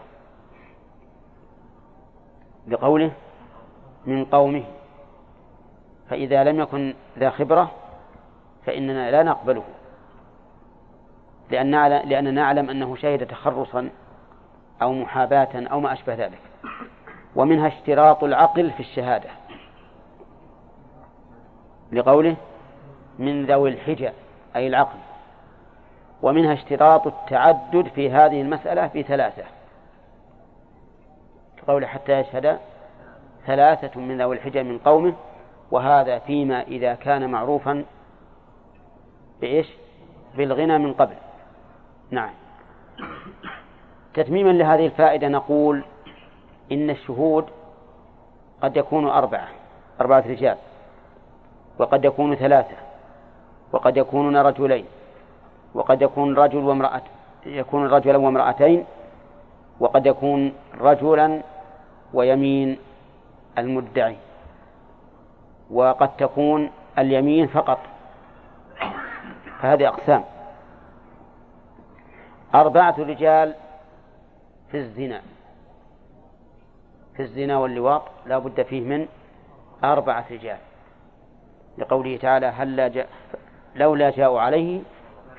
بقوله 2.67 3.11
من 4.05 4.25
قومه. 4.25 4.63
فإذا 6.09 6.43
لم 6.43 6.59
يكن 6.59 6.93
ذا 7.19 7.29
خبرة 7.29 7.71
فإننا 8.65 9.11
لا 9.11 9.23
نقبله. 9.23 9.63
لأن 11.49 11.87
لأننا 11.87 12.31
نعلم 12.31 12.69
أنه 12.69 12.95
شهد 12.95 13.27
تخرصا 13.27 13.89
أو 14.81 14.93
محاباة 14.93 15.49
أو 15.55 15.79
ما 15.79 15.93
أشبه 15.93 16.13
ذلك. 16.13 16.39
ومنها 17.35 17.67
اشتراط 17.67 18.23
العقل 18.23 18.71
في 18.71 18.79
الشهادة. 18.79 19.29
لقوله 21.91 22.35
من 23.19 23.45
ذوي 23.45 23.69
الحجة 23.69 24.13
أي 24.55 24.67
العقل. 24.67 24.99
ومنها 26.21 26.53
اشتراط 26.53 27.07
التعدد 27.07 27.87
في 27.95 28.11
هذه 28.11 28.41
المسألة 28.41 28.89
بثلاثة. 28.95 29.43
قول 31.67 31.85
حتى 31.85 32.19
يشهد 32.19 32.59
ثلاثة 33.45 33.99
من 33.99 34.21
ذوي 34.21 34.35
الحجة 34.35 34.63
من 34.63 34.77
قومه 34.77 35.13
وهذا 35.71 36.19
فيما 36.19 36.61
إذا 36.61 36.93
كان 36.93 37.29
معروفا 37.29 37.85
بإيش؟ 39.41 39.67
بالغنى 40.37 40.77
من 40.77 40.93
قبل. 40.93 41.15
نعم. 42.11 42.29
تتميما 44.13 44.49
لهذه 44.49 44.85
الفائدة 44.85 45.27
نقول 45.27 45.83
إن 46.71 46.89
الشهود 46.89 47.45
قد 48.61 48.77
يكون 48.77 49.07
أربعة 49.07 49.47
أربعة 50.01 50.23
رجال 50.27 50.57
وقد 51.79 52.05
يكون 52.05 52.35
ثلاثة 52.35 52.75
وقد 53.71 53.97
يكونون 53.97 54.37
رجلين 54.37 54.85
وقد 55.73 56.01
يكون 56.01 56.35
رجل 56.37 56.57
وامرأة 56.57 57.01
يكون 57.45 57.87
رجلا 57.87 58.17
وامرأتين 58.17 58.85
وقد 59.79 60.05
يكون 60.05 60.53
رجلا 60.81 61.41
ويمين 62.13 62.77
المدعي 63.57 64.17
وقد 65.71 66.17
تكون 66.17 66.71
اليمين 66.99 67.47
فقط. 67.47 67.79
فهذه 69.61 69.87
أقسام. 69.87 70.23
أربعة 72.55 72.95
رجال 72.99 73.55
في 74.71 74.77
الزنا. 74.77 75.21
في 77.15 77.21
الزنا 77.21 77.57
واللواط 77.57 78.03
لا 78.25 78.37
بد 78.37 78.61
فيه 78.61 78.81
من 78.81 79.07
أربعة 79.83 80.25
رجال. 80.31 80.57
لقوله 81.77 82.17
تعالى 82.17 82.45
هل 82.45 82.93
جاء 82.93 83.07
لولا 83.75 84.09
جاءوا 84.09 84.41
عليه 84.41 84.81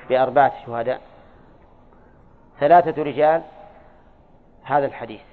بأربعة 0.09 0.65
شهداء. 0.65 1.01
ثلاثة 2.59 3.03
رجال 3.03 3.41
هذا 4.63 4.85
الحديث. 4.85 5.32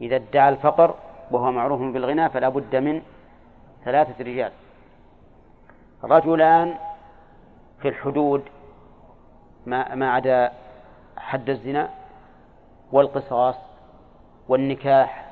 إذا 0.00 0.16
ادعى 0.16 0.48
الفقر 0.48 0.94
وهو 1.30 1.52
معروف 1.52 1.80
بالغنى 1.80 2.28
فلا 2.28 2.48
بد 2.48 2.76
من 2.76 3.02
ثلاثة 3.84 4.24
رجال. 4.24 4.52
رجلان 6.04 6.74
في 7.82 7.88
الحدود 7.88 8.42
ما 9.66 9.94
ما 9.94 10.10
عدا 10.12 10.52
حد 11.16 11.50
الزنا 11.50 11.88
والقصاص 12.92 13.54
والنكاح 14.48 15.26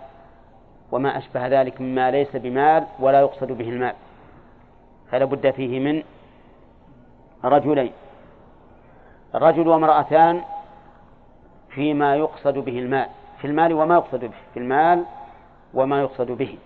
وما 0.93 1.19
أشبه 1.19 1.47
ذلك 1.47 1.81
مما 1.81 2.11
ليس 2.11 2.37
بمال 2.37 2.87
ولا 3.01 3.21
يقصد 3.21 3.53
به 3.53 3.69
المال. 3.69 3.95
فلا 5.11 5.25
بد 5.25 5.51
فيه 5.51 5.81
من 5.81 6.03
رجلين. 7.45 7.93
رجل 9.35 9.69
وامرأتان 9.69 10.43
فيما 11.69 12.16
يقصد 12.16 12.59
به 12.59 12.79
المال. 12.79 13.09
في 13.39 13.47
المال 13.47 13.72
وما 13.72 13.95
يقصد 13.95 14.20
به 14.24 14.36
في 14.55 14.59
المال 14.61 15.05
وما 15.74 16.01
يقصد 16.01 16.30
به. 16.30 16.59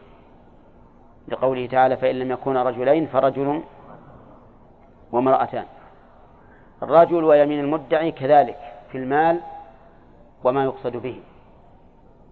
لقوله 1.29 1.67
تعالى 1.67 1.97
فإن 1.97 2.19
لم 2.19 2.31
يكون 2.31 2.57
رجلين 2.57 3.07
فرجل 3.07 3.63
وامرأتان. 5.13 5.65
الرجل 6.83 7.25
ويمين 7.25 7.61
المدعي 7.61 8.13
كذلك 8.13 8.59
في 8.93 8.99
المال 8.99 9.41
وما 10.45 10.65
يقصد 10.65 10.97
به. 10.97 11.21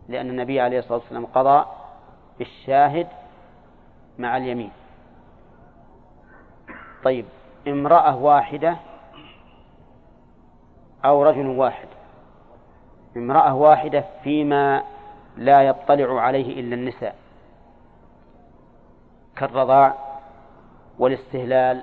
لأن 0.08 0.30
النبي 0.30 0.60
عليه 0.60 0.78
الصلاة 0.78 0.98
والسلام 0.98 1.26
قضى 1.26 1.64
بالشاهد 2.38 3.06
مع 4.18 4.36
اليمين. 4.36 4.70
طيب 7.04 7.24
امرأة 7.68 8.16
واحدة 8.16 8.76
أو 11.04 11.22
رجل 11.22 11.46
واحد؟ 11.46 11.88
امرأة 13.16 13.54
واحدة 13.54 14.04
فيما 14.24 14.82
لا 15.36 15.62
يطلع 15.62 16.20
عليه 16.20 16.60
إلا 16.60 16.74
النساء 16.74 17.16
كالرضاع 19.36 19.94
والاستهلال 20.98 21.82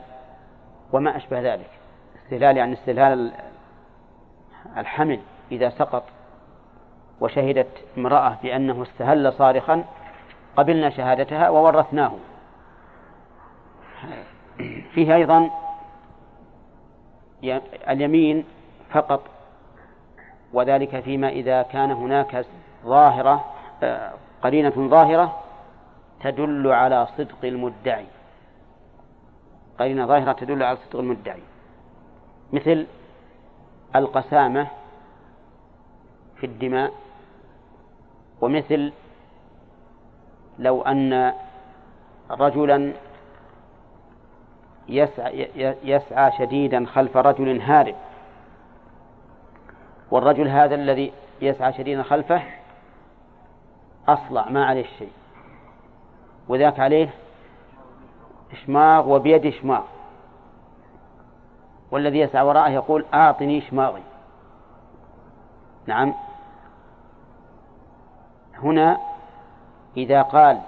وما 0.94 1.18
أشبه 1.18 1.54
ذلك. 1.54 1.70
استهلال 2.24 2.58
يعني 2.58 2.74
استهلال 2.74 3.32
الحمل 4.78 5.20
إذا 5.52 5.70
سقط 5.70 6.04
وشهدت 7.22 7.86
امرأة 7.98 8.38
بأنه 8.44 8.84
استهل 8.84 9.34
صارخا 9.34 9.84
قبلنا 10.58 10.90
شهادتها 10.90 11.50
وورثناه. 11.50 12.12
فيه 14.94 15.16
أيضا 15.16 15.50
اليمين 17.90 18.46
فقط 18.90 19.22
وذلك 20.58 20.99
فيما 20.99 21.30
إذا 21.30 21.62
كان 21.62 21.91
هناك 21.91 22.45
ظاهرة 22.86 23.45
آه، 23.84 24.14
قرينة 24.41 24.74
ظاهرة 24.78 25.39
تدل 26.24 26.72
على 26.72 27.08
صدق 27.18 27.38
المدعي. 27.43 28.05
قرينة 29.80 30.05
ظاهرة 30.05 30.32
تدل 30.32 30.64
على 30.64 30.78
صدق 30.78 30.99
المدعي. 30.99 31.41
مثل 32.53 32.86
القسامة 33.95 34.68
في 36.36 36.45
الدماء 36.45 36.91
ومثل 38.41 38.93
لو 40.60 40.82
أن 40.82 41.34
رجلا 42.30 42.93
يسعى, 44.89 45.49
يسعى 45.84 46.32
شديدا 46.38 46.86
خلف 46.86 47.18
رجل 47.18 47.62
هارب. 47.62 47.95
والرجل 50.12 50.47
هذا 50.47 50.76
الذي 50.76 51.14
يسعى 51.41 51.74
شديدا 51.74 52.03
خلفه 52.03 52.41
أصلع 54.08 54.49
ما 54.49 54.66
عليه 54.66 54.86
شيء. 54.97 55.12
وذاك 56.47 56.80
عليه 56.80 57.10
إشماغ 58.51 59.10
وبيد 59.10 59.45
إشماغ. 59.45 59.84
والذي 61.91 62.20
يسعى 62.20 62.45
وراءه 62.45 62.70
يقول 62.70 63.05
أعطني 63.14 63.58
إشماغي. 63.58 64.03
نعم. 65.88 66.14
هنا 68.55 68.97
إذا 69.97 70.22
قال 70.22 70.62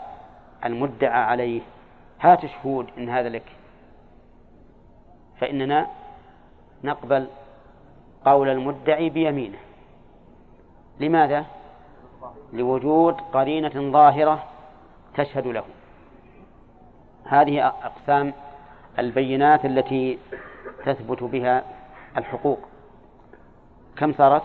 المدعى 0.66 1.24
عليه 1.24 1.62
هات 2.22 2.46
شهود 2.46 2.88
إن 2.98 3.10
هذا 3.10 3.30
لك. 3.30 3.56
فإننا 5.40 5.88
نقبل 6.84 7.28
قول 8.26 8.50
المدعي 8.50 9.10
بيمينه 9.10 9.58
لماذا؟ 11.00 11.46
لوجود 12.54 13.14
قرينة 13.14 13.92
ظاهرة 13.92 14.44
تشهد 15.16 15.48
له 15.48 15.64
هذه 17.26 17.68
أقسام 17.68 18.34
البينات 19.00 19.66
التي 19.66 20.20
تثبت 20.86 21.24
بها 21.24 21.64
الحقوق 22.18 22.60
كم 23.98 24.14
صارت؟ 24.14 24.44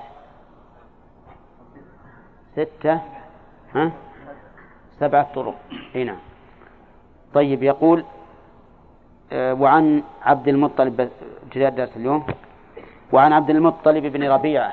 ستة 2.57 3.01
ها؟ 3.75 3.93
سبعة 5.01 5.35
طرق 5.35 5.55
هنا 5.95 6.17
طيب 7.35 7.63
يقول 7.63 8.05
آه، 9.33 9.55
وعن 9.55 10.03
عبد 10.23 10.49
المطلب 10.49 11.11
ابتداء 11.43 11.71
درس 11.71 11.97
اليوم 11.97 12.27
وعن 13.15 13.33
عبد 13.33 13.51
المطلب 13.51 14.07
بن 14.07 14.31
ربيعة 14.31 14.73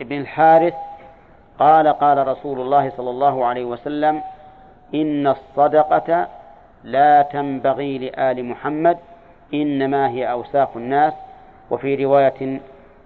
بن 0.00 0.20
الحارث 0.20 0.74
قال 1.58 1.88
قال 1.88 2.28
رسول 2.28 2.60
الله 2.60 2.90
صلى 2.96 3.10
الله 3.10 3.44
عليه 3.46 3.64
وسلم 3.64 4.22
إن 4.94 5.26
الصدقة 5.26 6.28
لا 6.84 7.22
تنبغي 7.22 7.98
لآل 7.98 8.44
محمد 8.44 8.98
إنما 9.54 10.08
هي 10.08 10.30
أوساخ 10.30 10.68
الناس 10.76 11.12
وفي 11.70 12.04
رواية 12.04 12.60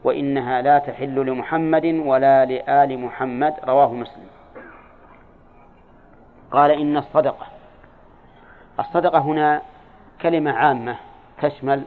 وإنها 0.05 0.63
لا 0.63 0.79
تحل 0.79 1.15
لمحمد 1.15 1.85
ولا 1.85 2.45
لآل 2.45 2.99
محمد 2.99 3.55
رواه 3.65 3.93
مسلم. 3.93 4.27
قال 6.51 6.71
إن 6.71 6.97
الصدقة 6.97 7.47
الصدقة 8.81 9.19
هنا 9.19 9.63
كلمة 10.23 10.53
عامة 10.53 10.97
تشمل 11.43 11.83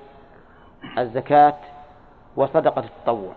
الزكاة 0.98 1.58
وصدقة 2.38 2.84
التطوع. 2.84 3.32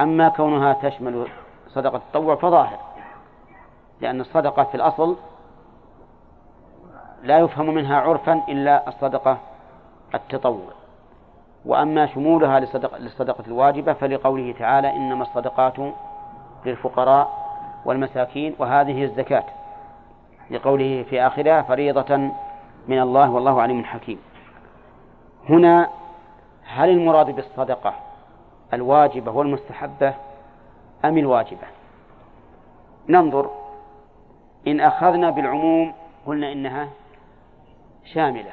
أما 0.00 0.28
كونها 0.28 0.72
تشمل 0.72 1.26
صدقة 1.68 1.96
التطوع 1.96 2.34
فظاهر 2.34 2.78
لأن 4.00 4.20
الصدقة 4.20 4.64
في 4.64 4.74
الأصل 4.74 5.16
لا 7.22 7.38
يفهم 7.38 7.74
منها 7.74 8.00
عرفا 8.00 8.42
إلا 8.48 8.88
الصدقة 8.88 9.38
التطوع. 10.14 10.68
وأما 11.64 12.06
شمولها 12.06 12.60
للصدقة, 12.60 12.98
للصدقة 12.98 13.44
الواجبة 13.46 13.92
فلقوله 13.92 14.54
تعالى 14.58 14.96
إنما 14.96 15.22
الصدقات 15.22 15.74
للفقراء 16.66 17.46
والمساكين 17.84 18.54
وهذه 18.58 19.04
الزكاة. 19.04 19.44
لقوله 20.50 21.04
في 21.10 21.26
آخرها 21.26 21.62
فريضة 21.62 22.16
من 22.88 23.00
الله 23.00 23.30
والله 23.30 23.62
عليم 23.62 23.84
حكيم. 23.84 24.18
هنا 25.48 25.88
هل 26.66 26.88
المراد 26.88 27.30
بالصدقة 27.30 27.94
الواجبة 28.72 29.30
والمستحبة 29.30 30.14
أم 31.04 31.18
الواجبة؟ 31.18 31.66
ننظر. 33.08 33.50
إن 34.66 34.80
أخذنا 34.80 35.30
بالعموم 35.30 35.94
قلنا 36.26 36.52
إنها 36.52 36.88
شاملة 38.04 38.52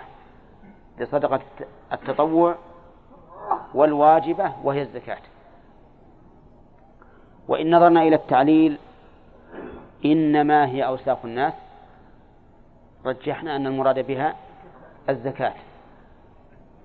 لصدقة 0.97 1.39
التطوع 1.93 2.55
والواجبة 3.73 4.53
وهي 4.63 4.81
الزكاة. 4.81 5.21
وإن 7.47 7.75
نظرنا 7.75 8.01
إلى 8.01 8.15
التعليل 8.15 8.77
إنما 10.05 10.65
هي 10.67 10.85
أوساخ 10.85 11.17
الناس 11.23 11.53
رجحنا 13.05 13.55
أن 13.55 13.67
المراد 13.67 14.07
بها 14.07 14.35
الزكاة. 15.09 15.53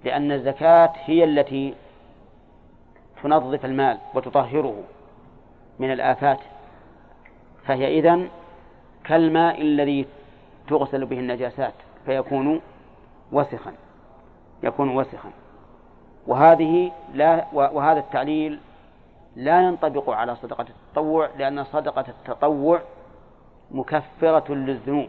لأن 0.05 0.33
الزكاة 0.33 0.93
هي 1.05 1.25
التي 1.25 1.75
تنظف 3.23 3.65
المال 3.65 3.99
وتطهره 4.15 4.83
من 5.79 5.93
الآفات. 5.93 6.39
فهي 7.67 7.99
إذن 7.99 8.29
كالماء 9.05 9.63
الذي 9.63 10.07
تغسل 10.69 11.05
به 11.05 11.19
النجاسات 11.19 11.75
فيكون 12.07 12.61
وسخا 13.33 13.73
يكون 14.63 14.97
وسخا. 14.97 15.31
وهذه 16.27 16.93
لا 17.15 17.47
وهذا 17.53 17.99
التعليل 17.99 18.59
لا 19.37 19.63
ينطبق 19.63 20.11
على 20.11 20.37
صدقة 20.37 20.67
التطوع 20.69 21.29
لأن 21.39 21.65
صدقة 21.65 22.05
التطوع 22.09 22.81
مكفرة 23.71 24.55
للذنوب 24.55 25.09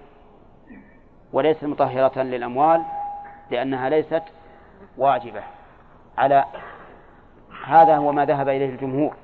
وليست 1.34 1.66
مطهرة 1.66 2.22
للأموال 2.22 2.84
لأنها 3.52 3.90
ليست 3.90 4.24
واجبة. 5.00 5.44
على 6.18 6.46
هذا 7.66 7.98
هو 7.98 8.12
ما 8.12 8.26
ذهب 8.26 8.50
إليه 8.50 8.70
الجمهور. 8.70 9.16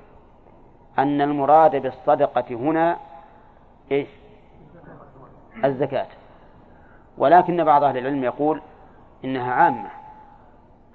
أن 1.00 1.22
المراد 1.22 1.76
بالصدقة 1.76 2.56
هنا 2.56 2.98
إيش؟ 3.92 4.08
الزكاة. 5.66 6.08
ولكن 7.18 7.64
بعض 7.64 7.84
أهل 7.84 7.98
العلم 7.98 8.24
يقول 8.24 8.62
إنها 9.26 9.54
عامة. 9.54 9.90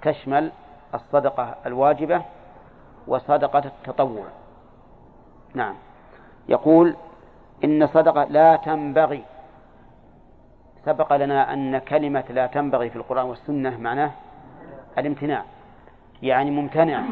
تشمل 0.01 0.51
الصدقة 0.93 1.55
الواجبة 1.65 2.21
وصدقة 3.07 3.59
التطوع. 3.65 4.25
نعم. 5.53 5.75
يقول 6.49 6.95
إن 7.63 7.87
صدقة 7.87 8.23
لا 8.23 8.55
تنبغي. 8.55 9.23
سبق 10.85 11.15
لنا 11.15 11.53
أن 11.53 11.77
كلمة 11.77 12.23
لا 12.29 12.47
تنبغي 12.47 12.89
في 12.89 12.95
القرآن 12.95 13.25
والسنة 13.25 13.77
معناه 13.77 14.11
الامتناع. 14.97 15.43
يعني 16.23 16.51
ممتنع. 16.51 17.03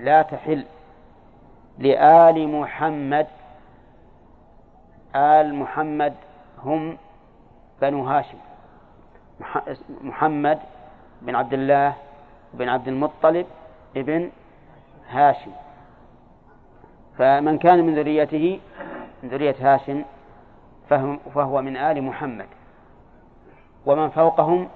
لا 0.00 0.22
تحل. 0.22 0.64
لآل 1.78 2.48
محمد 2.48 3.26
آل 5.16 5.54
محمد 5.54 6.14
هم 6.64 6.96
بنو 7.82 8.04
هاشم. 8.04 8.38
محمد 10.00 10.58
بن 11.22 11.34
عبد 11.34 11.52
الله 11.52 11.94
بن 12.54 12.68
عبد 12.68 12.88
المطلب 12.88 13.46
ابن 13.96 14.30
هاشم. 15.10 15.50
فمن 17.18 17.58
كان 17.58 17.86
من 17.86 17.94
ذريته 17.94 18.60
من 19.22 19.28
ذرية 19.28 19.56
هاشم 19.60 20.04
فهو 21.34 21.62
من 21.62 21.76
آل 21.76 22.02
محمد. 22.02 22.46
ومن 23.86 24.08
فوقهم 24.08 24.68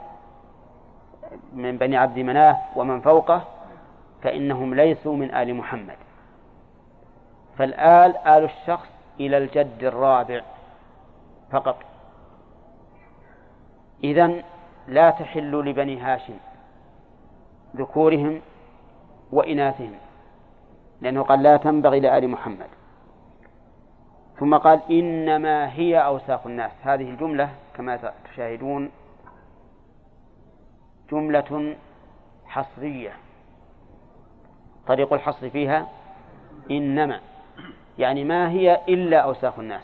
من 1.53 1.78
بني 1.78 1.97
عبد 1.97 2.18
مناف 2.18 2.57
ومن 2.76 3.01
فوقه 3.01 3.45
فإنهم 4.22 4.74
ليسوا 4.74 5.16
من 5.16 5.35
آل 5.35 5.55
محمد. 5.55 5.97
فالآل 7.59 8.16
آل 8.16 8.45
الشخص 8.45 8.89
إلى 9.20 9.39
الجد 9.39 9.85
الرابع 9.85 10.41
فقط. 11.51 11.76
إذن 14.05 14.43
لا 14.89 15.11
تحل 15.11 15.51
لبني 15.51 16.01
هاشم 16.01 16.37
ذكورهم 17.76 18.41
وإناثهم 19.33 19.95
لأنه 21.01 21.22
قال 21.22 21.43
لا 21.43 21.57
تنبغي 21.57 22.01
لآل 22.01 22.28
محمد. 22.28 22.68
ثم 24.39 24.57
قال 24.57 24.80
إنما 24.91 25.72
هي 25.72 25.99
أوساخ 25.99 26.47
الناس. 26.47 26.70
هذه 26.83 27.11
الجملة 27.11 27.51
كما 27.76 28.12
تشاهدون 28.33 28.91
جملة 31.12 31.76
حصرية. 32.46 33.12
طريق 34.86 35.12
الحصر 35.12 35.50
فيها 35.50 35.88
إنما 36.70 37.20
يعني 37.98 38.24
ما 38.24 38.50
هي 38.50 38.80
إلا 38.88 39.18
أوساخ 39.18 39.58
الناس. 39.58 39.82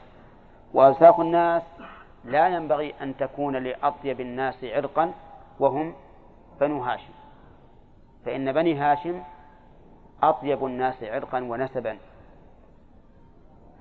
وأوساخ 0.74 1.20
الناس 1.20 1.62
لا 2.24 2.48
ينبغي 2.48 2.94
أن 3.02 3.16
تكون 3.16 3.56
لأطيب 3.56 4.20
الناس 4.20 4.64
عرقا 4.64 5.12
وهم 5.60 5.94
بنو 6.60 6.82
هاشم. 6.82 7.12
فإن 8.24 8.52
بني 8.52 8.74
هاشم 8.74 9.22
أطيب 10.22 10.66
الناس 10.66 11.02
عرقا 11.02 11.44
ونسبا. 11.44 11.98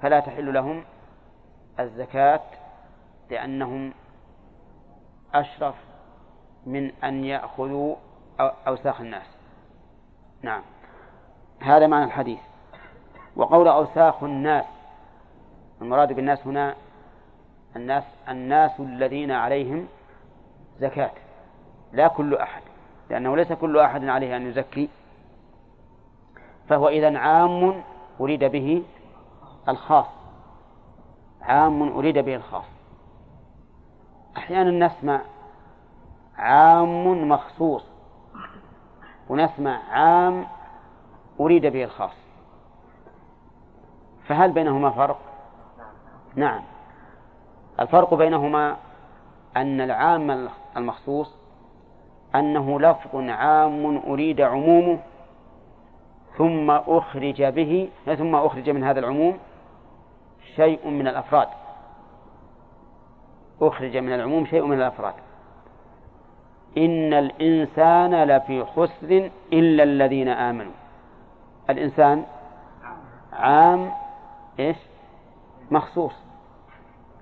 فلا 0.01 0.19
تحل 0.19 0.53
لهم 0.53 0.83
الزكاة 1.79 2.41
لأنهم 3.29 3.93
أشرف 5.33 5.86
من 6.68 6.91
أن 7.03 7.24
يأخذوا 7.24 7.95
أوساخ 8.39 9.01
الناس. 9.01 9.26
نعم. 10.41 10.61
هذا 11.59 11.88
معنى 11.88 12.05
الحديث. 12.05 12.39
وقول 13.36 13.68
أوساخ 13.68 14.24
الناس 14.24 14.65
المراد 15.82 16.13
بالناس 16.13 16.47
هنا 16.47 16.76
الناس 17.76 18.03
الناس 18.30 18.80
الذين 18.80 19.32
عليهم 19.32 19.88
زكاة. 20.80 21.11
لا 21.93 22.07
كل 22.07 22.36
أحد. 22.36 22.61
لأنه 23.09 23.36
ليس 23.36 23.53
كل 23.53 23.80
أحد 23.80 24.05
عليه 24.05 24.38
أن 24.38 24.49
يزكي. 24.49 24.89
فهو 26.70 26.88
إذا 26.88 27.18
عام 27.18 27.84
أريد 28.20 28.43
به 28.43 28.84
الخاص. 29.70 30.07
عام 31.41 31.84
أريد 31.84 32.18
به 32.18 32.36
الخاص. 32.36 32.65
أحيانا 34.38 34.88
نسمع 34.88 35.22
عام 36.38 37.29
مخصوص. 37.29 37.85
ونسمع 39.29 39.79
عام 39.91 40.45
أريد 41.39 41.65
به 41.65 41.83
الخاص. 41.83 42.15
فهل 44.27 44.51
بينهما 44.51 44.89
فرق؟ 44.89 45.19
نعم. 46.35 46.61
الفرق 47.79 48.13
بينهما 48.13 48.77
أن 49.57 49.81
العام 49.81 50.49
المخصوص 50.77 51.38
أنه 52.35 52.79
لفظ 52.79 53.15
عام 53.15 53.97
أريد 53.97 54.41
عمومه 54.41 54.99
ثم 56.38 56.71
أخرج 56.71 57.43
به 57.43 57.89
ثم 58.05 58.35
أخرج 58.35 58.69
من 58.69 58.83
هذا 58.83 58.99
العموم 58.99 59.38
شيء 60.55 60.88
من 60.88 61.07
الأفراد. 61.07 61.47
أخرج 63.61 63.97
من 63.97 64.13
العموم 64.13 64.45
شيء 64.45 64.65
من 64.65 64.77
الأفراد. 64.77 65.13
إن 66.78 67.13
الإنسان 67.13 68.24
لفي 68.24 68.65
خسر 68.65 69.32
إلا 69.53 69.84
الذين 69.84 70.28
آمنوا. 70.28 70.74
الإنسان 71.70 72.26
عام 73.34 73.91
إيش؟ 74.59 74.78
مخصوص. 75.72 76.13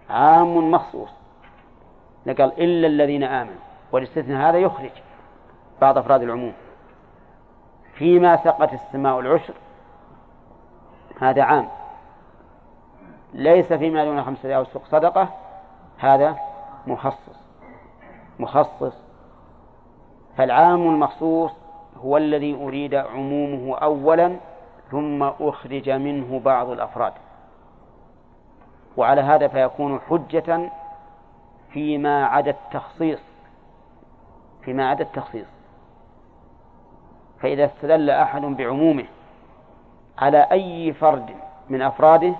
عام 0.10 0.72
مخصوص. 0.72 1.10
قال 2.28 2.62
إلا 2.62 2.88
الذين 2.88 3.24
آمنوا 3.24 3.60
والاستثناء 3.92 4.50
هذا 4.50 4.58
يخرج 4.58 4.92
بعض 5.82 5.98
أفراد 5.98 6.22
العموم. 6.22 6.54
فيما 7.94 8.36
سقت 8.38 8.74
السماء 8.74 9.20
العشر 9.20 9.54
هذا 11.22 11.44
عام. 11.44 11.68
ليس 13.34 13.74
فيما 13.74 14.06
دون 14.06 14.24
خمسة 14.24 14.54
أوسق 14.54 14.86
صدقة 14.86 15.30
هذا 15.98 16.36
مخصص. 16.88 17.40
مخصص. 18.40 19.05
فالعام 20.38 20.90
المخصوص 20.90 21.52
هو 21.98 22.18
الذي 22.18 22.56
أريد 22.56 22.96
عمومه 22.96 23.78
أولا 23.78 24.36
ثم 24.92 25.24
أخرج 25.24 25.90
منه 25.90 26.40
بعض 26.40 26.70
الأفراد. 26.70 27.14
وعلى 28.98 29.22
هذا 29.22 29.48
فيكون 29.48 30.00
حجة 30.10 30.70
فيما 31.70 32.26
عدا 32.26 32.52
التخصيص 32.52 33.20
فيما 34.62 34.90
عدا 34.90 35.04
التخصيص. 35.04 35.48
فإذا 37.40 37.66
استدل 37.66 38.10
أحد 38.10 38.42
بعمومه 38.42 39.06
على 40.18 40.48
أي 40.52 40.94
فرد 40.94 41.30
من 41.70 41.82
أفراده 41.82 42.34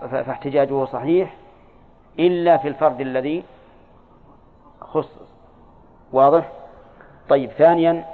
فاحتجاجه 0.00 0.84
صحيح 0.84 1.34
إلا 2.18 2.56
في 2.56 2.68
الفرد 2.68 3.00
الذي 3.00 3.44
خصص 4.80 5.21
واضح؟ 6.12 6.52
طيب 7.28 7.50
ثانيا 7.50 8.04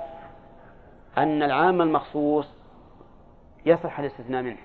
أن 1.19 1.43
العام 1.43 1.83
المخصوص 1.83 2.49
يصح 3.67 3.99
الاستثناء 3.99 4.43
منه. 4.43 4.59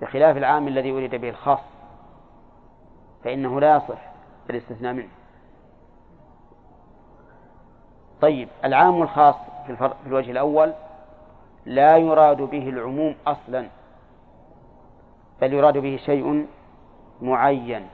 بخلاف 0.00 0.36
العام 0.36 0.68
الذي 0.68 0.92
ولد 0.92 1.14
به 1.14 1.28
الخاص 1.28 1.60
فإنه 3.24 3.60
لا 3.60 3.76
يصح 3.76 3.98
الاستثناء 4.50 4.92
منه. 4.92 5.08
طيب 8.20 8.48
العام 8.64 9.02
الخاص 9.02 9.34
في, 9.66 9.76
في 9.76 10.06
الوجه 10.06 10.30
الأول 10.30 10.72
لا 11.66 11.96
يراد 11.96 12.42
به 12.42 12.68
العموم 12.68 13.14
أصلا 13.26 13.68
بل 15.40 15.52
يراد 15.52 15.78
به 15.78 15.96
شيء 15.96 16.46
معين. 17.20 17.86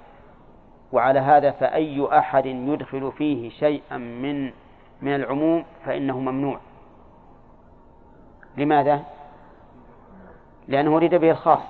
وعلى 0.93 1.21
هذا 1.21 1.51
فأي 1.51 2.19
أحد 2.19 2.47
يدخل 2.47 3.13
فيه 3.19 3.51
شيئا 3.51 3.97
من 3.97 4.53
من 5.03 5.15
العموم 5.15 5.65
فإنه 5.85 6.21
ممنوع. 6.21 6.59
لماذا؟ 8.57 9.03
لأنه 10.69 10.97
أريد 10.97 11.15
به 11.15 11.31
الخاص. 11.31 11.63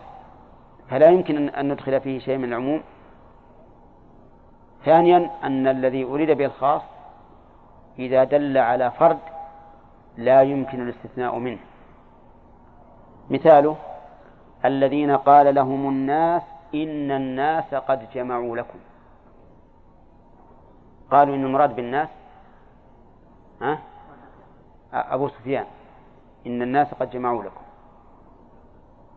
فلا 0.90 1.08
يمكن 1.08 1.48
أن 1.48 1.72
ندخل 1.72 2.00
فيه 2.00 2.18
شيء 2.18 2.38
من 2.38 2.44
العموم. 2.44 2.82
ثانيا 4.84 5.30
أن 5.44 5.66
الذي 5.66 6.04
أريد 6.04 6.30
به 6.30 6.44
الخاص 6.44 6.82
إذا 7.98 8.24
دل 8.24 8.58
على 8.58 8.90
فرد 8.90 9.18
لا 10.16 10.42
يمكن 10.42 10.82
الاستثناء 10.82 11.38
منه. 11.38 11.58
مثاله 13.30 13.76
الذين 14.64 15.16
قال 15.16 15.54
لهم 15.54 15.88
الناس 15.88 16.42
إن 16.74 17.10
الناس 17.10 17.74
قد 17.74 18.06
جمعوا 18.14 18.56
لكم. 18.56 18.78
قالوا 21.14 21.34
إن 21.34 21.44
المراد 21.44 21.76
بالناس 21.76 22.08
ها؟ 23.62 23.78
أبو 24.92 25.28
سفيان 25.28 25.64
إن 26.46 26.62
الناس 26.62 26.94
قد 27.00 27.10
جمعوا 27.10 27.42
لكم. 27.42 27.60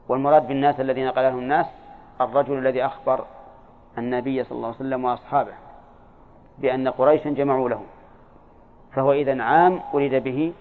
والمراد 0.08 0.48
بالناس 0.48 0.80
الذين 0.80 1.10
قال 1.10 1.26
لهم 1.26 1.40
الناس 1.40 1.66
الرجل 2.22 2.58
الذي 2.58 2.86
أخبر 2.86 3.26
النبي 3.98 4.44
صلى 4.44 4.56
الله 4.56 4.68
عليه 4.68 4.78
وسلم 4.78 5.06
وأصحابه 5.06 5.54
بأن 6.58 6.88
قريشا 6.88 7.30
جمعوا 7.30 7.70
له. 7.70 7.82
فهو 8.94 9.12
إذا 9.12 9.44
عام 9.44 9.82
أريد 9.94 10.24
به 10.24 10.54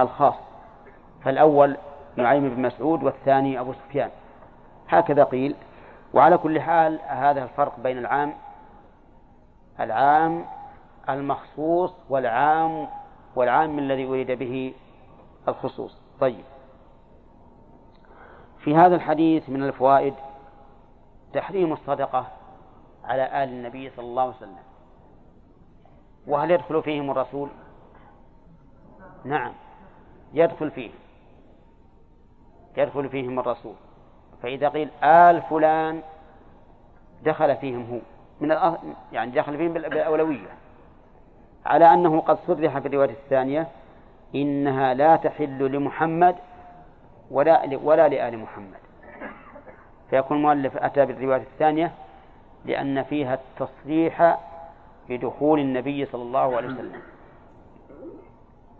الخاص. 0.00 0.34
فالأول 1.24 1.76
نعيم 2.16 2.48
بن 2.48 2.62
مسعود 2.62 3.02
والثاني 3.02 3.60
أبو 3.60 3.72
سفيان. 3.72 4.10
هكذا 4.88 5.24
قيل. 5.24 5.56
وعلى 6.14 6.38
كل 6.38 6.60
حال 6.60 6.98
هذا 7.06 7.42
الفرق 7.42 7.80
بين 7.80 7.98
العام 7.98 8.32
العام 9.80 10.44
المخصوص 11.08 11.94
والعام 12.08 12.88
والعام 13.36 13.78
الذي 13.78 14.06
أريد 14.06 14.30
به 14.30 14.74
الخصوص. 15.48 15.98
طيب. 16.20 16.44
في 18.58 18.74
هذا 18.74 18.96
الحديث 18.96 19.48
من 19.48 19.62
الفوائد 19.62 20.14
تحريم 21.32 21.72
الصدقة 21.72 22.26
على 23.04 23.44
آل 23.44 23.48
النبي 23.48 23.90
صلى 23.90 24.04
الله 24.04 24.22
عليه 24.22 24.36
وسلم. 24.36 24.58
وهل 26.26 26.50
يدخل 26.50 26.82
فيهم 26.82 27.10
الرسول؟ 27.10 27.48
نعم. 29.24 29.52
يدخل 30.32 30.70
فيه. 30.70 30.90
يدخل 32.76 33.08
فيهم 33.08 33.38
الرسول. 33.38 33.74
فإذا 34.42 34.68
قيل 34.68 34.90
آل 35.04 35.42
فلان 35.42 36.02
دخل 37.22 37.56
فيهم 37.56 37.90
هو. 37.90 38.19
من 38.40 38.76
يعني 39.12 39.30
دخل 39.30 39.56
فيهم 39.56 39.72
بالأولوية. 39.72 40.48
على 41.66 41.94
أنه 41.94 42.20
قد 42.20 42.38
صرح 42.46 42.78
في 42.78 42.88
الرواية 42.88 43.10
الثانية 43.10 43.66
إنها 44.34 44.94
لا 44.94 45.16
تحل 45.16 45.72
لمحمد 45.72 46.36
ولا 47.30 47.78
ولا 47.82 48.08
لآل 48.08 48.38
محمد. 48.38 48.78
فيكون 50.10 50.36
المؤلف 50.36 50.76
أتى 50.76 51.06
بالرواية 51.06 51.42
الثانية 51.42 51.92
لأن 52.64 53.02
فيها 53.02 53.34
التصريح 53.34 54.38
بدخول 55.08 55.60
النبي 55.60 56.06
صلى 56.06 56.22
الله 56.22 56.56
عليه 56.56 56.68
وسلم. 56.68 57.02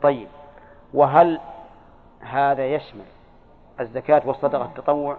طيب 0.03 0.28
وهل 0.95 1.41
هذا 2.20 2.66
يشمل 2.66 3.05
الزكاة 3.81 4.23
والصدقة 4.24 4.65
التطوع؟ 4.65 5.16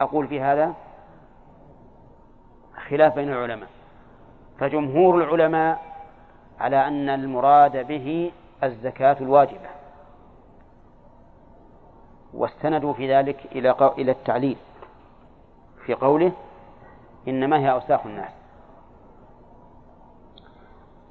أقول 0.00 0.28
في 0.28 0.40
هذا 0.40 0.74
خلاف 2.88 3.14
بين 3.14 3.32
العلماء. 3.32 3.68
فجمهور 4.58 5.24
العلماء 5.24 5.82
على 6.60 6.88
أن 6.88 7.08
المراد 7.08 7.86
به 7.86 8.32
الزكاة 8.64 9.16
الواجبة. 9.20 9.68
واستندوا 12.34 12.92
في 12.92 13.14
ذلك 13.14 13.46
إلى 13.52 13.92
إلى 13.98 14.12
التعليل. 14.12 14.56
في 15.86 15.94
قوله 15.94 16.32
إنما 17.28 17.58
هي 17.58 17.72
أوساخ 17.72 18.06
الناس. 18.06 18.32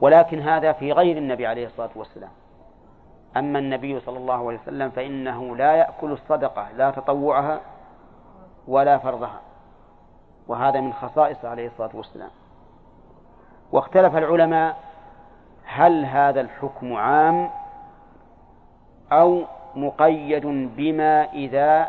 ولكن 0.02 0.39
هذا 0.39 0.72
في 0.72 0.91
غير 0.91 1.18
النبي 1.18 1.48
عليه 1.48 1.65
الصلاة 1.65 1.89
والسلام. 1.95 2.31
أما 3.38 3.60
النبي 3.60 3.99
صلى 3.99 4.18
الله 4.18 4.48
عليه 4.48 4.60
وسلم 4.60 4.89
فإنه 4.89 5.56
لا 5.56 5.76
يأكل 5.76 6.11
الصدقة 6.11 6.72
لا 6.72 6.91
تطوعها 6.91 7.61
ولا 8.68 8.98
فرضها. 8.98 9.39
وهذا 10.52 10.82
من 10.82 10.94
خصائصه 10.94 11.49
عليه 11.49 11.68
الصلاة 11.68 11.90
والسلام. 11.94 12.30
واختلف 13.72 14.15
العلماء 14.15 14.78
هل 15.65 16.06
هذا 16.06 16.41
الحكم 16.41 16.94
عام 16.94 17.49
أو 19.11 19.44
مقيد 19.76 20.45
بما 20.76 21.23
إذا 21.34 21.88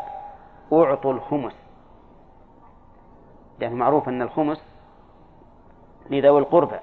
أعطوا 0.73 1.13
الخمس. 1.13 1.53
يعني 3.59 3.75
معروف 3.75 4.09
أن 4.09 4.21
الخمس 4.21 4.63
لذوي 6.09 6.39
القربى 6.39 6.79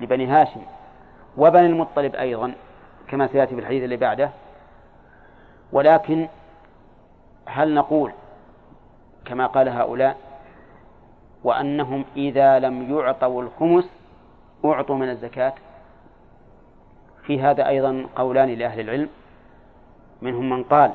لبني 0.00 0.26
هاشم 0.26 0.62
وبني 1.36 1.66
المطلب 1.66 2.14
أيضا 2.14 2.54
كما 3.08 3.26
سيأتي 3.26 3.54
في 3.54 3.60
الحديث 3.60 3.84
اللي 3.84 3.96
بعده. 3.96 4.30
ولكن 5.72 6.28
هل 7.46 7.74
نقول 7.74 8.12
كما 9.24 9.46
قال 9.46 9.68
هؤلاء 9.68 10.29
وأنهم 11.44 12.04
إذا 12.16 12.58
لم 12.58 12.98
يعطوا 12.98 13.42
الخمس 13.42 13.90
أعطوا 14.64 14.96
من 14.96 15.10
الزكاة. 15.10 15.52
في 17.22 17.40
هذا 17.40 17.68
أيضا 17.68 18.06
قولان 18.16 18.48
لأهل 18.48 18.80
العلم. 18.80 19.08
منهم 20.22 20.50
من 20.50 20.62
قال 20.62 20.92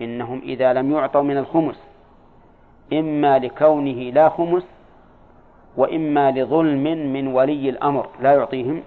إنهم 0.00 0.42
إذا 0.44 0.72
لم 0.72 0.92
يعطوا 0.92 1.22
من 1.22 1.36
الخمس 1.36 1.80
إما 2.92 3.38
لكونه 3.38 4.10
لا 4.10 4.28
خمس 4.28 4.64
وإما 5.76 6.30
لظلم 6.30 7.12
من 7.12 7.26
ولي 7.26 7.70
الأمر 7.70 8.08
لا 8.20 8.32
يعطيهم 8.32 8.82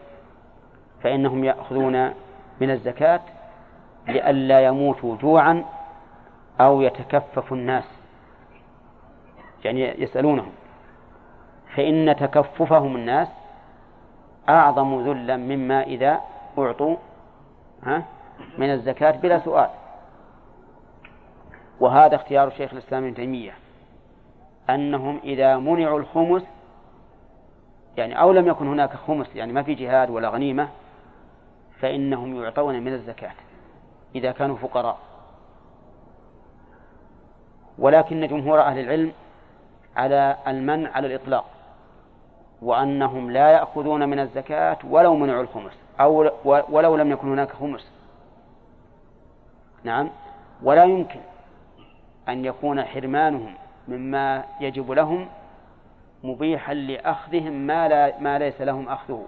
فإنهم 1.04 1.44
يأخذون 1.44 2.14
من 2.62 2.72
الزكاة 2.72 3.22
لئلا 4.08 4.66
يموتوا 4.66 5.16
جوعا 5.16 5.66
أو 6.62 6.82
يتكفف 6.82 7.54
الناس 7.54 7.84
يعني 9.66 10.02
يسألونهم. 10.02 10.52
فإن 11.78 12.16
تكففهم 12.16 12.96
الناس 12.96 13.28
أعظم 14.50 15.10
ذلا 15.10 15.38
مما 15.38 15.84
إذا 15.84 16.22
أعطوا 16.58 16.96
ها 17.84 18.04
من 18.58 18.74
الزكاة 18.74 19.12
بلا 19.12 19.40
سؤال. 19.40 19.70
وهذا 21.80 22.16
اختيار 22.16 22.50
شيخ 22.50 22.74
الإسلام 22.74 23.04
ابن 23.04 23.16
تيمية 23.16 23.54
أنهم 24.70 25.20
إذا 25.24 25.58
منعوا 25.58 26.00
الخمس 26.00 26.44
يعني 27.98 28.22
أو 28.22 28.32
لم 28.32 28.48
يكن 28.48 28.68
هناك 28.68 28.94
خمس 28.94 29.36
يعني 29.36 29.54
ما 29.54 29.64
في 29.64 29.74
جهاد 29.74 30.10
ولا 30.10 30.30
غنيمة 30.30 30.68
فإنهم 31.80 32.44
يعطون 32.44 32.80
من 32.84 32.94
الزكاة 32.94 33.34
إذا 34.16 34.32
كانوا 34.32 34.58
فقراء. 34.58 34.98
ولكن 37.80 38.28
جمهور 38.28 38.62
أهل 38.62 38.80
العلم 38.80 39.12
على 39.96 40.38
المنع 40.48 40.92
على 40.92 41.08
الإطلاق. 41.08 41.57
وأنهم 42.62 43.32
لا 43.32 43.52
يأخذون 43.52 44.10
من 44.10 44.20
الزكاة 44.20 44.78
ولو 44.90 45.16
منعوا 45.16 45.42
الخمس 45.42 45.72
أو 46.00 46.32
ولو 46.46 46.96
لم 46.96 47.12
يكن 47.12 47.32
هناك 47.32 47.52
خمس. 47.52 47.92
نعم. 49.84 50.10
ولا 50.64 50.84
يمكن 50.84 51.20
أن 52.30 52.46
يكون 52.46 52.84
حرمانهم 52.84 53.54
مما 53.88 54.44
يجب 54.62 54.92
لهم 54.92 55.28
مبيحا 56.24 56.74
لأخذهم 56.74 57.54
ما, 57.54 57.88
لا 57.88 58.20
ما 58.20 58.40
ليس 58.40 58.62
لهم 58.62 58.90
أخذه. 58.90 59.26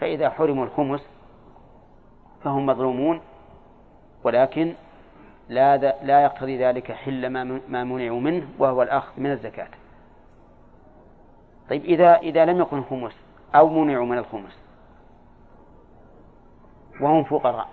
فإذا 0.00 0.30
حرموا 0.30 0.64
الخمس 0.64 1.00
فهم 2.44 2.66
مظلومون 2.66 3.20
ولكن 4.24 4.74
لا 5.48 5.76
لا 6.02 6.22
يقتضي 6.22 6.64
ذلك 6.64 6.92
حل 6.92 7.26
ما 7.68 7.84
منعوا 7.84 8.20
منه 8.20 8.48
وهو 8.58 8.82
الأخذ 8.82 9.20
من 9.20 9.32
الزكاة. 9.32 9.68
طيب 11.70 11.84
إذا 11.84 12.16
إذا 12.16 12.44
لم 12.44 12.60
يكن 12.60 12.82
خمس 12.82 13.12
أو 13.54 13.68
منعوا 13.68 14.06
من 14.06 14.18
الخمس 14.18 14.58
وهم 17.00 17.24
فقراء 17.24 17.68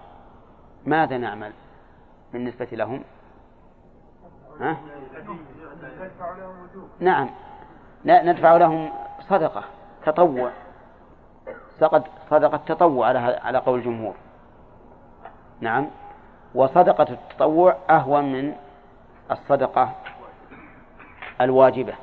ماذا 0.85 1.17
نعمل 1.17 1.51
بالنسبة 2.33 2.67
لهم؟ 2.71 3.03
ها؟ 4.59 4.77
نعم 6.99 7.29
ندفع 8.05 8.57
لهم 8.57 8.89
صدقة 9.29 9.63
تطوع 10.05 10.51
صدقة 12.29 12.57
تطوع 12.67 13.07
على 13.07 13.19
على 13.19 13.57
قول 13.57 13.79
الجمهور 13.79 14.15
نعم 15.61 15.87
وصدقة 16.55 17.07
التطوع 17.13 17.75
أهون 17.89 18.31
من 18.31 18.55
الصدقة 19.31 19.93
الواجبة 21.41 21.93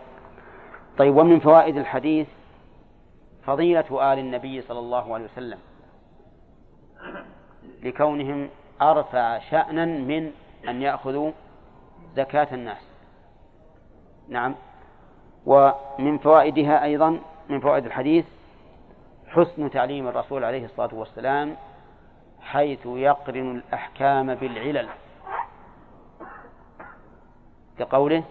طيب 0.98 1.16
ومن 1.16 1.40
فوائد 1.40 1.76
الحديث 1.76 2.28
فضيلة 3.46 4.12
آل 4.12 4.18
النبي 4.18 4.62
صلى 4.62 4.78
الله 4.78 5.14
عليه 5.14 5.24
وسلم 5.24 5.58
لكونهم 7.82 8.48
أرفع 8.82 9.38
شأنا 9.38 9.84
من 9.84 10.32
أن 10.68 10.82
يأخذوا 10.82 11.32
زكاة 12.16 12.54
الناس. 12.54 12.82
نعم. 14.28 14.54
ومن 15.46 16.18
فوائدها 16.18 16.84
أيضا 16.84 17.20
من 17.48 17.60
فوائد 17.60 17.86
الحديث 17.86 18.26
حسن 19.28 19.70
تعليم 19.70 20.08
الرسول 20.08 20.44
عليه 20.44 20.64
الصلاة 20.64 20.94
والسلام 20.94 21.56
حيث 22.40 22.86
يقرن 22.86 23.56
الأحكام 23.56 24.34
بالعلل 24.34 24.88
كقوله 27.78 28.22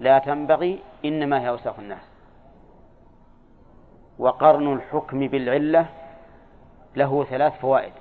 لا 0.00 0.18
تنبغي 0.18 0.78
إنما 1.04 1.40
هي 1.40 1.48
أوساخ 1.48 1.78
الناس. 1.78 2.02
وقرن 4.18 4.72
الحكم 4.72 5.28
بالعلة 5.28 5.86
له 6.96 7.24
ثلاث 7.24 7.60
فوائد. 7.60 7.92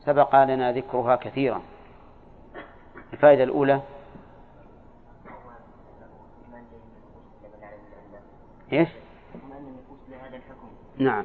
سبق 0.00 0.44
لنا 0.44 0.72
ذكرها 0.72 1.16
كثيرا. 1.16 1.62
الفائدة 3.12 3.44
الأولى 3.44 3.80
إيش؟ 8.72 8.88
نعم. 10.98 11.24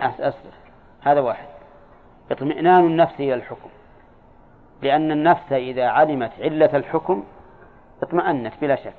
أصبر 0.00 0.52
هذا 1.00 1.20
واحد. 1.20 1.48
اطمئنان 2.30 2.86
النفس 2.86 3.14
إلى 3.14 3.34
الحكم. 3.34 3.70
لأن 4.82 5.12
النفس 5.12 5.52
إذا 5.52 5.86
علمت 5.86 6.32
علة 6.40 6.76
الحكم 6.76 7.24
اطمأنت 8.02 8.52
بلا 8.60 8.76
شك. 8.76 8.94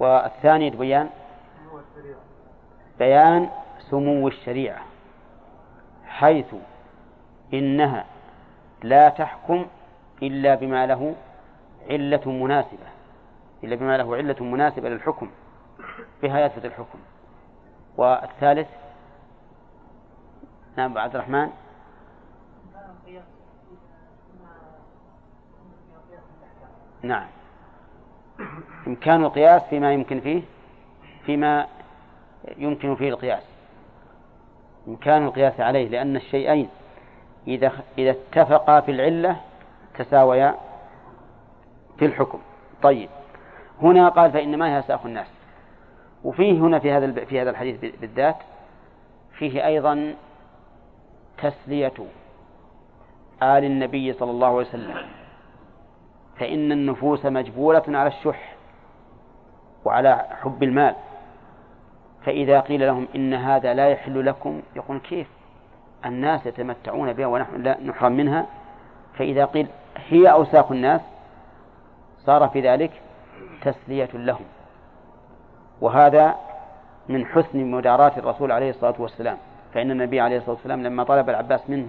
والثاني 0.00 0.70
بيان 0.70 1.10
بيان 2.98 3.50
سمو 3.90 4.28
الشريعة 4.28 4.82
حيث 6.06 6.54
إنها 7.54 8.04
لا 8.82 9.08
تحكم 9.08 9.66
إلا 10.22 10.54
بما 10.54 10.86
له 10.86 11.14
علة 11.90 12.22
مناسبة 12.26 12.86
إلا 13.64 13.76
بما 13.76 13.96
له 13.96 14.16
علة 14.16 14.44
مناسبة 14.44 14.88
للحكم 14.88 15.30
بها 16.22 16.40
يثبت 16.40 16.64
الحكم. 16.64 16.98
والثالث 17.96 18.68
نعم 20.76 20.98
عبد 20.98 21.14
الرحمن. 21.14 21.50
نعم. 27.02 27.26
إمكان 28.86 29.24
القياس 29.24 29.62
فيما 29.62 29.92
يمكن 29.92 30.20
فيه 30.20 30.42
فيما 31.26 31.66
يمكن 32.58 32.94
فيه 32.94 33.08
القياس. 33.08 33.42
إمكان 34.88 35.24
القياس 35.24 35.60
عليه 35.60 35.88
لأن 35.88 36.16
الشيئين 36.16 36.68
إذا 37.46 37.72
إذا 37.98 38.10
اتفقا 38.10 38.80
في 38.80 38.90
العلة 38.90 39.36
تساويا 39.98 40.54
في 41.98 42.04
الحكم. 42.04 42.40
طيب. 42.82 43.08
هنا 43.82 44.08
قال 44.08 44.32
فإنما 44.32 44.78
يساق 44.78 45.06
الناس. 45.06 45.26
وفيه 46.24 46.60
هنا 46.60 46.78
في 46.78 46.92
هذا 46.92 47.24
في 47.24 47.42
هذا 47.42 47.50
الحديث 47.50 47.80
بالذات 48.00 48.36
فيه 49.38 49.66
أيضا 49.66 50.14
تسلية 51.38 51.92
آل 53.42 53.64
النبي 53.64 54.12
صلى 54.12 54.30
الله 54.30 54.46
عليه 54.46 54.56
وسلم. 54.56 55.21
فإن 56.42 56.72
النفوس 56.72 57.26
مجبولة 57.26 57.82
على 57.88 58.06
الشح 58.06 58.54
وعلى 59.84 60.26
حب 60.42 60.62
المال. 60.62 60.94
فإذا 62.24 62.60
قيل 62.60 62.86
لهم 62.86 63.08
إن 63.14 63.34
هذا 63.34 63.74
لا 63.74 63.88
يحل 63.88 64.26
لكم 64.26 64.62
يقول 64.76 64.98
كيف؟ 64.98 65.28
الناس 66.04 66.46
يتمتعون 66.46 67.12
بها 67.12 67.26
ونحن 67.26 67.62
لا 67.62 67.80
نحرم 67.80 68.12
منها. 68.12 68.46
فإذا 69.18 69.44
قيل 69.44 69.66
هي 70.08 70.32
أوساخ 70.32 70.72
الناس 70.72 71.00
صار 72.18 72.48
في 72.48 72.60
ذلك 72.60 72.90
تسلية 73.62 74.10
لهم. 74.14 74.44
وهذا 75.80 76.34
من 77.08 77.26
حسن 77.26 77.70
مداراة 77.70 78.12
الرسول 78.16 78.52
عليه 78.52 78.70
الصلاة 78.70 78.94
والسلام. 78.98 79.36
فإن 79.74 79.90
النبي 79.90 80.20
عليه 80.20 80.36
الصلاة 80.36 80.54
والسلام 80.54 80.82
لما 80.82 81.04
طلب 81.04 81.30
العباس 81.30 81.70
منه 81.70 81.86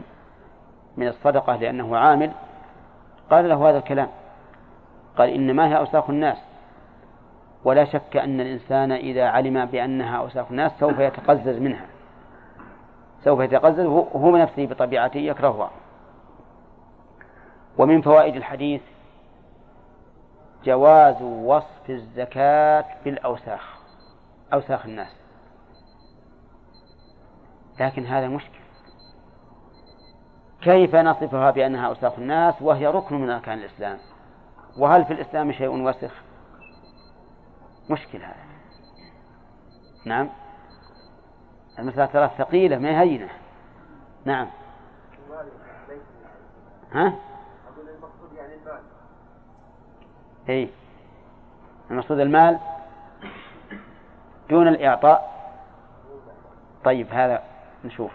من 0.98 1.08
الصدقة 1.08 1.56
لأنه 1.56 1.98
عامل 1.98 2.32
قال 3.32 3.50
له 3.50 3.70
هذا 3.70 3.78
الكلام. 3.78 4.08
قال 5.18 5.30
إنما 5.30 5.68
هي 5.68 5.78
أوساخ 5.78 6.10
الناس. 6.10 6.38
ولا 7.64 7.86
شك 7.86 8.18
أن 8.18 8.42
الإنسان 8.42 8.92
إذا 8.92 9.26
علم 9.26 9.66
بأنها 9.66 10.18
أوساخ 10.18 10.46
الناس 10.50 10.72
سوف 10.80 11.00
يتقزز 11.00 11.58
منها. 11.60 11.86
سوف 13.24 13.40
يتقزز 13.40 13.86
وهو 13.86 14.38
نفسه 14.38 14.66
بطبيعته 14.66 15.18
يكرهها. 15.18 15.72
ومن 17.78 18.02
فوائد 18.02 18.36
الحديث 18.36 18.82
جواز 20.64 21.22
وصف 21.22 21.90
الزكاة 21.90 22.86
بالأوساخ 23.06 23.80
أوساخ 24.54 24.86
الناس. 24.86 25.16
لكن 27.80 28.06
هذا 28.06 28.28
مشكل. 28.28 28.60
كيف 30.62 30.96
نصفها 30.96 31.52
بأنها 31.52 31.88
أوساخ 31.88 32.14
الناس؟ 32.18 32.62
وهي 32.62 32.88
ركن 32.88 33.16
من 33.16 33.30
أركان 33.30 33.58
الإسلام. 33.58 33.98
وهل 34.78 35.06
في 35.06 35.14
الإسلام 35.14 35.52
شيء 35.52 35.70
وسخ؟ 35.70 36.12
مشكل 37.90 38.24
هذا 38.24 38.44
نعم. 40.06 40.30
المسألة 41.80 42.06
ترى 42.06 42.32
ثقيلة 42.38 42.78
ما 42.78 43.02
هينة. 43.02 43.30
نعم. 44.26 44.48
ها؟ 46.92 47.14
المقصود 47.78 48.34
يعني 48.38 48.54
المال 48.54 48.82
اي 50.50 50.70
المقصود 51.92 52.20
المال 52.20 52.60
دون 54.50 54.68
الإعطاء. 54.68 55.34
طيب 56.84 57.08
هذا 57.12 57.44
نشوف. 57.86 58.12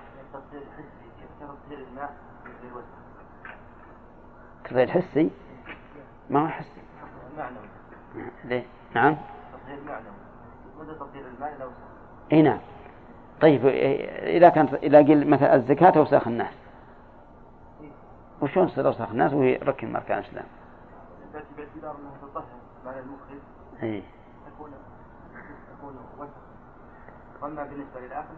تطهير 4.65 4.91
حسي 4.91 5.31
ما 6.31 6.45
هو 6.45 6.49
حسي 6.49 6.81
ليه؟ 8.45 8.65
نعم. 8.95 9.17
تطهير 9.53 9.79
معنوي 9.87 10.03
مدى 10.81 10.95
تطهير 10.95 11.27
الماء 11.37 11.57
لو 11.61 11.69
إي 12.33 12.43
نعم. 12.43 12.59
طيب 13.41 13.67
إذا 13.67 14.49
كانت 14.49 14.75
إذا 14.75 14.99
قيل 14.99 15.31
مثلا 15.31 15.55
الزكاة 15.55 15.99
أوساخ 15.99 16.29
الناس. 16.29 16.55
وشون 18.41 18.69
تصير 18.69 18.87
أوساخ 18.87 19.11
الناس؟ 19.11 19.33
وهي 19.33 19.57
ركن 19.57 19.97
اركان 19.97 20.19
الاسلام؟ 20.19 20.45
باعتبار 21.33 21.97
إنها 22.01 22.13
تطهر 22.23 22.45
معنى 22.85 23.01
المخرج 23.01 23.39
إي. 23.83 24.03
تكون 24.47 24.71
تكون 25.79 25.97
وسخ 26.19 26.49
واما 27.43 27.65
بالنسبة 27.65 28.01
للآخر 28.01 28.29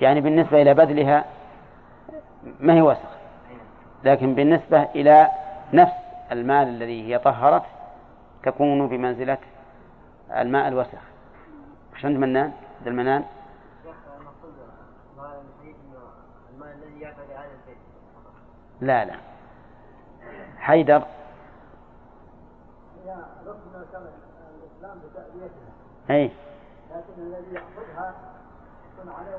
يعني 0.00 0.20
بالنسبة 0.20 0.62
إلى 0.62 0.74
بذلها 0.74 1.24
ما 2.60 2.74
هي 2.74 2.82
وسخ 2.82 3.16
لكن 4.04 4.34
بالنسبة 4.34 4.82
إلى 4.82 5.28
نفس 5.72 5.92
المال 6.32 6.68
الذي 6.68 7.08
هي 7.08 7.18
طهرت 7.18 7.62
تكون 8.42 8.88
بمنزلة 8.88 9.38
الماء 10.36 10.68
الوسخ 10.68 10.98
وش 11.92 12.04
عند 12.04 12.16
منان؟ 12.16 12.52
عند 12.78 12.88
المنان؟ 12.88 13.24
لا 18.80 19.04
لا 19.04 19.14
حيدر 20.58 21.02
اي 26.10 26.30
لكن 26.90 27.22
الذي 27.22 27.54
يأخذها 27.54 28.14
يكون 28.98 29.12
عليه 29.12 29.38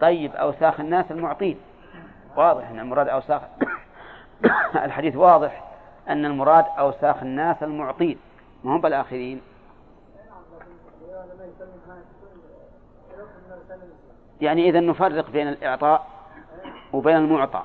طيب 0.00 0.36
أوساخ 0.36 0.80
الناس 0.80 1.10
المعطين. 1.10 1.56
واضح 2.36 2.70
أن 2.70 2.80
المراد 2.80 3.08
أوساخ 3.08 3.42
الحديث 4.84 5.16
واضح 5.16 5.64
أن 6.08 6.24
المراد 6.24 6.64
أوساخ 6.78 7.22
الناس 7.22 7.62
المعطين. 7.62 8.18
ما 8.64 8.76
هم 8.76 8.80
بالآخرين؟ 8.80 9.40
يعني 14.40 14.68
إذا 14.68 14.80
نفرق 14.80 15.30
بين 15.30 15.48
الإعطاء 15.48 16.06
وبين 16.92 17.16
المعطى. 17.16 17.62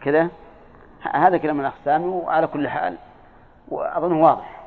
كذا؟ 0.00 0.28
هذا 1.14 1.36
كلام 1.36 1.60
الأقسام 1.60 2.04
وعلى 2.04 2.46
كل 2.46 2.68
حال 2.68 2.96
وأظنه 3.68 4.22
واضح. 4.22 4.62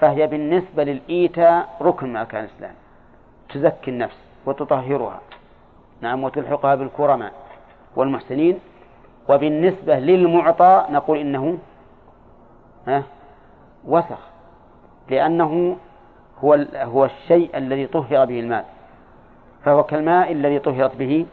فهي 0.00 0.26
بالنسبة 0.26 0.84
للإيتاء 0.84 1.76
ركن 1.80 2.08
من 2.08 2.16
أركان 2.16 2.44
الإسلام. 2.44 2.74
تزكي 3.48 3.90
النفس. 3.90 4.23
وتطهرها. 4.46 5.20
نعم 6.00 6.24
وتلحقها 6.24 6.74
بالكرماء 6.74 7.32
والمحسنين. 7.96 8.60
وبالنسبة 9.28 9.98
للمعطى 9.98 10.86
نقول 10.90 11.18
إنه 11.18 11.58
ها 12.86 13.02
وسخ 13.84 14.18
لأنه 15.10 15.76
هو 16.44 16.66
هو 16.74 17.04
الشيء 17.04 17.56
الذي 17.58 17.86
طهر 17.86 18.24
به 18.24 18.40
المال 18.40 18.64
فهو 19.64 19.82
كالماء 19.82 20.32
الذي 20.32 20.58
طهرت 20.58 20.96
به 20.96 21.26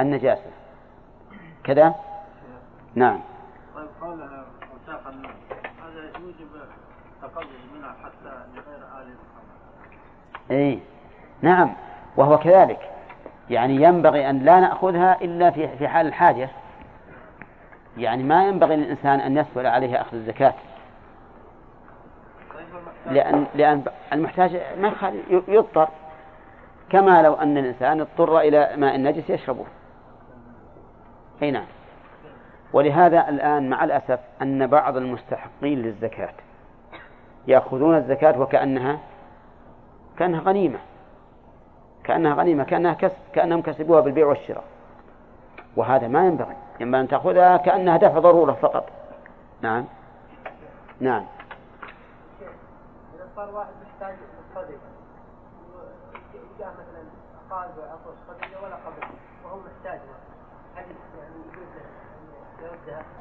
النجاسة. 0.00 0.50
كذا؟ 1.64 1.94
نعم. 2.94 3.20
طيب 3.76 3.86
قال 4.00 4.22
هذا 4.22 4.44
يوجب 6.20 6.48
تقلل 7.22 7.46
منها 7.74 7.94
حتى 8.02 8.32
لغير 8.54 8.78
آل 9.00 9.06
محمد. 9.06 10.50
اي 10.50 10.78
نعم. 11.42 11.74
وهو 12.16 12.38
كذلك. 12.38 12.90
يعني 13.50 13.82
ينبغي 13.82 14.30
أن 14.30 14.38
لا 14.38 14.60
نأخذها 14.60 15.20
إلا 15.20 15.50
في 15.50 15.68
في 15.68 15.88
حال 15.88 16.06
الحاجة. 16.06 16.48
يعني 17.96 18.22
ما 18.22 18.48
ينبغي 18.48 18.76
للإنسان 18.76 19.20
أن 19.20 19.36
يسهل 19.36 19.66
عليه 19.66 20.00
أخذ 20.00 20.16
الزكاة. 20.16 20.54
لأن 23.06 23.46
لأن 23.54 23.84
المحتاج 24.12 24.60
ما 24.80 24.92
يضطر. 25.48 25.88
كما 26.90 27.22
لو 27.22 27.34
أن 27.34 27.58
الإنسان 27.58 28.00
اضطر 28.00 28.40
إلى 28.40 28.76
ماء 28.76 28.94
النجس 28.94 29.30
يشربه. 29.30 29.64
أي 31.42 31.50
نعم. 31.50 31.66
ولهذا 32.72 33.28
الآن 33.28 33.70
مع 33.70 33.84
الأسف 33.84 34.20
أن 34.42 34.66
بعض 34.66 34.96
المستحقين 34.96 35.82
للزكاة 35.82 36.32
يأخذون 37.46 37.96
الزكاة 37.96 38.40
وكأنها 38.40 38.98
كأنها 40.18 40.40
غنيمة. 40.40 40.78
كأنها 42.04 42.34
غنيمة 42.34 42.64
كأنها 42.64 42.94
كسب 42.94 43.16
كأنهم 43.32 43.62
كسبوها 43.62 44.00
بالبيع 44.00 44.26
والشراء. 44.26 44.64
وهذا 45.76 46.08
ما 46.08 46.26
ينبغي. 46.26 46.56
ينبغي 46.80 47.00
أن 47.00 47.08
تأخذها 47.08 47.56
كأنها 47.56 47.96
دفع 47.96 48.18
ضرورة 48.18 48.52
فقط. 48.52 48.88
نعم. 49.60 49.84
نعم. 51.00 51.24
إذا 53.14 53.26
صار 53.36 53.54
واحد 53.54 53.70
محتاج 53.86 54.14
جاء 56.58 56.68
مثلا 56.68 57.04
قال 57.50 57.68
بعطوا 57.76 58.12
الصدقة 58.12 58.64
ولا 58.64 58.74
قبل 58.74 59.06
وهو 59.44 59.56
محتاج 59.58 60.00
يعني 60.76 60.88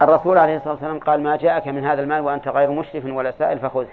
الرسول 0.01 0.37
عليه 0.37 0.57
الصلاة 0.57 0.73
والسلام 0.73 0.99
قال 0.99 1.23
ما 1.23 1.35
جاءك 1.35 1.67
من 1.67 1.85
هذا 1.85 2.01
المال 2.01 2.21
وأنت 2.21 2.47
غير 2.47 2.71
مشرف 2.71 3.05
ولا 3.05 3.31
سائل 3.31 3.59
فخذه. 3.59 3.87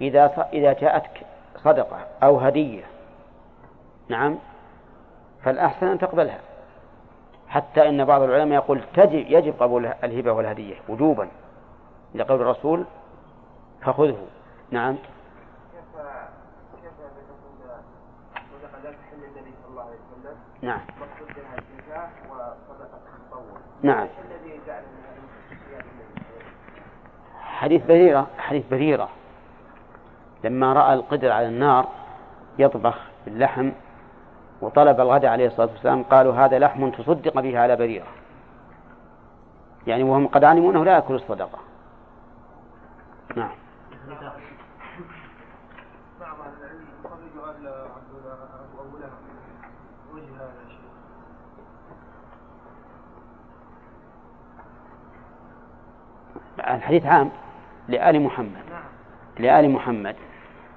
إذا 0.00 0.48
إذا 0.52 0.72
جاءتك 0.72 1.26
صدقة 1.64 2.06
أو 2.22 2.38
هدية 2.38 2.84
نعم. 4.08 4.38
فالأحسن 5.44 5.86
أن 5.86 5.98
تقبلها. 5.98 6.40
حتى 7.48 7.88
إن 7.88 8.04
بعض 8.04 8.22
العلماء 8.22 8.58
يقول 8.58 8.80
تجب 8.94 9.24
يجب 9.28 9.62
قبول 9.62 9.86
الهبة 9.86 10.32
والهدية 10.32 10.74
وجوبا 10.88 11.28
لقول 12.14 12.40
الرسول 12.40 12.84
فخذه. 13.82 14.26
نعم. 14.70 14.96
نعم. 20.62 20.80
نعم. 23.82 24.08
حديث 27.40 27.82
بريرة 27.86 28.26
حديث 28.38 28.64
بريرة. 28.70 29.08
لما 30.44 30.72
رأى 30.72 30.94
القدر 30.94 31.30
على 31.32 31.48
النار 31.48 31.88
يطبخ 32.58 32.98
باللحم 33.24 33.70
وطلب 34.64 35.00
الغداء 35.00 35.30
عليه 35.30 35.46
الصلاة 35.46 35.66
والسلام 35.66 36.02
قالوا 36.02 36.34
هذا 36.34 36.58
لحم 36.58 36.90
تصدق 36.90 37.40
به 37.40 37.58
على 37.58 37.76
بريرة. 37.76 38.06
يعني 39.86 40.02
وهم 40.02 40.26
قد 40.26 40.44
علموا 40.44 40.70
أنه 40.70 40.84
لا 40.84 40.92
يأكل 40.92 41.14
الصدقة. 41.14 41.58
نعم. 43.36 43.50
الحديث 56.58 57.06
عام 57.06 57.30
لآل 57.88 58.22
محمد. 58.22 58.64
لآل 59.38 59.70
محمد. 59.70 60.16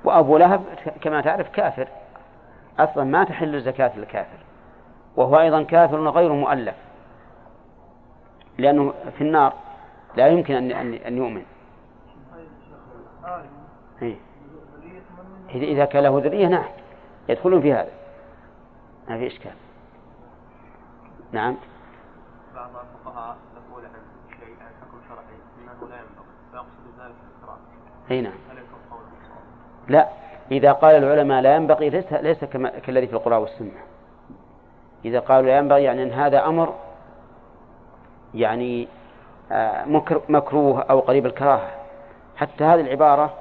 وأبو 0.03 0.37
لهب 0.37 0.63
كما 1.01 1.21
تعرف 1.21 1.49
كافر. 1.49 1.87
أصلا 2.79 3.03
ما 3.03 3.23
تحل 3.23 3.55
الزكاة 3.55 3.97
للكافر 3.97 4.37
وهو 5.15 5.39
أيضا 5.39 5.63
كافر 5.63 6.09
غير 6.09 6.33
مؤلف. 6.33 6.75
لأنه 8.57 8.93
في 9.17 9.21
النار 9.21 9.53
لا 10.15 10.27
يمكن 10.27 10.71
أن 10.71 10.93
أن 10.93 11.17
يؤمن. 11.17 11.45
إيه. 14.01 14.15
إذا 15.49 15.85
كان 15.85 16.03
له 16.03 16.19
ذرية 16.19 16.47
نعم. 16.47 16.69
يدخلون 17.29 17.61
في 17.61 17.73
هذا. 17.73 17.91
ما 19.09 19.17
في 19.17 19.27
إشكال. 19.27 19.51
نعم. 21.31 21.55
بعض 22.55 22.69
الفقهاء 22.69 23.37
يقول 23.55 23.85
عن 23.85 23.91
شيء 24.39 24.55
عن 24.61 24.71
حكم 24.81 24.97
شرعي 25.09 25.37
إنه 25.61 25.89
لا 25.89 25.95
ينبغي 25.95 26.25
فيقصد 26.51 26.99
ذلك 26.99 27.15
الاحترام. 27.27 27.59
اي 28.11 28.21
نعم. 28.21 28.33
لا. 29.87 30.26
إذا 30.51 30.71
قال 30.71 30.95
العلماء 30.95 31.41
لا 31.41 31.55
ينبغي 31.55 31.89
ليس 31.89 32.13
ليس 32.13 32.45
كالذي 32.85 33.07
في 33.07 33.13
القرآن 33.13 33.41
والسنة. 33.41 33.71
إذا 35.05 35.19
قالوا 35.19 35.49
لا 35.49 35.57
ينبغي 35.57 35.83
يعني 35.83 36.03
أن 36.03 36.11
هذا 36.11 36.45
أمر 36.45 36.73
يعني 38.33 38.87
آه، 39.51 39.85
مكروه 40.29 40.81
أو 40.81 40.99
قريب 40.99 41.25
الكراهة. 41.25 41.69
حتى 42.35 42.63
هذه 42.63 42.81
العبارة 42.81 43.33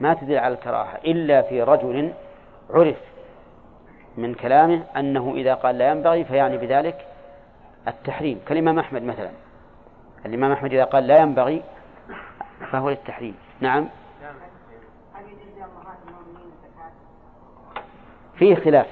ما 0.00 0.14
تدل 0.14 0.38
على 0.38 0.54
الكراهة 0.54 0.98
إلا 1.04 1.42
في 1.42 1.62
رجل 1.62 2.12
عرف 2.70 3.00
من 4.16 4.34
كلامه 4.34 4.82
أنه 4.96 5.32
إذا 5.36 5.54
قال 5.54 5.78
لا 5.78 5.90
ينبغي 5.90 6.24
فيعني 6.24 6.56
بذلك 6.56 7.06
التحريم. 7.88 8.40
كالإمام 8.48 8.78
أحمد 8.78 9.02
مثلا. 9.02 9.30
الإمام 10.26 10.52
أحمد 10.52 10.72
إذا 10.72 10.84
قال 10.84 11.06
لا 11.06 11.18
ينبغي 11.18 11.62
فهو 12.72 12.90
للتحريم. 12.90 13.34
نعم؟ 13.60 13.88
فيه 18.40 18.54
خلاف. 18.54 18.86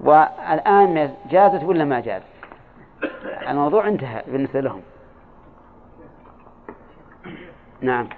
والآن 0.00 1.14
جازت 1.30 1.64
ولا 1.64 1.84
ما 1.84 2.00
جازت 2.00 2.24
الموضوع 3.48 3.88
انتهى 3.88 4.22
بالنسبة 4.26 4.60
لهم. 4.60 4.82
نعم. 7.80 8.08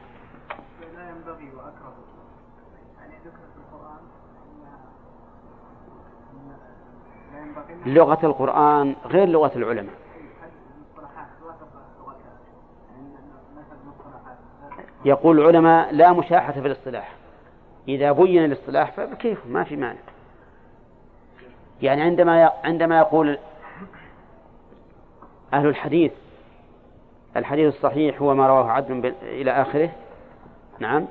لغة 7.86 8.26
القرآن 8.26 8.96
غير 9.06 9.28
لغة 9.28 9.52
العلماء. 9.56 9.94
يقول 15.04 15.40
العلماء 15.40 15.94
لا 15.94 16.12
مشاحة 16.12 16.52
في 16.52 16.66
الاصطلاح. 16.66 17.15
إذا 17.88 18.12
بين 18.12 18.44
الاصطلاح 18.44 18.90
فكيف؟ 18.90 19.46
ما 19.46 19.64
في 19.64 19.76
مانع. 19.76 19.98
يعني 21.82 22.02
عندما 22.02 22.52
عندما 22.64 22.98
يقول 22.98 23.38
أهل 25.54 25.66
الحديث 25.66 26.12
الحديث 27.36 27.74
الصحيح 27.74 28.22
هو 28.22 28.34
ما 28.34 28.46
رواه 28.46 28.70
عدل 28.70 29.14
إلى 29.22 29.50
آخره؟ 29.50 29.90
نعم. 30.78 31.06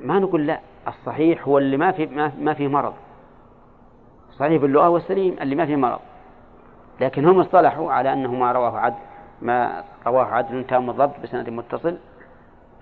ما 0.00 0.18
نقول 0.18 0.46
لا 0.46 0.60
الصحيح 0.88 1.48
هو 1.48 1.58
اللي 1.58 1.76
ما 1.76 1.92
في 1.92 2.06
ما 2.38 2.54
فيه 2.54 2.68
مرض. 2.68 2.94
صحيح 4.38 4.62
باللغة 4.62 4.88
والسليم 4.88 5.36
اللي 5.40 5.54
ما 5.54 5.66
فيه 5.66 5.76
مرض. 5.76 6.00
لكن 7.00 7.24
هم 7.24 7.40
اصطلحوا 7.40 7.92
على 7.92 8.12
أنه 8.12 8.34
ما 8.34 8.52
رواه 8.52 8.78
عدل 8.78 8.96
ما 9.42 9.84
رواه 10.06 10.24
عدل 10.24 10.64
تام 10.64 10.90
الضبط 10.90 11.20
بسند 11.22 11.50
متصل. 11.50 11.96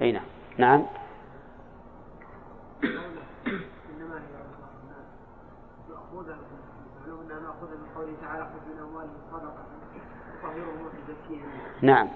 أي 0.03 0.13
نعم. 0.13 0.23
نعم. 0.59 0.83
نعم. 11.83 12.09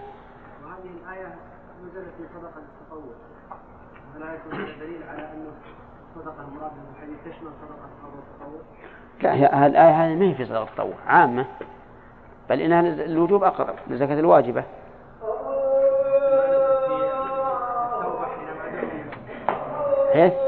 وهذه 0.64 0.90
الآية 1.02 1.34
نزلت 1.84 2.14
في 2.16 2.24
صدقة 2.34 2.52
التطوع. 2.58 3.14
فلا 4.14 4.34
يكون 4.34 4.78
دليل 4.80 5.02
على 5.02 5.32
أنه 5.32 5.52
صدقة 6.14 6.48
المراد 6.48 6.72
من 6.72 6.94
الحديث 6.96 7.18
تشمل 7.20 7.50
صدقة 7.62 7.84
التطوع 7.84 8.60
لا 9.20 9.66
الآية 9.66 9.90
هذه 9.90 10.18
ما 10.18 10.24
هي 10.24 10.34
في 10.34 10.44
صدقة 10.44 10.62
التطوع 10.62 10.94
عامة. 11.06 11.46
بل 12.50 12.60
إنها 12.60 12.80
الوجوب 12.80 13.44
أقرب 13.44 13.74
للزكاة 13.88 14.20
الواجبة. 14.20 14.64
إيش؟ 20.14 20.47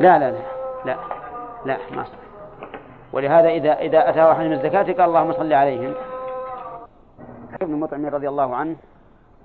لا 0.00 0.18
لا 0.18 0.30
لا 0.30 0.38
لا 0.84 0.96
لا 1.66 1.78
ما 1.90 2.04
صح. 2.04 2.10
ولهذا 3.12 3.48
إذا 3.48 3.72
إذا 3.72 4.10
أتى 4.10 4.22
واحد 4.22 4.44
من 4.44 4.52
الزكاة 4.52 4.82
قال 4.82 5.00
اللهم 5.00 5.32
صل 5.32 5.52
عليهم. 5.52 5.94
ابن 7.62 7.72
مطعم 7.72 8.06
رضي 8.06 8.28
الله 8.28 8.56
عنه 8.56 8.76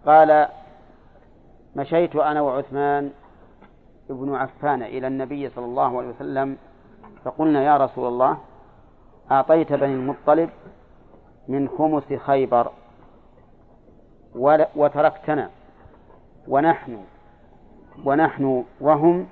قال 0.05 0.47
مشيت 1.75 2.15
أنا 2.15 2.41
وعثمان 2.41 3.11
ابن 4.09 4.35
عفان 4.35 4.83
إلى 4.83 5.07
النبي 5.07 5.49
صلى 5.49 5.65
الله 5.65 5.97
عليه 5.97 6.09
وسلم 6.09 6.57
فقلنا 7.25 7.63
يا 7.63 7.77
رسول 7.77 8.07
الله 8.07 8.37
أعطيت 9.31 9.73
بني 9.73 9.93
المطلب 9.93 10.49
من 11.47 11.69
خمس 11.69 12.13
خيبر 12.13 12.71
وتركتنا 14.75 15.49
ونحن 16.47 16.97
ونحن 18.05 18.63
وهم 18.81 19.27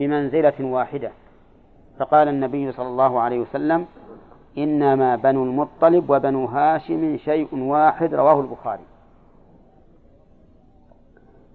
بمنزلة 0.00 0.54
واحدة. 0.60 1.10
فقال 1.98 2.28
النبي 2.28 2.72
صلى 2.72 2.88
الله 2.88 3.20
عليه 3.20 3.38
وسلم 3.40 3.86
إنما 4.58 5.16
بنو 5.16 5.44
المطلب 5.44 6.10
وبنو 6.10 6.44
هاشم 6.44 7.16
شيء 7.16 7.54
واحد 7.54 8.14
رواه 8.14 8.40
البخاري. 8.40 8.82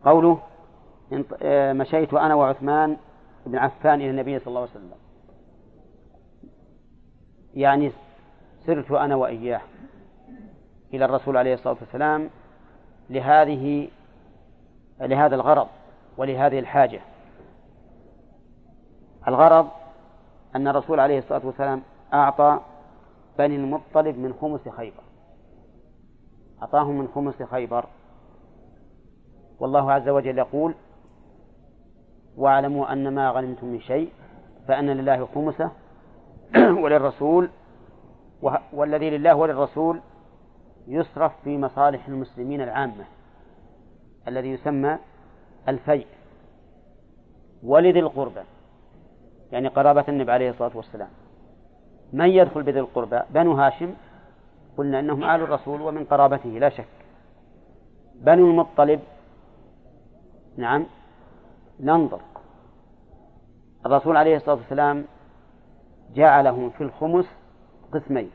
قوله 0.05 0.39
آه، 1.41 1.73
مشيت 1.73 2.13
أنا 2.13 2.35
وعثمان 2.35 2.97
بن 3.45 3.57
عفان 3.57 4.01
إلى 4.01 4.09
النبي 4.09 4.39
صلى 4.39 4.47
الله 4.47 4.61
عليه 4.61 4.71
وسلم. 4.71 4.91
يعني 7.53 7.91
سرت 8.65 8.91
أنا 8.91 9.15
وإياه 9.15 9.61
إلى 10.93 11.05
الرسول 11.05 11.37
عليه 11.37 11.53
الصلاة 11.53 11.77
والسلام 11.81 12.29
لهذه 13.09 13.87
لهذا 15.01 15.35
الغرض 15.35 15.67
ولهذه 16.17 16.59
الحاجة. 16.59 17.01
الغرض 19.27 19.67
أن 20.55 20.67
الرسول 20.67 20.99
عليه 20.99 21.19
الصلاة 21.19 21.45
والسلام 21.45 21.81
أعطى 22.13 22.59
بني 23.37 23.55
المطلب 23.55 24.17
من 24.17 24.33
خمس 24.41 24.69
خيبر. 24.69 25.03
أعطاهم 26.61 26.99
من 26.99 27.07
خمس 27.15 27.43
خيبر. 27.43 27.85
والله 29.59 29.91
عز 29.91 30.09
وجل 30.09 30.37
يقول 30.37 30.73
واعلموا 32.37 32.93
أن 32.93 33.15
ما 33.15 33.29
غنمتم 33.29 33.67
من 33.67 33.81
شيء 33.81 34.11
فأن 34.67 34.89
لله 34.89 35.25
خمسة 35.35 35.71
وللرسول 36.81 37.49
والذي 38.73 39.09
لله 39.09 39.35
وللرسول 39.35 40.01
يصرف 40.87 41.31
في 41.43 41.57
مصالح 41.57 42.07
المسلمين 42.07 42.61
العامة 42.61 43.05
الذي 44.27 44.49
يسمى 44.49 44.97
الفيء 45.67 46.07
ولذي 47.63 47.99
القربى. 47.99 48.41
يعني 49.55 49.67
قرابة 49.67 50.05
النبي 50.07 50.31
عليه 50.31 50.49
الصلاة 50.49 50.71
والسلام. 50.75 51.09
من 52.13 52.29
يدخل 52.29 52.63
بذي 52.63 52.79
القربى؟ 52.79 53.21
بنو 53.29 53.51
هاشم. 53.51 53.93
قلنا 54.77 54.99
إنهم 54.99 55.23
آل 55.23 55.41
الرسول 55.41 55.81
ومن 55.81 56.03
قرابته 56.03 56.49
لا 56.49 56.69
شك. 56.69 56.87
بنو 58.15 58.49
المطلب. 58.49 58.99
نعم. 60.57 60.85
ننظر. 61.79 62.21
الرسول 63.85 64.17
عليه 64.17 64.35
الصلاة 64.35 64.55
والسلام 64.55 65.05
جعلهم 66.13 66.69
في 66.69 66.83
الخمس 66.83 67.25
قسمين 67.93 68.31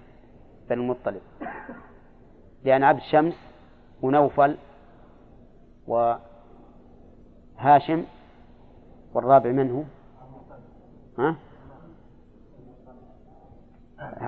بنو 0.70 0.82
المطلب. 0.82 1.22
لأن 2.64 2.82
عبد 2.82 2.98
الشمس 2.98 3.34
ونوفل 4.02 4.56
وهاشم 5.86 6.20
والرابع 9.14 9.50
منه 9.50 9.84
ها؟ 11.20 11.36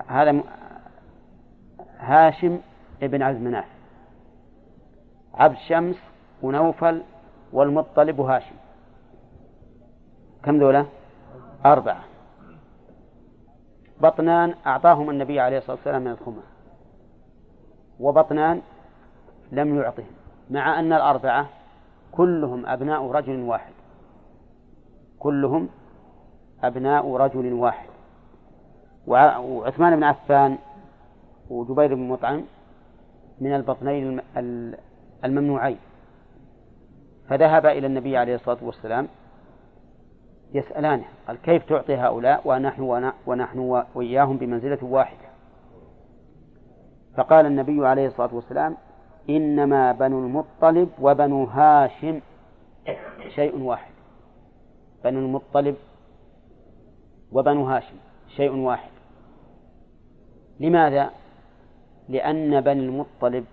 هذا 0.09 0.43
هاشم 1.99 2.59
ابن 3.03 3.23
عبد 3.23 3.41
مناف 3.41 3.65
عبد 5.35 5.55
الشمس 5.55 5.97
ونوفل 6.43 7.03
والمطلب 7.53 8.19
وهاشم 8.19 8.55
كم 10.45 10.59
ذولا؟ 10.59 10.87
أربعة. 11.67 12.05
بطنان 14.01 14.55
أعطاهم 14.67 15.11
النبي 15.11 15.41
عليه 15.41 15.59
الصلاة 15.59 15.77
والسلام 15.77 16.03
من 16.03 16.11
الخمس 16.11 16.45
وبطنان 18.01 18.61
لم 19.53 19.79
يعطهم 19.79 20.07
مع 20.51 20.79
أن 20.81 20.93
الأربعة 20.93 21.49
كلهم 22.13 22.67
أبناء 22.67 23.11
رجل 23.11 23.41
واحد. 23.41 23.73
كلهم 25.19 25.69
أبناء 26.65 27.17
رجل 27.17 27.53
واحد. 27.53 27.89
وعثمان 29.07 29.97
بن 29.97 30.05
عفان 30.05 30.59
وجبير 31.51 31.95
بن 31.95 32.09
مطعم 32.09 32.43
من 33.41 33.55
البطنين 33.55 34.21
الممنوعين. 35.25 35.79
فذهب 37.29 37.67
إلى 37.67 37.87
النبي 37.87 38.17
عليه 38.17 38.35
الصلاة 38.35 38.59
والسلام 38.63 39.09
يسألانه 40.55 41.05
قال 41.29 41.43
كيف 41.43 41.65
تعطي 41.65 41.97
هؤلاء 41.97 42.43
ونحن 42.45 43.13
ونحن 43.27 43.85
وإياهم 43.95 44.37
بمنزلة 44.37 44.79
واحدة؟ 44.83 45.29
فقال 47.17 47.47
النبي 47.47 47.87
عليه 47.87 48.07
الصلاة 48.07 48.35
والسلام 48.35 48.77
إنما 49.31 49.93
بنو 49.93 50.19
المطلب 50.19 50.89
وبنو 51.01 51.45
هاشم 51.45 52.21
شيء 53.35 53.59
واحد. 53.59 53.93
بنو 55.05 55.19
المطلب 55.19 55.77
وبنو 57.33 57.65
هاشم 57.67 57.97
شيء 58.37 58.57
واحد. 58.57 58.91
لماذا؟ 60.61 61.11
لأن 62.09 62.61
بني 62.61 62.81
المطلب 62.81 63.45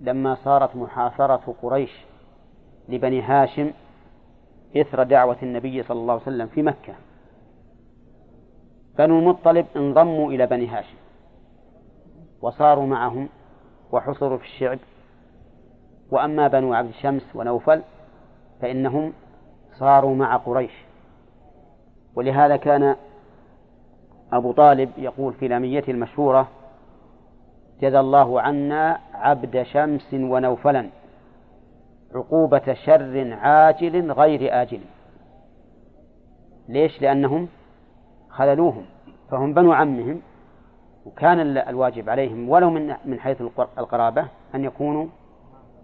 لما 0.00 0.34
صارت 0.34 0.76
محاصرة 0.76 1.54
قريش 1.62 2.04
لبني 2.88 3.22
هاشم 3.22 3.70
إثر 4.76 5.02
دعوة 5.02 5.36
النبي 5.42 5.82
صلى 5.82 6.00
الله 6.00 6.12
عليه 6.12 6.22
وسلم 6.22 6.46
في 6.46 6.62
مكة. 6.62 6.94
بنو 8.98 9.18
المطلب 9.18 9.66
انضموا 9.76 10.32
إلى 10.32 10.46
بني 10.46 10.66
هاشم 10.66 10.96
وصاروا 12.42 12.86
معهم 12.86 13.28
وحصروا 13.92 14.38
في 14.38 14.44
الشعب. 14.44 14.78
وأما 16.10 16.48
بنو 16.48 16.74
عبد 16.74 16.88
الشمس 16.88 17.36
ونوفل 17.36 17.82
فإنهم 18.60 19.12
صاروا 19.78 20.14
مع 20.14 20.36
قريش. 20.36 20.89
ولهذا 22.16 22.56
كان 22.56 22.96
أبو 24.32 24.52
طالب 24.52 24.90
يقول 24.98 25.32
في 25.32 25.48
لاميته 25.48 25.90
المشهورة 25.90 26.48
جزى 27.82 28.00
الله 28.00 28.40
عنا 28.40 28.98
عبد 29.14 29.62
شمس 29.62 30.14
ونوفلا 30.14 30.86
عقوبة 32.14 32.74
شر 32.74 33.34
عاجل 33.34 34.12
غير 34.12 34.62
آجل 34.62 34.80
ليش؟ 36.68 37.02
لأنهم 37.02 37.48
خذلوهم 38.28 38.84
فهم 39.30 39.54
بنو 39.54 39.72
عمهم 39.72 40.20
وكان 41.06 41.40
الواجب 41.56 42.10
عليهم 42.10 42.48
ولو 42.48 42.70
من 42.70 42.94
من 43.04 43.20
حيث 43.20 43.42
القرابة 43.78 44.26
أن 44.54 44.64
يكونوا 44.64 45.06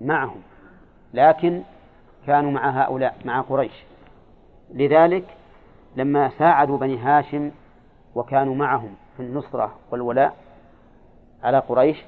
معهم 0.00 0.40
لكن 1.14 1.62
كانوا 2.26 2.50
مع 2.50 2.82
هؤلاء 2.82 3.14
مع 3.24 3.40
قريش 3.40 3.84
لذلك 4.74 5.24
لما 5.96 6.30
ساعدوا 6.38 6.78
بني 6.78 6.98
هاشم 6.98 7.50
وكانوا 8.14 8.54
معهم 8.54 8.94
في 9.16 9.22
النصرة 9.22 9.74
والولاء 9.90 10.36
على 11.42 11.58
قريش 11.58 12.04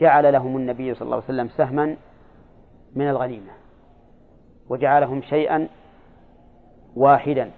جعل 0.00 0.32
لهم 0.32 0.56
النبي 0.56 0.94
صلى 0.94 1.02
الله 1.02 1.14
عليه 1.14 1.24
وسلم 1.24 1.48
سهما 1.48 1.96
من 2.94 3.08
الغنيمة 3.08 3.52
وجعلهم 4.68 5.22
شيئا 5.22 5.68
واحدا. 6.96 7.50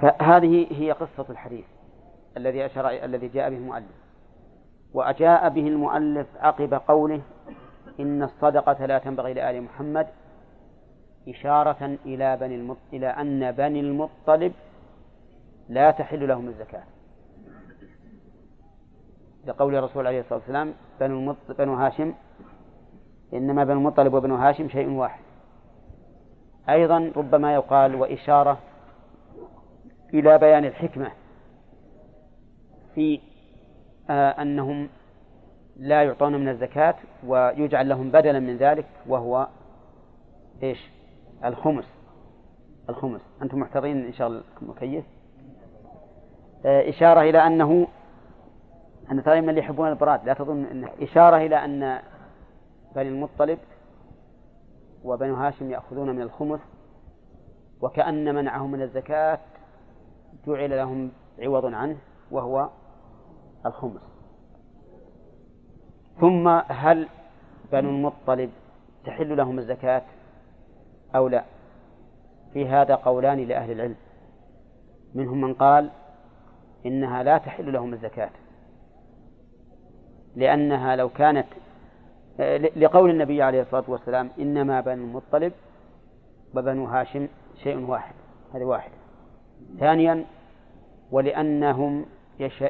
فهذه 0.00 0.66
هي 0.70 0.92
قصة 0.92 1.26
الحديث 1.30 1.64
الذي 2.36 2.66
أشار 2.66 2.90
الذي 2.90 3.28
جاء 3.28 3.50
به 3.50 3.56
المؤلف. 3.56 4.06
وأجاء 4.94 5.48
به 5.48 5.68
المؤلف 5.68 6.26
عقب 6.40 6.74
قوله 6.74 7.20
إن 8.00 8.22
الصدقة 8.22 8.86
لا 8.86 8.98
تنبغي 8.98 9.34
لآل 9.34 9.62
محمد 9.62 10.06
إشارة 11.28 11.98
إلى 12.06 12.36
بني 12.36 12.54
المط... 12.54 12.76
إلى 12.92 13.06
أن 13.06 13.52
بني 13.52 13.80
المطلب 13.80 14.52
لا 15.68 15.90
تحل 15.90 16.28
لهم 16.28 16.48
الزكاة. 16.48 16.82
لقول 19.46 19.76
الرسول 19.76 20.06
عليه 20.06 20.20
الصلاة 20.20 20.38
والسلام 20.38 20.74
بنو, 21.00 21.18
المط... 21.18 21.36
بنو 21.58 21.74
هاشم 21.74 22.14
إنما 23.34 23.64
بنو 23.64 23.78
المطلب 23.78 24.14
وبنو 24.14 24.36
هاشم 24.36 24.68
شيء 24.68 24.88
واحد. 24.88 25.22
أيضا 26.68 27.12
ربما 27.16 27.54
يقال 27.54 27.94
وإشارة 27.94 28.58
إلى 30.14 30.38
بيان 30.38 30.64
الحكمة 30.64 31.10
في 32.94 33.20
آه 34.10 34.30
أنهم 34.30 34.88
لا 35.76 36.02
يعطون 36.02 36.32
من 36.32 36.48
الزكاة 36.48 36.94
ويجعل 37.26 37.88
لهم 37.88 38.10
بدلا 38.10 38.40
من 38.40 38.56
ذلك 38.56 38.86
وهو 39.06 39.48
إيش؟ 40.62 40.95
الخمس. 41.48 41.84
الخمس. 42.88 43.20
أنتم 43.42 43.58
محتضرين 43.58 44.06
إن 44.06 44.12
شاء 44.12 44.28
الله 44.28 44.42
المكيف 44.62 45.04
آه 46.66 46.88
إشارة 46.88 47.20
إلى 47.20 47.46
أنه 47.46 47.86
أن 49.12 49.22
ترى 49.24 49.40
من 49.40 49.58
يحبون 49.58 49.88
البراد 49.88 50.24
لا 50.24 50.34
تظن 50.34 50.64
أنه 50.64 50.90
إشارة 51.00 51.36
إلى 51.36 51.64
أن 51.64 51.98
بني 52.96 53.08
المطلب 53.08 53.58
وبنو 55.04 55.34
هاشم 55.34 55.70
يأخذون 55.70 56.10
من 56.10 56.22
الخمس 56.22 56.60
وكأن 57.80 58.34
منعهم 58.34 58.70
من 58.70 58.82
الزكاة 58.82 59.38
جعل 60.46 60.70
لهم 60.70 61.10
عوض 61.38 61.74
عنه 61.74 61.96
وهو 62.30 62.68
الخمس. 63.66 64.00
ثم 66.20 66.48
هل 66.68 67.08
بنو 67.72 67.90
المطلب 67.90 68.50
تحل 69.04 69.36
لهم 69.36 69.58
الزكاة؟ 69.58 70.02
أو 71.14 71.28
لا؟ 71.28 71.44
في 72.52 72.68
هذا 72.68 72.94
قولان 72.94 73.38
لأهل 73.38 73.70
العلم. 73.70 73.96
منهم 75.14 75.40
من 75.40 75.54
قال 75.54 75.90
إنها 76.86 77.22
لا 77.22 77.38
تحل 77.38 77.72
لهم 77.72 77.92
الزكاة. 77.92 78.30
لأنها 80.36 80.96
لو 80.96 81.08
كانت 81.08 81.46
لقول 82.76 83.10
النبي 83.10 83.42
عليه 83.42 83.62
الصلاة 83.62 83.84
والسلام 83.88 84.30
إنما 84.38 84.80
بنو 84.80 85.04
المطلب 85.04 85.52
وبنو 86.54 86.84
هاشم 86.84 87.28
شيء 87.62 87.78
واحد 87.78 88.14
هذا 88.54 88.64
واحد. 88.64 88.90
ثانيا 89.80 90.24
ولأنهم 91.10 92.06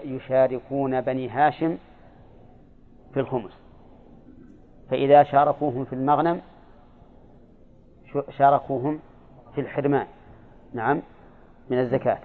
يشاركون 0.05 1.01
بني 1.01 1.29
هاشم 1.29 1.77
في 3.15 3.21
الخمس. 3.21 3.53
فإذا 4.91 5.23
شاركوهم 5.23 5.85
في 5.85 5.93
المغنم 5.93 6.41
شاركوهم 8.39 8.99
في 9.55 9.61
الحرمان 9.61 10.07
نعم. 10.75 11.03
من 11.71 11.79
الزكاة. 11.79 12.19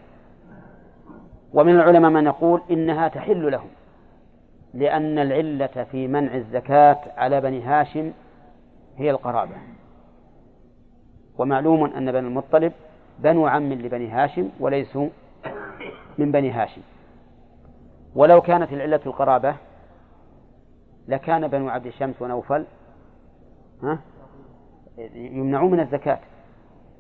ومن 1.54 1.76
العلماء 1.76 2.12
من 2.12 2.26
يقول 2.26 2.62
إنها 2.72 3.08
تحل 3.08 3.52
لهم. 3.52 3.70
لأن 4.74 5.20
العلة 5.20 5.86
في 5.92 6.08
منع 6.08 6.36
الزكاة 6.36 6.98
على 7.18 7.42
بني 7.42 7.64
هاشم 7.64 8.12
هي 8.98 9.12
القرابة. 9.12 9.56
ومعلوم 11.38 11.84
أن 11.86 12.12
بني 12.12 12.28
المطلب 12.28 12.74
بنو 13.20 13.48
عم 13.48 13.74
لبني 13.74 14.10
هاشم 14.10 14.50
وليسوا 14.60 15.10
من 16.18 16.32
بني 16.32 16.52
هاشم. 16.52 16.82
ولو 18.16 18.42
كانت 18.42 18.74
العلة 18.74 19.00
القرابة 19.06 19.56
لكان 21.08 21.48
بنو 21.48 21.70
عبد 21.70 21.86
الشمس 21.86 22.22
ونوفل 22.22 22.66
ها 23.84 24.00
يمنعون 25.16 25.72
من 25.72 25.80
الزكاة. 25.80 26.20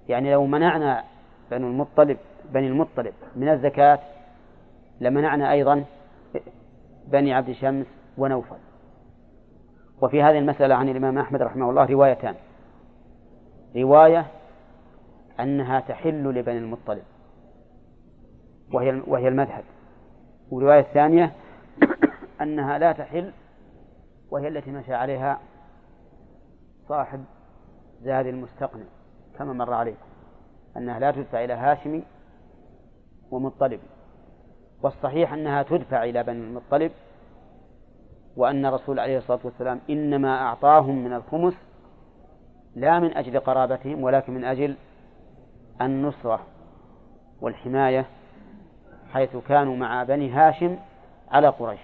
يعني 0.09 0.31
لو 0.31 0.45
منعنا 0.45 1.03
بنو 1.51 1.67
المطلب 1.67 2.17
بني 2.53 2.67
المطلب 2.67 3.13
من 3.35 3.49
الزكاة 3.49 3.99
لمنعنا 5.01 5.51
أيضا 5.51 5.83
بني 7.07 7.33
عبد 7.33 7.51
شمس 7.51 7.85
ونوفل. 8.17 8.57
وفي 10.01 10.23
هذه 10.23 10.37
المسألة 10.37 10.75
عن 10.75 10.89
الإمام 10.89 11.17
أحمد 11.17 11.41
رحمه 11.41 11.69
الله 11.69 11.85
روايتان. 11.85 12.35
رواية 13.75 14.25
أنها 15.39 15.79
تحل 15.79 16.23
لبني 16.23 16.57
المطلب. 16.57 17.03
وهي 18.73 19.01
وهي 19.07 19.27
المذهب. 19.27 19.63
والرواية 20.51 20.79
الثانية 20.79 21.31
أنها 22.41 22.77
لا 22.77 22.91
تحل 22.91 23.31
وهي 24.31 24.47
التي 24.47 24.71
مشى 24.71 24.93
عليها 24.93 25.39
صاحب 26.89 27.23
زاد 28.03 28.27
المستقنع 28.27 28.83
كما 29.37 29.53
مر 29.53 29.73
عليكم 29.73 30.05
أنها 30.77 30.99
لا 30.99 31.11
تدفع 31.11 31.43
إلى 31.43 31.53
هاشمي 31.53 32.03
ومطلبي 33.31 33.79
والصحيح 34.83 35.33
أنها 35.33 35.63
تدفع 35.63 36.03
إلى 36.03 36.23
بني 36.23 36.43
المطلب 36.43 36.91
وأن 38.37 38.65
الرسول 38.65 38.99
عليه 38.99 39.17
الصلاة 39.17 39.39
والسلام 39.43 39.79
إنما 39.89 40.41
أعطاهم 40.41 41.03
من 41.03 41.13
الخمس 41.13 41.53
لا 42.75 42.99
من 42.99 43.17
أجل 43.17 43.39
قرابتهم 43.39 44.03
ولكن 44.03 44.33
من 44.33 44.43
أجل 44.43 44.75
النصرة 45.81 46.39
والحماية 47.41 48.05
حيث 49.13 49.37
كانوا 49.47 49.75
مع 49.75 50.03
بني 50.03 50.31
هاشم 50.31 50.77
على 51.31 51.47
قريش. 51.47 51.79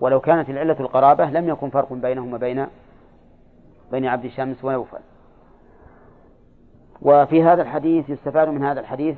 ولو 0.00 0.20
كانت 0.20 0.50
العلة 0.50 0.80
القرابة 0.80 1.24
لم 1.24 1.48
يكن 1.48 1.70
فرق 1.70 1.92
بينهم 1.92 2.34
وبين 2.34 2.66
بني 3.92 4.08
عبد 4.08 4.26
شمس 4.26 4.64
ونوفل 4.64 5.00
وفي 7.02 7.42
هذا 7.42 7.62
الحديث 7.62 8.10
يستفاد 8.10 8.48
من 8.48 8.64
هذا 8.64 8.80
الحديث 8.80 9.16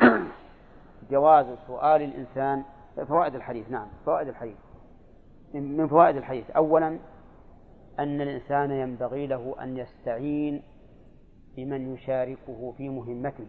جواز 1.10 1.46
سؤال 1.66 2.02
الإنسان 2.02 2.62
فوائد 2.96 3.34
الحديث 3.34 3.70
نعم 3.70 3.86
فوائد 4.06 4.28
الحديث. 4.28 4.56
من 5.54 5.88
فوائد 5.88 6.16
الحديث. 6.16 6.50
أولا 6.50 6.98
أن 7.98 8.20
الإنسان 8.20 8.70
ينبغي 8.70 9.26
له 9.26 9.54
أن 9.62 9.76
يستعين 9.76 10.62
بمن 11.56 11.94
يشاركه 11.94 12.74
في 12.76 12.88
مهمته. 12.88 13.46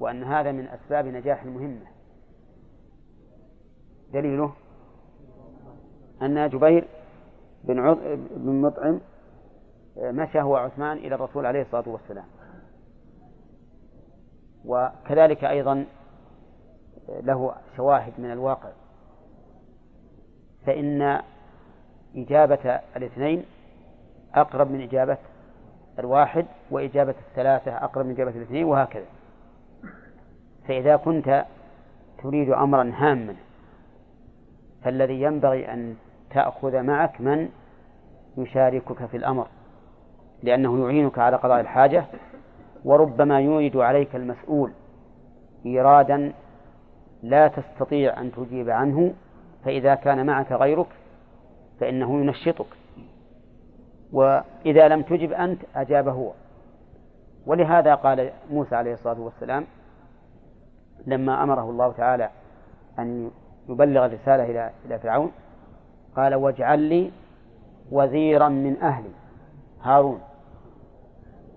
وأن 0.00 0.24
هذا 0.24 0.52
من 0.52 0.68
أسباب 0.68 1.06
نجاح 1.06 1.42
المهمة. 1.42 1.86
دليله 4.12 4.52
أن 6.22 6.48
جبير 6.48 6.88
بن. 7.66 7.94
بن 8.36 8.60
مطعم 8.60 9.00
مشى 9.96 10.40
هو 10.40 10.56
عثمان 10.56 10.96
إلى 10.96 11.14
الرسول 11.14 11.46
عليه 11.46 11.62
الصلاة 11.62 11.88
والسلام 11.88 12.24
وكذلك 14.64 15.44
أيضا 15.44 15.84
له 17.08 17.54
شواهد 17.76 18.12
من 18.18 18.32
الواقع 18.32 18.68
فإن 20.66 21.20
إجابة 22.16 22.80
الاثنين 22.96 23.44
أقرب 24.34 24.70
من 24.70 24.80
إجابة 24.80 25.18
الواحد 25.98 26.46
وإجابة 26.70 27.14
الثلاثة 27.28 27.84
أقرب 27.84 28.06
من 28.06 28.12
إجابة 28.12 28.30
الاثنين 28.30 28.64
وهكذا 28.64 29.06
فإذا 30.68 30.96
كنت 30.96 31.44
تريد 32.22 32.50
أمرا 32.50 32.92
هاما 32.94 33.36
فالذي 34.84 35.22
ينبغي 35.22 35.72
أن 35.72 35.96
تأخذ 36.30 36.82
معك 36.82 37.20
من 37.20 37.48
يشاركك 38.36 39.06
في 39.06 39.16
الأمر 39.16 39.46
لأنه 40.42 40.84
يعينك 40.84 41.18
على 41.18 41.36
قضاء 41.36 41.60
الحاجة 41.60 42.04
وربما 42.84 43.40
يورد 43.40 43.76
عليك 43.76 44.16
المسؤول 44.16 44.72
إيرادا 45.66 46.32
لا 47.22 47.48
تستطيع 47.48 48.20
أن 48.20 48.32
تجيب 48.32 48.70
عنه 48.70 49.14
فإذا 49.64 49.94
كان 49.94 50.26
معك 50.26 50.52
غيرك 50.52 50.86
فإنه 51.80 52.20
ينشطك 52.20 52.66
وإذا 54.12 54.88
لم 54.88 55.02
تجب 55.02 55.32
أنت 55.32 55.62
أجاب 55.76 56.08
هو. 56.08 56.32
ولهذا 57.46 57.94
قال 57.94 58.30
موسى 58.50 58.76
عليه 58.76 58.92
الصلاة 58.92 59.20
والسلام 59.20 59.64
لما 61.06 61.42
أمره 61.42 61.70
الله 61.70 61.92
تعالى 61.92 62.30
أن 62.98 63.30
يبلغ 63.68 64.06
الرسالة 64.06 64.44
إلى 64.44 64.70
إلى 64.86 64.98
فرعون 64.98 65.32
قال 66.16 66.34
واجعل 66.34 66.78
لي 66.78 67.10
وزيرا 67.90 68.48
من 68.48 68.76
أهلي. 68.82 69.10
هارون. 69.82 70.20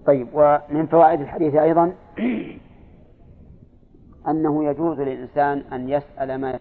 طيب 0.05 0.27
ومن 0.33 0.85
فوائد 0.85 1.21
الحديث 1.21 1.55
أيضا 1.55 1.93
أنه 4.29 4.65
يجوز 4.65 4.99
للإنسان 4.99 5.63
أن 5.73 5.89
يسأل 5.89 6.41
ما 6.41 6.59